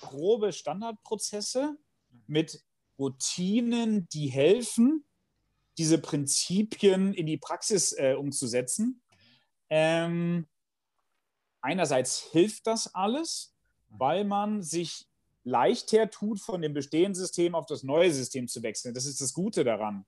[0.00, 1.76] grobe Standardprozesse
[2.26, 2.62] mit
[2.98, 5.04] Routinen, die helfen,
[5.78, 9.02] diese Prinzipien in die Praxis äh, umzusetzen.
[9.70, 10.48] Ähm,
[11.60, 13.54] einerseits hilft das alles,
[13.88, 15.09] weil man sich
[15.44, 18.94] leichter tut, von dem bestehenden System auf das neue System zu wechseln.
[18.94, 20.04] Das ist das Gute daran.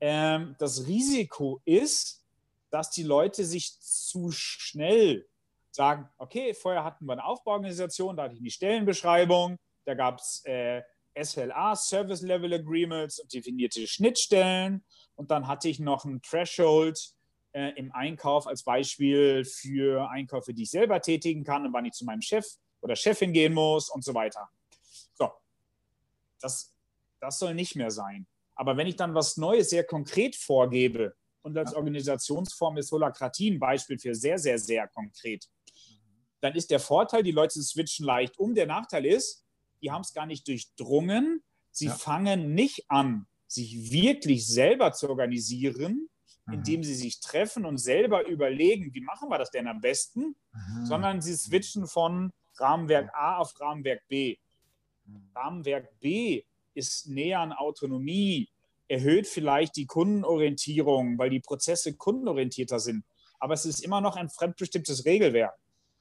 [0.00, 2.24] Ähm, das Risiko ist,
[2.70, 5.26] dass die Leute sich zu schnell
[5.70, 10.42] sagen, okay, vorher hatten wir eine Aufbauorganisation, da hatte ich die Stellenbeschreibung, da gab es
[10.44, 10.82] äh,
[11.22, 14.84] SLA, Service Level Agreements und definierte Schnittstellen.
[15.14, 17.14] Und dann hatte ich noch ein Threshold
[17.52, 21.92] äh, im Einkauf als Beispiel für Einkäufe, die ich selber tätigen kann und wann ich
[21.92, 22.46] zu meinem Chef
[22.80, 24.48] oder Chefin gehen muss und so weiter.
[25.14, 25.30] So,
[26.40, 26.74] das,
[27.20, 28.26] das soll nicht mehr sein.
[28.54, 33.58] Aber wenn ich dann was Neues sehr konkret vorgebe und als Organisationsform ist Holakratie ein
[33.58, 35.48] Beispiel für sehr, sehr, sehr konkret,
[36.40, 38.54] dann ist der Vorteil, die Leute switchen leicht um.
[38.54, 39.44] Der Nachteil ist,
[39.82, 41.42] die haben es gar nicht durchdrungen.
[41.70, 41.94] Sie ja.
[41.94, 46.08] fangen nicht an, sich wirklich selber zu organisieren,
[46.46, 46.54] mhm.
[46.54, 50.86] indem sie sich treffen und selber überlegen, wie machen wir das denn am besten, mhm.
[50.86, 54.36] sondern sie switchen von Rahmenwerk A auf Rahmenwerk B.
[55.04, 55.30] Mhm.
[55.34, 56.42] Rahmenwerk B
[56.74, 58.48] ist näher an Autonomie,
[58.88, 63.04] erhöht vielleicht die Kundenorientierung, weil die Prozesse kundenorientierter sind.
[63.38, 65.54] Aber es ist immer noch ein fremdbestimmtes Regelwerk.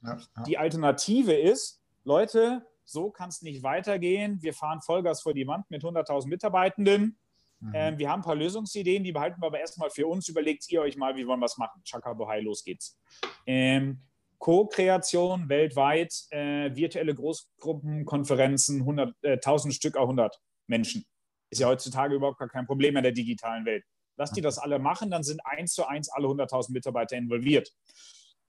[0.03, 0.43] Ja, ja.
[0.43, 4.41] Die Alternative ist, Leute, so kann es nicht weitergehen.
[4.41, 7.18] Wir fahren Vollgas vor die Wand mit 100.000 Mitarbeitenden.
[7.60, 7.72] Mhm.
[7.74, 10.30] Ähm, wir haben ein paar Lösungsideen, die behalten wir aber erstmal für uns.
[10.30, 11.82] Überlegt ihr euch mal, wie wollen wir es machen?
[11.84, 12.97] Chaka Bohai, los geht's.
[13.45, 14.01] Ähm,
[14.39, 21.05] Co-Kreation weltweit, äh, virtuelle Großgruppenkonferenzen, 100, äh, 1000 Stück, auch 100 Menschen.
[21.49, 23.83] Ist ja heutzutage überhaupt gar kein Problem in der digitalen Welt.
[24.17, 27.69] Lass die das alle machen, dann sind eins zu eins alle 100.000 Mitarbeiter involviert.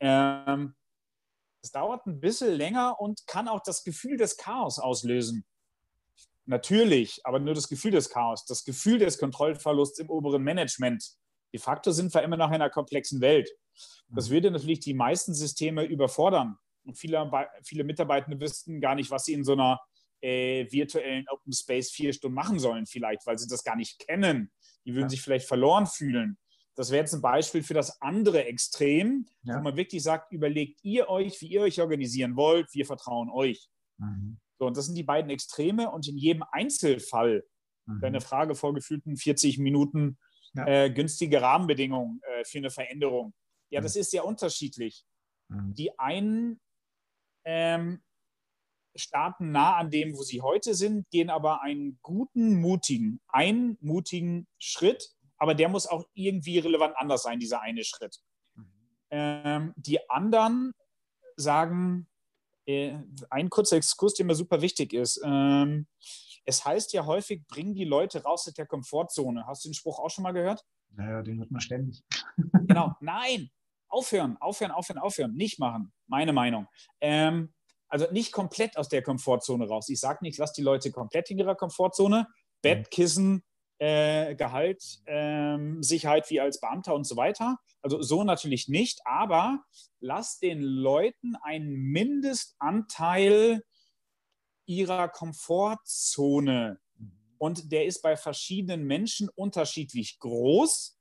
[0.01, 0.75] Ähm,
[1.63, 5.45] es dauert ein bisschen länger und kann auch das Gefühl des Chaos auslösen.
[6.45, 11.17] Natürlich, aber nur das Gefühl des Chaos, das Gefühl des Kontrollverlusts im oberen Management.
[11.53, 13.51] De facto sind wir immer noch in einer komplexen Welt.
[14.09, 14.35] Das mhm.
[14.35, 16.57] würde natürlich die meisten Systeme überfordern.
[16.85, 17.31] Und viele,
[17.65, 19.81] viele Mitarbeitende wüssten gar nicht, was sie in so einer
[20.21, 24.51] äh, virtuellen Open Space vier Stunden machen sollen, vielleicht, weil sie das gar nicht kennen.
[24.85, 25.11] Die würden ja.
[25.11, 26.39] sich vielleicht verloren fühlen.
[26.75, 29.57] Das wäre jetzt ein Beispiel für das andere Extrem, ja.
[29.57, 33.69] wo man wirklich sagt, überlegt ihr euch, wie ihr euch organisieren wollt, wir vertrauen euch.
[33.99, 34.39] Mhm.
[34.59, 37.45] So, und das sind die beiden Extreme und in jedem Einzelfall,
[37.87, 38.05] mhm.
[38.05, 40.19] eine Frage vor gefühlten 40 Minuten,
[40.57, 40.67] ja.
[40.67, 43.35] äh, günstige Rahmenbedingungen äh, für eine Veränderung.
[43.71, 43.85] Ja, mhm.
[43.85, 45.05] das ist sehr unterschiedlich.
[45.49, 45.75] Mhm.
[45.75, 46.61] Die einen
[47.45, 48.03] ähm,
[48.95, 54.47] starten nah an dem, wo sie heute sind, gehen aber einen guten, mutigen, einen mutigen
[54.59, 58.19] Schritt aber der muss auch irgendwie relevant anders sein, dieser eine Schritt.
[58.55, 58.73] Mhm.
[59.11, 60.73] Ähm, die anderen
[61.37, 62.09] sagen,
[62.67, 62.99] äh,
[63.31, 65.21] ein kurzer Exkurs, der mir super wichtig ist.
[65.25, 65.87] Ähm,
[66.47, 69.47] es heißt ja häufig, bringen die Leute raus aus der Komfortzone.
[69.47, 70.65] Hast du den Spruch auch schon mal gehört?
[70.91, 72.03] Naja, den hört man ständig.
[72.67, 73.51] genau, nein,
[73.89, 76.69] aufhören, aufhören, aufhören, aufhören, nicht machen, meine Meinung.
[77.01, 77.53] Ähm,
[77.89, 79.89] also nicht komplett aus der Komfortzone raus.
[79.89, 82.27] Ich sage nicht, lass die Leute komplett in ihrer Komfortzone.
[82.63, 83.45] Bettkissen,
[83.79, 87.59] äh, Gehalt, ähm, Sicherheit wie als Beamter und so weiter.
[87.83, 89.65] Also so natürlich nicht, aber
[90.01, 93.63] lass den Leuten einen Mindestanteil
[94.67, 96.81] ihrer Komfortzone
[97.39, 100.99] Und der ist bei verschiedenen Menschen unterschiedlich groß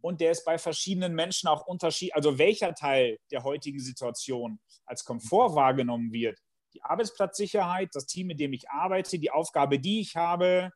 [0.00, 5.04] und der ist bei verschiedenen Menschen auch unterschiedlich, also welcher Teil der heutigen Situation als
[5.04, 6.38] Komfort wahrgenommen wird.
[6.74, 10.70] Die Arbeitsplatzsicherheit, das Team, mit dem ich arbeite, die Aufgabe, die ich habe,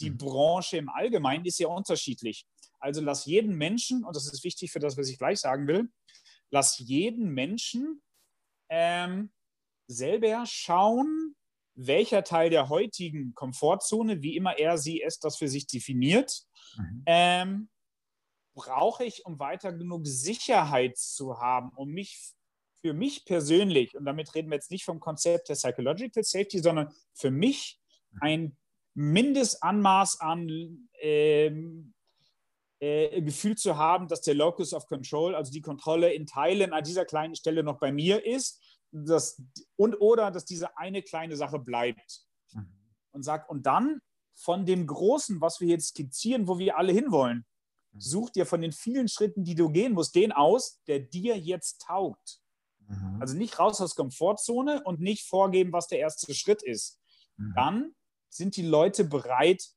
[0.00, 0.18] die mhm.
[0.18, 2.46] Branche im Allgemeinen ist ja unterschiedlich.
[2.78, 5.90] Also lass jeden Menschen, und das ist wichtig für das, was ich gleich sagen will,
[6.50, 8.02] lass jeden Menschen
[8.68, 9.32] ähm,
[9.88, 11.27] selber schauen,
[11.78, 16.42] welcher Teil der heutigen Komfortzone, wie immer er sie es das für sich definiert,
[16.76, 17.02] mhm.
[17.06, 17.68] ähm,
[18.54, 22.34] brauche ich, um weiter genug Sicherheit zu haben, um mich
[22.80, 26.92] für mich persönlich, und damit reden wir jetzt nicht vom Konzept der Psychological Safety, sondern
[27.12, 27.80] für mich
[28.20, 28.56] ein
[28.94, 31.94] Mindestanmaß an ähm,
[32.80, 36.84] äh, Gefühl zu haben, dass der Locus of Control, also die Kontrolle in Teilen an
[36.84, 39.42] dieser kleinen Stelle noch bei mir ist dass,
[39.76, 42.24] und oder dass diese eine kleine Sache bleibt.
[42.52, 42.72] Mhm.
[43.12, 44.00] Und sag, und dann
[44.34, 47.44] von dem Großen, was wir jetzt skizzieren, wo wir alle hinwollen,
[47.92, 48.00] mhm.
[48.00, 51.82] such dir von den vielen Schritten, die du gehen musst, den aus, der dir jetzt
[51.82, 52.40] taugt.
[52.86, 53.18] Mhm.
[53.20, 57.00] Also nicht raus aus Komfortzone und nicht vorgeben, was der erste Schritt ist.
[57.36, 57.52] Mhm.
[57.54, 57.94] Dann
[58.30, 59.68] sind die Leute bereit,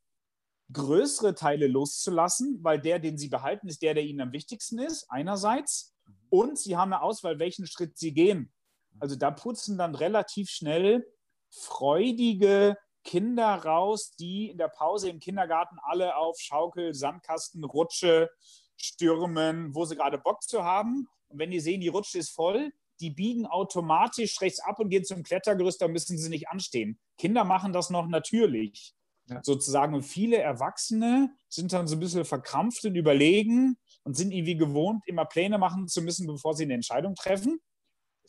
[0.71, 5.09] größere Teile loszulassen, weil der, den sie behalten, ist der, der ihnen am wichtigsten ist,
[5.09, 5.93] einerseits.
[6.29, 8.53] Und sie haben eine Auswahl, welchen Schritt sie gehen.
[8.99, 11.05] Also da putzen dann relativ schnell
[11.49, 18.29] freudige Kinder raus, die in der Pause im Kindergarten alle auf Schaukel, Sandkasten, Rutsche
[18.77, 21.07] stürmen, wo sie gerade Bock zu haben.
[21.29, 25.03] Und wenn die sehen, die Rutsche ist voll, die biegen automatisch rechts ab und gehen
[25.03, 26.99] zum Klettergerüst, da müssen sie nicht anstehen.
[27.17, 28.93] Kinder machen das noch natürlich.
[29.27, 29.39] Ja.
[29.43, 29.93] Sozusagen.
[29.95, 35.03] Und viele Erwachsene sind dann so ein bisschen verkrampft und überlegen und sind irgendwie gewohnt,
[35.05, 37.59] immer Pläne machen zu müssen, bevor sie eine Entscheidung treffen.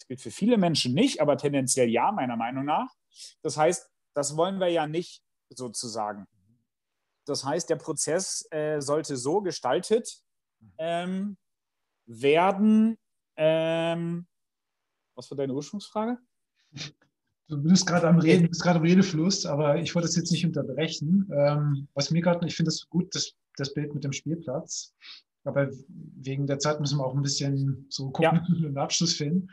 [0.03, 2.93] Das gilt für viele Menschen nicht, aber tendenziell ja, meiner Meinung nach.
[3.41, 6.27] Das heißt, das wollen wir ja nicht sozusagen.
[7.25, 10.21] Das heißt, der Prozess äh, sollte so gestaltet
[10.77, 11.37] ähm,
[12.05, 12.99] werden,
[13.37, 14.27] ähm,
[15.15, 16.19] was war deine Ursprungsfrage?
[17.47, 20.45] Du bist gerade am Reden, bist gerade am Redefluss, aber ich wollte das jetzt nicht
[20.45, 21.31] unterbrechen.
[21.33, 24.97] Ähm, was mir gerade, ich finde das gut, das, das Bild mit dem Spielplatz.
[25.45, 28.45] Aber wegen der Zeit müssen wir auch ein bisschen so gucken, ja.
[28.67, 29.49] einen Abschluss finden.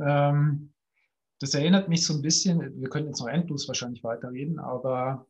[0.00, 0.72] Ähm,
[1.40, 5.26] das erinnert mich so ein bisschen, wir können jetzt noch endlos wahrscheinlich weiterreden, aber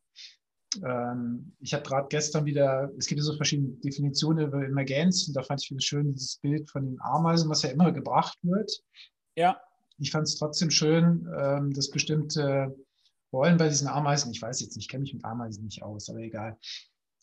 [0.85, 5.35] ähm, ich habe gerade gestern wieder, es gibt ja so verschiedene Definitionen über Emergenz und
[5.35, 8.71] da fand ich wieder schön dieses Bild von den Ameisen, was ja immer gebracht wird.
[9.35, 9.59] Ja.
[9.97, 12.75] Ich fand es trotzdem schön, ähm, dass bestimmte
[13.31, 16.09] Rollen bei diesen Ameisen, ich weiß jetzt nicht, ich kenne mich mit Ameisen nicht aus,
[16.09, 16.57] aber egal.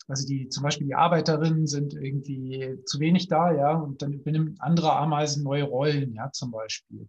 [0.07, 4.61] Also die, zum Beispiel die Arbeiterinnen sind irgendwie zu wenig da, ja, und dann übernimmt
[4.61, 7.07] andere Ameisen neue Rollen, ja, zum Beispiel.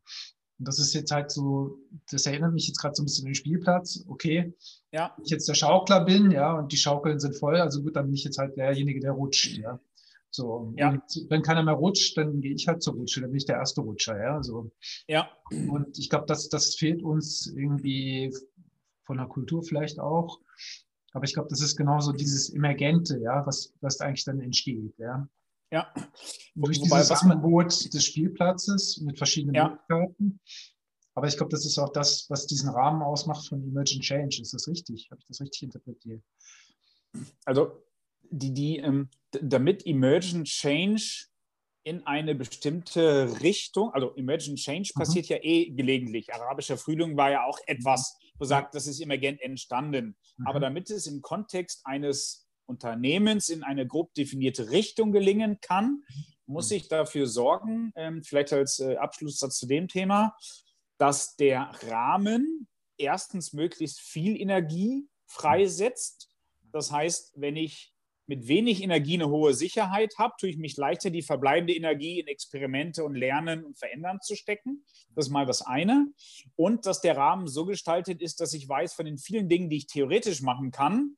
[0.58, 1.78] Und das ist jetzt halt so,
[2.10, 4.04] das erinnert mich jetzt gerade so ein bisschen an den Spielplatz.
[4.06, 4.54] Okay,
[4.92, 5.16] ja.
[5.24, 8.14] ich jetzt der Schaukler bin, ja, und die Schaukeln sind voll, also gut, dann bin
[8.14, 9.80] ich jetzt halt derjenige, der rutscht, ja.
[10.30, 10.88] So, ja.
[10.88, 13.56] und wenn keiner mehr rutscht, dann gehe ich halt zur Rutsche, dann bin ich der
[13.56, 14.42] erste Rutscher, ja.
[14.42, 14.70] So.
[15.06, 15.28] Ja.
[15.50, 18.32] Und ich glaube, das, das fehlt uns irgendwie
[19.04, 20.40] von der Kultur vielleicht auch.
[21.12, 25.28] Aber ich glaube, das ist genauso dieses Emergente, ja, was, was eigentlich dann entsteht, ja.
[25.70, 25.90] Ja.
[26.54, 29.68] durch Wobei, dieses Angebot des Spielplatzes mit verschiedenen ja.
[29.68, 30.40] Möglichkeiten.
[31.14, 34.40] Aber ich glaube, das ist auch das, was diesen Rahmen ausmacht von Emergent Change.
[34.42, 35.08] Ist das richtig?
[35.10, 36.22] Habe ich das richtig interpretiert?
[37.44, 37.82] Also
[38.30, 41.26] die, die, ähm, damit Emergent Change
[41.84, 44.98] in eine bestimmte Richtung, also Emergent Change mhm.
[44.98, 46.32] passiert ja eh gelegentlich.
[46.32, 50.16] Arabischer Frühling war ja auch etwas, wo sagt, das ist emergent entstanden.
[50.36, 50.46] Mhm.
[50.46, 56.04] Aber damit es im Kontext eines Unternehmens in eine grob definierte Richtung gelingen kann,
[56.46, 56.76] muss mhm.
[56.76, 60.36] ich dafür sorgen, ähm, vielleicht als äh, Abschlusssatz zu dem Thema,
[60.98, 66.28] dass der Rahmen erstens möglichst viel Energie freisetzt.
[66.72, 67.91] Das heißt, wenn ich
[68.26, 72.28] mit wenig Energie eine hohe Sicherheit habe, tue ich mich leichter, die verbleibende Energie in
[72.28, 74.84] Experimente und Lernen und Verändern zu stecken.
[75.14, 76.06] Das ist mal das eine.
[76.56, 79.78] Und dass der Rahmen so gestaltet ist, dass ich weiß, von den vielen Dingen, die
[79.78, 81.16] ich theoretisch machen kann,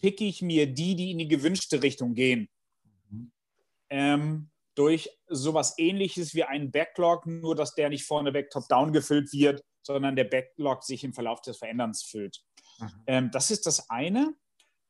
[0.00, 2.48] picke ich mir die, die in die gewünschte Richtung gehen.
[3.90, 9.64] Ähm, durch sowas ähnliches wie einen Backlog, nur dass der nicht vorneweg top-down gefüllt wird,
[9.82, 12.44] sondern der Backlog sich im Verlauf des Veränderns füllt.
[12.78, 13.02] Mhm.
[13.06, 14.34] Ähm, das ist das eine.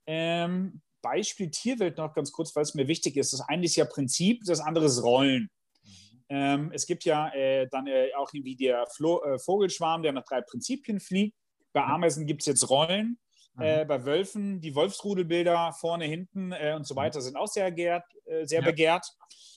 [0.06, 3.32] Ähm, Beispiel Tierwelt noch ganz kurz, weil es mir wichtig ist.
[3.32, 5.50] Das eine ist ja Prinzip, das andere ist Rollen.
[5.82, 5.88] Mhm.
[6.30, 10.24] Ähm, es gibt ja äh, dann äh, auch irgendwie der Flo äh, Vogelschwarm, der nach
[10.24, 11.36] drei Prinzipien fliegt.
[11.72, 13.18] Bei Ameisen gibt es jetzt Rollen.
[13.54, 13.62] Mhm.
[13.62, 16.98] Äh, bei Wölfen die Wolfsrudelbilder vorne, hinten äh, und so mhm.
[16.98, 18.66] weiter sind auch sehr, begehrt, äh, sehr ja.
[18.66, 19.06] begehrt.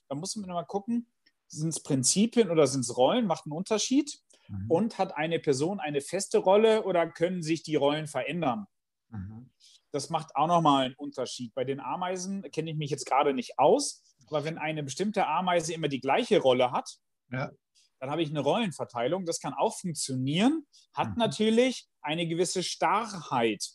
[0.08, 1.08] Da muss man mal gucken,
[1.48, 4.20] sind es Prinzipien oder sind es Rollen, macht einen Unterschied.
[4.48, 4.66] Mhm.
[4.70, 8.68] Und hat eine Person eine feste Rolle oder können sich die Rollen verändern?
[9.10, 9.50] Mhm.
[9.92, 11.54] Das macht auch nochmal einen Unterschied.
[11.54, 15.74] Bei den Ameisen kenne ich mich jetzt gerade nicht aus, aber wenn eine bestimmte Ameise
[15.74, 16.98] immer die gleiche Rolle hat,
[17.30, 17.52] ja.
[18.00, 19.26] dann habe ich eine Rollenverteilung.
[19.26, 21.18] Das kann auch funktionieren, hat mhm.
[21.18, 23.66] natürlich eine gewisse Starrheit.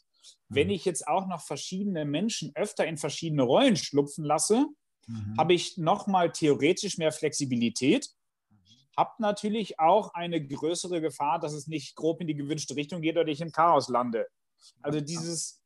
[0.49, 0.75] Wenn mhm.
[0.75, 4.67] ich jetzt auch noch verschiedene Menschen öfter in verschiedene Rollen schlupfen lasse,
[5.07, 5.37] mhm.
[5.37, 8.09] habe ich nochmal theoretisch mehr Flexibilität,
[8.97, 13.19] habe natürlich auch eine größere Gefahr, dass es nicht grob in die gewünschte Richtung geht
[13.19, 14.27] oder ich im Chaos lande.
[14.81, 15.61] Also dieses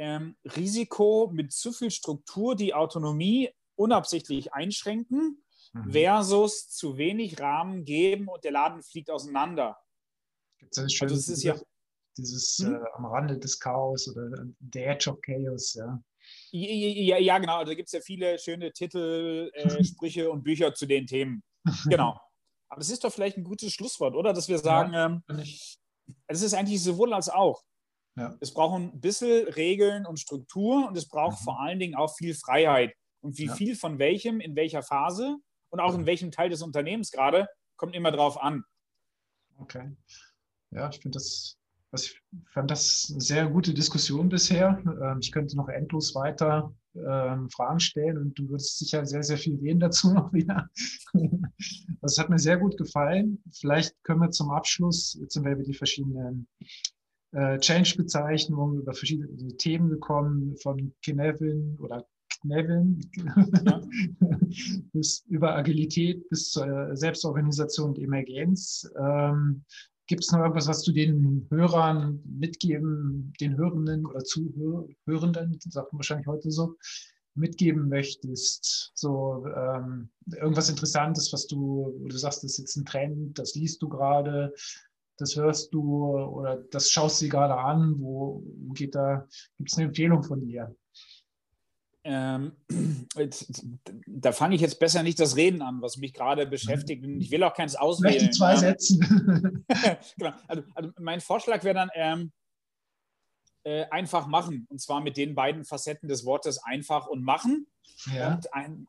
[0.00, 5.44] ähm, Risiko mit zu viel Struktur, die Autonomie unabsichtlich einschränken,
[5.74, 5.92] mhm.
[5.92, 9.76] versus zu wenig Rahmen geben und der Laden fliegt auseinander.
[10.58, 11.54] Gibt es also es ist ja
[12.16, 12.74] dieses hm?
[12.74, 16.02] äh, am Rande des Chaos oder The Edge of Chaos, ja.
[16.50, 17.58] Ja, ja genau.
[17.58, 21.42] Also da gibt es ja viele schöne Titel, äh, Sprüche und Bücher zu den Themen.
[21.90, 22.18] Genau.
[22.70, 24.32] Aber das ist doch vielleicht ein gutes Schlusswort, oder?
[24.32, 25.22] Dass wir sagen, ja, ähm,
[26.26, 27.62] es ist eigentlich sowohl als auch.
[28.20, 28.36] Ja.
[28.40, 31.44] Es braucht ein bisschen Regeln und Struktur und es braucht mhm.
[31.44, 32.94] vor allen Dingen auch viel Freiheit.
[33.20, 33.54] Und wie ja.
[33.54, 35.36] viel von welchem, in welcher Phase
[35.70, 38.64] und auch in welchem Teil des Unternehmens gerade, kommt immer drauf an.
[39.58, 39.96] Okay.
[40.70, 41.60] Ja, ich finde das
[41.92, 44.80] also ich fand das eine sehr gute Diskussion bisher.
[45.02, 49.38] Ähm, ich könnte noch endlos weiter ähm, Fragen stellen und du würdest sicher sehr, sehr
[49.38, 50.68] viel reden dazu noch wieder.
[52.00, 53.42] Das hat mir sehr gut gefallen.
[53.52, 56.48] Vielleicht können wir zum Abschluss, jetzt sind wir über die verschiedenen
[57.32, 62.06] äh, Change-Bezeichnungen, über verschiedene Themen gekommen, von Knevin oder
[62.40, 63.82] Knevin ja.
[64.92, 68.90] bis über Agilität bis zur Selbstorganisation und Emergenz.
[68.98, 69.64] Ähm,
[70.06, 75.98] Gibt es noch irgendwas, was du den Hörern mitgeben, den Hörenden oder Zuhörenden, sagt man
[75.98, 76.74] wahrscheinlich heute so,
[77.36, 78.90] mitgeben möchtest?
[78.94, 83.82] So ähm, irgendwas Interessantes, was du, du sagst, das ist jetzt ein Trend, das liest
[83.82, 84.52] du gerade,
[85.20, 88.42] das hörst du oder das schaust du dir gerade an, wo
[88.74, 89.26] geht da,
[89.56, 90.74] gibt es eine Empfehlung von dir?
[92.02, 92.52] Ähm,
[94.06, 97.04] da fange ich jetzt besser nicht das Reden an, was mich gerade beschäftigt.
[97.04, 98.14] Und ich will auch keins auswählen.
[98.14, 99.64] Vielleicht zwei Sätzen.
[100.16, 100.32] genau.
[100.48, 102.32] also, also, mein Vorschlag wäre dann ähm,
[103.64, 104.66] äh, einfach machen.
[104.70, 107.66] Und zwar mit den beiden Facetten des Wortes einfach und machen.
[108.14, 108.34] Ja.
[108.34, 108.86] Und ein,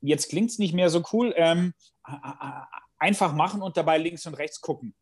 [0.00, 1.34] jetzt klingt es nicht mehr so cool.
[1.36, 1.74] Ähm,
[2.98, 4.94] einfach machen und dabei links und rechts gucken.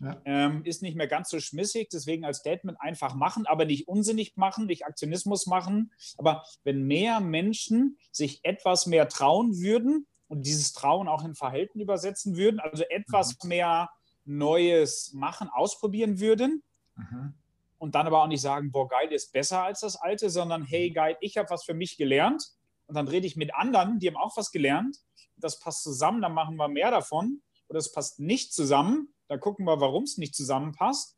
[0.00, 0.18] Ja.
[0.24, 4.34] Ähm, ist nicht mehr ganz so schmissig, deswegen als Statement einfach machen, aber nicht unsinnig
[4.36, 5.92] machen, nicht Aktionismus machen.
[6.16, 11.80] Aber wenn mehr Menschen sich etwas mehr trauen würden und dieses Trauen auch in Verhalten
[11.80, 13.48] übersetzen würden, also etwas mhm.
[13.48, 13.90] mehr
[14.24, 16.62] Neues machen, ausprobieren würden,
[16.96, 17.34] mhm.
[17.76, 20.88] und dann aber auch nicht sagen, boah, geil ist besser als das alte, sondern hey,
[20.88, 20.94] mhm.
[20.94, 22.42] geil, ich habe was für mich gelernt.
[22.86, 24.96] Und dann rede ich mit anderen, die haben auch was gelernt.
[25.36, 27.42] Das passt zusammen, dann machen wir mehr davon.
[27.68, 31.16] Oder es passt nicht zusammen, da gucken wir, warum es nicht zusammenpasst.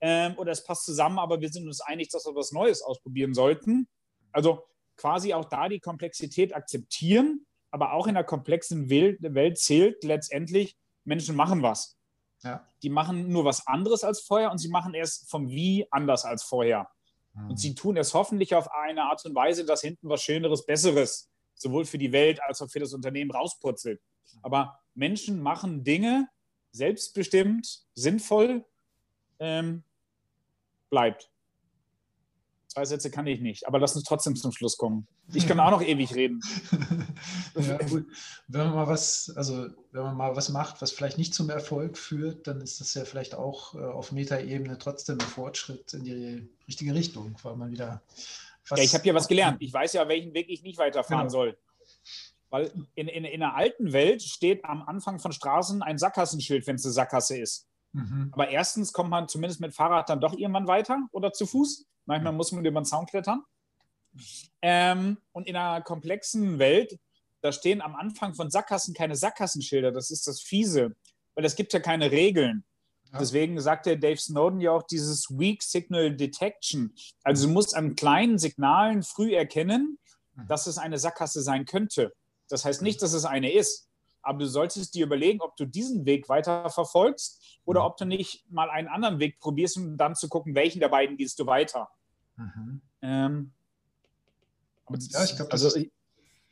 [0.00, 3.34] Ähm, oder es passt zusammen, aber wir sind uns einig, dass wir was Neues ausprobieren
[3.34, 3.86] sollten.
[4.32, 4.64] Also
[4.96, 11.36] quasi auch da die Komplexität akzeptieren, aber auch in der komplexen Welt zählt letztendlich, Menschen
[11.36, 11.96] machen was.
[12.42, 12.66] Ja.
[12.82, 16.42] Die machen nur was anderes als vorher und sie machen erst vom Wie anders als
[16.42, 16.90] vorher.
[17.34, 17.50] Mhm.
[17.50, 21.30] Und sie tun es hoffentlich auf eine Art und Weise, dass hinten was Schöneres, Besseres,
[21.54, 24.00] sowohl für die Welt als auch für das Unternehmen rauspurzelt.
[24.42, 26.28] Aber Menschen machen Dinge,
[26.72, 28.64] selbstbestimmt, sinnvoll
[29.38, 29.84] ähm,
[30.90, 31.30] bleibt.
[32.72, 35.06] Zwei Sätze kann ich nicht, aber lass uns trotzdem zum Schluss kommen.
[35.34, 36.40] Ich kann auch noch ewig reden.
[37.54, 37.78] ja.
[38.48, 41.98] Wenn man mal was, also wenn man mal was macht, was vielleicht nicht zum Erfolg
[41.98, 46.48] führt, dann ist das ja vielleicht auch äh, auf Metaebene trotzdem ein Fortschritt in die
[46.66, 48.02] richtige Richtung, weil man wieder.
[48.70, 49.58] ja, ich habe ja was gelernt.
[49.60, 51.30] Ich weiß ja, welchen Weg ich nicht weiterfahren genau.
[51.30, 51.58] soll.
[52.52, 56.76] Weil in, in, in der alten Welt steht am Anfang von Straßen ein Sackgassenschild, wenn
[56.76, 57.66] es eine Sackgasse ist.
[57.92, 58.28] Mhm.
[58.32, 61.86] Aber erstens kommt man zumindest mit Fahrrad dann doch irgendwann weiter oder zu Fuß.
[62.04, 63.42] Manchmal muss man über den Zaun klettern.
[64.60, 67.00] Ähm, und in einer komplexen Welt,
[67.40, 69.90] da stehen am Anfang von Sackgassen keine Sackgassenschilder.
[69.90, 70.94] Das ist das Fiese,
[71.34, 72.64] weil es gibt ja keine Regeln.
[73.12, 73.18] Ja.
[73.18, 76.94] Deswegen sagt der Dave Snowden ja auch dieses Weak Signal Detection.
[77.22, 79.98] Also du musst an kleinen Signalen früh erkennen,
[80.34, 80.48] mhm.
[80.48, 82.12] dass es eine Sackgasse sein könnte.
[82.52, 83.88] Das heißt nicht, dass es eine ist,
[84.20, 87.86] aber du solltest dir überlegen, ob du diesen Weg weiter verfolgst oder mhm.
[87.86, 91.16] ob du nicht mal einen anderen Weg probierst, um dann zu gucken, welchen der beiden
[91.16, 91.88] gehst du weiter.
[92.36, 92.82] Mhm.
[93.00, 93.52] Ähm,
[94.90, 95.70] ja, ich glaube, also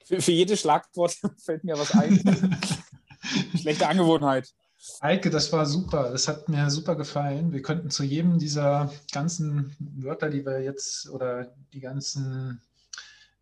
[0.05, 2.19] für, für jedes Schlagwort fällt mir was ein.
[3.61, 4.55] Schlechte Angewohnheit.
[5.01, 6.11] Eike, das war super.
[6.11, 7.53] Das hat mir super gefallen.
[7.53, 12.63] Wir könnten zu jedem dieser ganzen Wörter, die wir jetzt oder die ganzen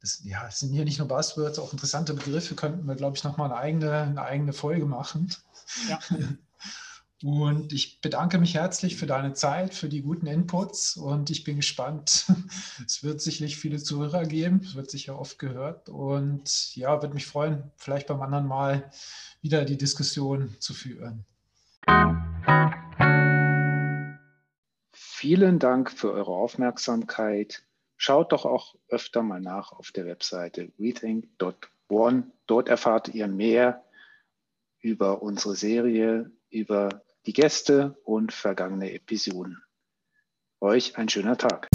[0.01, 3.25] das, ja, es sind hier nicht nur Buzzwords, auch interessante Begriffe, könnten wir, glaube ich,
[3.25, 5.35] nochmal eine eigene, eine eigene Folge machen.
[5.89, 5.99] Ja.
[7.25, 11.57] Und ich bedanke mich herzlich für deine Zeit, für die guten Inputs und ich bin
[11.57, 12.27] gespannt.
[12.87, 17.27] Es wird sicherlich viele Zuhörer geben, es wird sicher oft gehört und ja, würde mich
[17.27, 18.89] freuen, vielleicht beim anderen Mal
[19.43, 21.25] wieder die Diskussion zu führen.
[24.93, 27.65] Vielen Dank für eure Aufmerksamkeit.
[28.01, 32.31] Schaut doch auch öfter mal nach auf der Webseite rethink.one.
[32.47, 33.85] Dort erfahrt ihr mehr
[34.81, 39.63] über unsere Serie, über die Gäste und vergangene Episoden.
[40.61, 41.68] Euch ein schöner Tag.